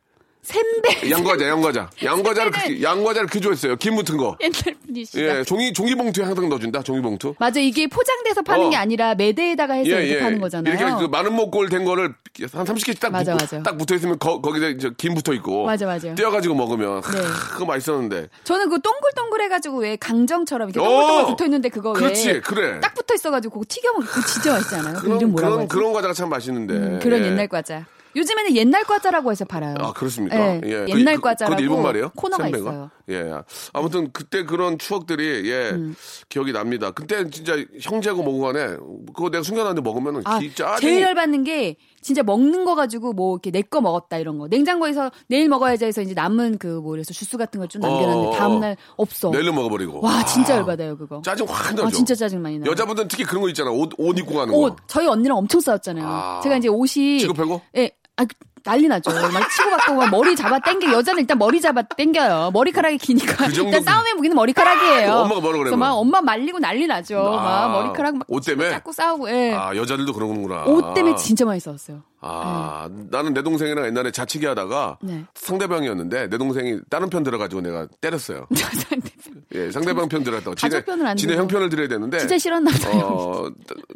샘배. 0.47 1.11
양과자, 1.11 1.49
양과자. 1.49 1.91
양과자를, 2.05 2.51
그렇게- 2.53 2.83
양과자를 2.83 3.27
그렇게 3.29 3.41
좋아했어요. 3.41 3.77
김 3.77 3.95
묻은 3.97 4.17
거. 4.17 4.37
옛날 4.41 4.77
분이시다. 4.87 5.21
예, 5.41 5.43
종이, 5.43 5.73
종이봉투에 5.73 6.25
항상 6.25 6.49
넣어준다, 6.49 6.83
종이봉투. 6.85 7.35
맞아 7.41 7.59
이게 7.59 7.89
포장돼서 7.89 8.43
파는 8.43 8.67
어. 8.67 8.71
게 8.71 8.77
아니라 8.77 9.15
매대에다가 9.17 9.75
해서 9.75 9.91
이렇게 10.01 10.21
파는 10.21 10.41
거잖아요. 10.41 10.73
이렇게 10.73 10.95
그 11.05 11.09
많은 11.11 11.33
목골 11.33 11.69
된 11.69 11.85
거를 11.85 12.15
한 12.53 12.65
30개씩 12.65 13.01
딱, 13.01 13.11
맞아, 13.11 13.33
붙고, 13.33 13.57
맞아. 13.57 13.63
딱 13.65 13.77
붙어 13.77 13.97
있으면 13.97 14.19
거, 14.21 14.41
거기다 14.41 14.69
이제 14.69 14.91
김 14.97 15.15
붙어 15.15 15.33
있고. 15.35 15.65
맞아, 15.67 15.85
맞아요. 15.87 16.15
떼어가지고 16.15 16.55
먹으면. 16.55 17.01
네. 17.03 17.19
하, 17.21 17.53
그거 17.55 17.65
맛있었는데. 17.67 18.29
저는 18.45 18.69
그 18.69 18.81
동글동글 18.81 19.41
해가지고 19.43 19.79
왜 19.79 19.97
강정처럼 19.97 20.71
이렇게 20.71 20.81
어! 20.81 20.89
동글동글 20.89 21.27
붙어 21.33 21.45
있는데 21.47 21.69
그거 21.71 21.93
그렇지, 21.93 22.29
왜 22.29 22.41
그래. 22.41 22.79
딱 22.81 22.95
붙어 22.95 23.15
있어가지고 23.15 23.55
그거 23.55 23.65
튀겨 23.69 23.93
먹기 23.95 24.07
그거 24.07 24.27
진짜? 24.27 24.59
그 24.61 25.01
그런, 25.03 25.17
이름 25.19 25.33
뭐라고 25.33 25.55
그런? 25.57 25.69
그런 25.69 25.93
과자가 25.93 26.15
참 26.15 26.29
맛있는데. 26.29 26.75
음, 26.75 27.01
그런 27.03 27.23
예. 27.23 27.27
옛날 27.27 27.49
과자. 27.49 27.85
요즘에는 28.17 28.57
옛날 28.57 28.83
과자라고 28.85 29.31
해서 29.31 29.45
팔아요. 29.45 29.75
아, 29.79 29.93
그렇습니까? 29.93 30.37
네, 30.37 30.61
예. 30.65 30.71
옛날 30.89 31.17
그- 31.17 31.21
그- 31.21 31.29
과자라고 31.29 31.51
그건 31.57 31.59
일본 31.63 31.83
말이에요? 31.83 32.11
코너가 32.17 32.45
샌베가? 32.45 32.71
있어요. 32.71 32.91
예. 33.11 33.33
아무튼 33.73 34.11
그때 34.13 34.45
그런 34.45 34.79
추억들이 34.79 35.49
예 35.51 35.71
음. 35.71 35.95
기억이 36.29 36.53
납니다. 36.53 36.91
그때 36.91 37.29
진짜 37.31 37.55
형제하고 37.81 38.23
먹고 38.25 38.41
간에 38.41 38.77
그거 39.15 39.31
내가 39.31 39.43
숨겨놨는데 39.45 39.81
먹으면은 39.83 40.23
아, 40.25 40.39
기 40.39 40.53
짜증이 40.55 40.81
제일 40.81 41.03
열받는 41.03 41.45
게 41.45 41.77
진짜 42.01 42.23
먹는 42.23 42.65
거 42.65 42.75
가지고 42.75 43.13
뭐 43.13 43.35
이렇게 43.37 43.51
내 43.51 43.63
거 43.63 43.81
먹었다 43.81 44.17
이런 44.19 44.39
거 44.39 44.47
냉장고에서 44.49 45.11
내일 45.29 45.49
먹어야지 45.49 45.85
해서 45.85 46.01
이제 46.03 46.15
남은 46.15 46.59
그 46.59 46.81
뭐 46.81 46.91
그래서 46.93 47.13
주스 47.13 47.37
같은 47.37 47.61
걸 47.61 47.69
좀 47.69 47.83
남겨놨는데 47.83 48.27
어, 48.27 48.31
어, 48.31 48.33
어. 48.33 48.37
다음날 48.39 48.77
없어. 48.97 49.31
내일로 49.31 49.53
먹어버리고. 49.53 50.01
와 50.01 50.25
진짜 50.25 50.55
아, 50.55 50.57
열받아요 50.59 50.97
그거. 50.97 51.21
짜증 51.25 51.47
확 51.49 51.75
나죠. 51.75 51.87
아 51.87 51.91
진짜 51.91 52.15
짜증 52.15 52.41
많이 52.43 52.59
나요. 52.59 52.71
여자분들은 52.71 53.09
특히 53.09 53.25
그런 53.25 53.43
거 53.43 53.49
있잖아. 53.49 53.71
옷, 53.71 53.91
옷 53.99 54.19
입고 54.19 54.35
가는 54.35 54.55
옷 54.55 54.71
거. 54.71 54.77
저희 54.87 55.07
언니랑 55.07 55.37
엄청 55.37 55.61
싸웠잖아요. 55.61 56.05
아. 56.07 56.41
제가 56.43 56.57
이제 56.57 56.69
옷이 56.69 57.19
취급하고? 57.21 57.61
예. 57.77 57.91
아, 58.17 58.25
그 58.25 58.35
난리 58.67 58.89
나죠. 58.89 59.11
막 59.11 59.49
치고 59.51 59.71
받고 59.71 59.95
막 59.95 60.11
머리 60.11 60.35
잡아 60.35 60.59
당겨. 60.59 60.93
여자는 60.93 61.21
일단 61.21 61.39
머리 61.39 61.61
잡아 61.61 61.83
당겨요. 61.83 62.51
머리카락이 62.53 62.99
기니까. 62.99 63.47
그 63.47 63.53
일단 63.63 63.83
싸움의 63.83 64.15
무기는 64.15 64.35
머리카락이에요. 64.35 65.11
아, 65.13 65.21
엄마가 65.23 65.41
뭐라 65.41 65.59
그래, 65.59 65.77
막? 65.77 65.93
엄마 65.93 66.21
말리고 66.21 66.59
난리 66.59 66.87
나죠. 66.87 67.19
아, 67.19 67.69
막 67.69 67.73
머리카락 67.73 68.17
막옷 68.17 68.45
때문에? 68.45 68.71
자꾸 68.71 68.93
싸우고. 68.93 69.31
예. 69.31 69.53
아, 69.55 69.75
여자들도 69.77 70.13
그러는구나. 70.13 70.65
옷 70.65 70.95
때문에 70.95 71.15
진짜 71.17 71.45
많이 71.45 71.61
싸웠어요. 71.61 72.03
아, 72.21 72.89
나는 73.11 73.35
내 73.35 73.43
동생이랑 73.43 73.87
옛날에 73.87 74.11
자치기 74.11 74.47
하다가 74.47 74.99
네. 75.03 75.25
상대방이었는데 75.35 76.29
내 76.29 76.39
동생이 76.39 76.81
다른 76.91 77.09
편 77.09 77.23
들어가지고 77.23 77.61
내가 77.61 77.87
때렸어요. 78.01 78.49
예, 79.55 79.71
상대방 79.71 80.09
편 80.09 80.25
들어갔다고. 80.25 80.57
지네 80.57 80.83
들고. 80.83 81.33
형 81.41 81.47
편을 81.47 81.69
들어야 81.69 81.87
되는데. 81.87 82.19
진짜 82.19 82.37
싫었나 82.39 82.71
봐요. 82.73 83.01
어, 83.05 83.49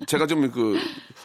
제가 0.06 0.26
좀 0.26 0.40
그 0.52 0.78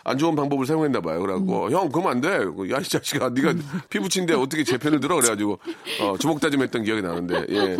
안 0.08 0.20
좋은 0.20 0.36
방법을 0.36 0.68
사용했나 0.68 1.02
봐요. 1.02 1.20
그래갖고 1.20 1.66
음. 1.66 1.72
형 1.72 1.89
그러면 1.89 2.12
안 2.12 2.22
돼. 2.22 2.30
야 2.72 2.80
이 2.80 2.84
자식아, 2.84 3.30
네가 3.36 3.53
피부친데 3.89 4.33
어떻게 4.33 4.63
제 4.63 4.77
편을 4.77 4.99
들어? 4.99 5.15
그래가지고 5.15 5.59
어, 6.01 6.17
주먹 6.17 6.39
다짐했던 6.39 6.83
기억이 6.83 7.01
나는데. 7.01 7.45
예. 7.49 7.77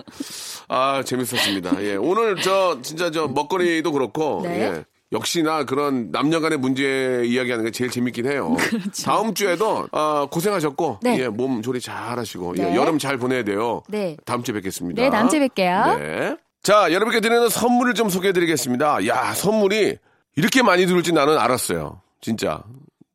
아 0.68 1.04
재밌었습니다. 1.04 1.84
예. 1.84 1.96
오늘 1.96 2.36
저 2.42 2.80
진짜 2.82 3.12
저 3.12 3.28
먹거리도 3.28 3.92
그렇고. 3.92 4.42
네. 4.44 4.62
예. 4.62 4.86
역시나 5.12 5.66
그런 5.66 6.10
남녀간의 6.12 6.58
문제 6.58 7.24
이야기하는 7.26 7.66
게 7.66 7.72
제일 7.72 7.90
재밌긴 7.92 8.26
해요. 8.26 8.56
다음 9.06 9.34
주에도 9.34 9.88
아, 9.92 10.28
고생하셨고 10.30 11.00
그렇죠. 11.00 11.18
네. 11.18 11.24
예, 11.24 11.30
몸 11.30 11.62
조리 11.62 11.80
잘 11.80 12.18
하시고 12.18 12.56
예, 12.58 12.64
네. 12.64 12.76
여름 12.76 12.98
잘 12.98 13.18
보내야 13.18 13.44
돼요. 13.44 13.84
네. 13.88 14.18
다음 14.26 14.44
주에 14.44 14.54
뵙겠습니다. 14.56 15.02
네, 15.02 15.10
다음 15.10 15.30
주에 15.30 15.48
뵐게요. 15.48 16.00
네. 16.00 16.38
자, 16.64 16.92
여러분께 16.92 17.20
드리는 17.20 17.48
선물을 17.48 17.94
좀 17.94 18.10
소개해 18.10 18.34
드리겠습니다. 18.34 19.06
야, 19.08 19.34
선물이 19.36 19.98
이렇게 20.36 20.64
많이 20.64 20.88
들을지 20.88 21.14
나는 21.14 21.38
알았어요. 21.38 22.02
진짜. 22.20 22.64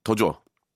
더 0.04 0.14
줘. 0.14 0.38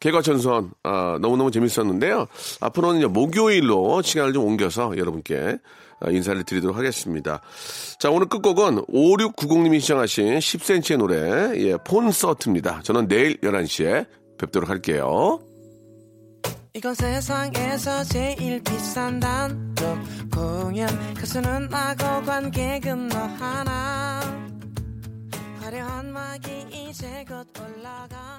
개과천선, 0.00 0.70
아, 0.84 1.18
너무너무 1.20 1.50
재밌었는데요. 1.50 2.26
앞으로는 2.60 2.98
이제 2.98 3.06
목요일로 3.06 4.02
시간을 4.02 4.32
좀 4.32 4.44
옮겨서 4.44 4.96
여러분께 4.96 5.58
아, 6.00 6.10
인사를 6.10 6.42
드리도록 6.44 6.76
하겠습니다. 6.76 7.40
자, 7.98 8.10
오늘 8.10 8.28
끝곡은 8.28 8.86
5690님이 8.86 9.80
시청하신 9.80 10.38
10cm의 10.38 10.96
노래, 10.96 11.60
예, 11.60 11.76
폰서트입니다. 11.76 12.82
저는 12.82 13.08
내일 13.08 13.40
11시에 13.40 14.06
뵙도록 14.38 14.70
할게요. 14.70 15.40
이건 16.74 16.94
세상에서 16.94 18.04
제일 18.04 18.62
비싼 18.62 19.18
단독 19.18 19.98
공연 20.32 20.88
가수는 21.14 21.68
나고 21.68 22.24
관객은 22.24 23.08
너 23.08 23.18
하나 23.18 24.20
화려한 25.60 26.12
막이 26.12 26.66
이제 26.70 27.24
곧 27.26 27.46
올라가 27.58 28.37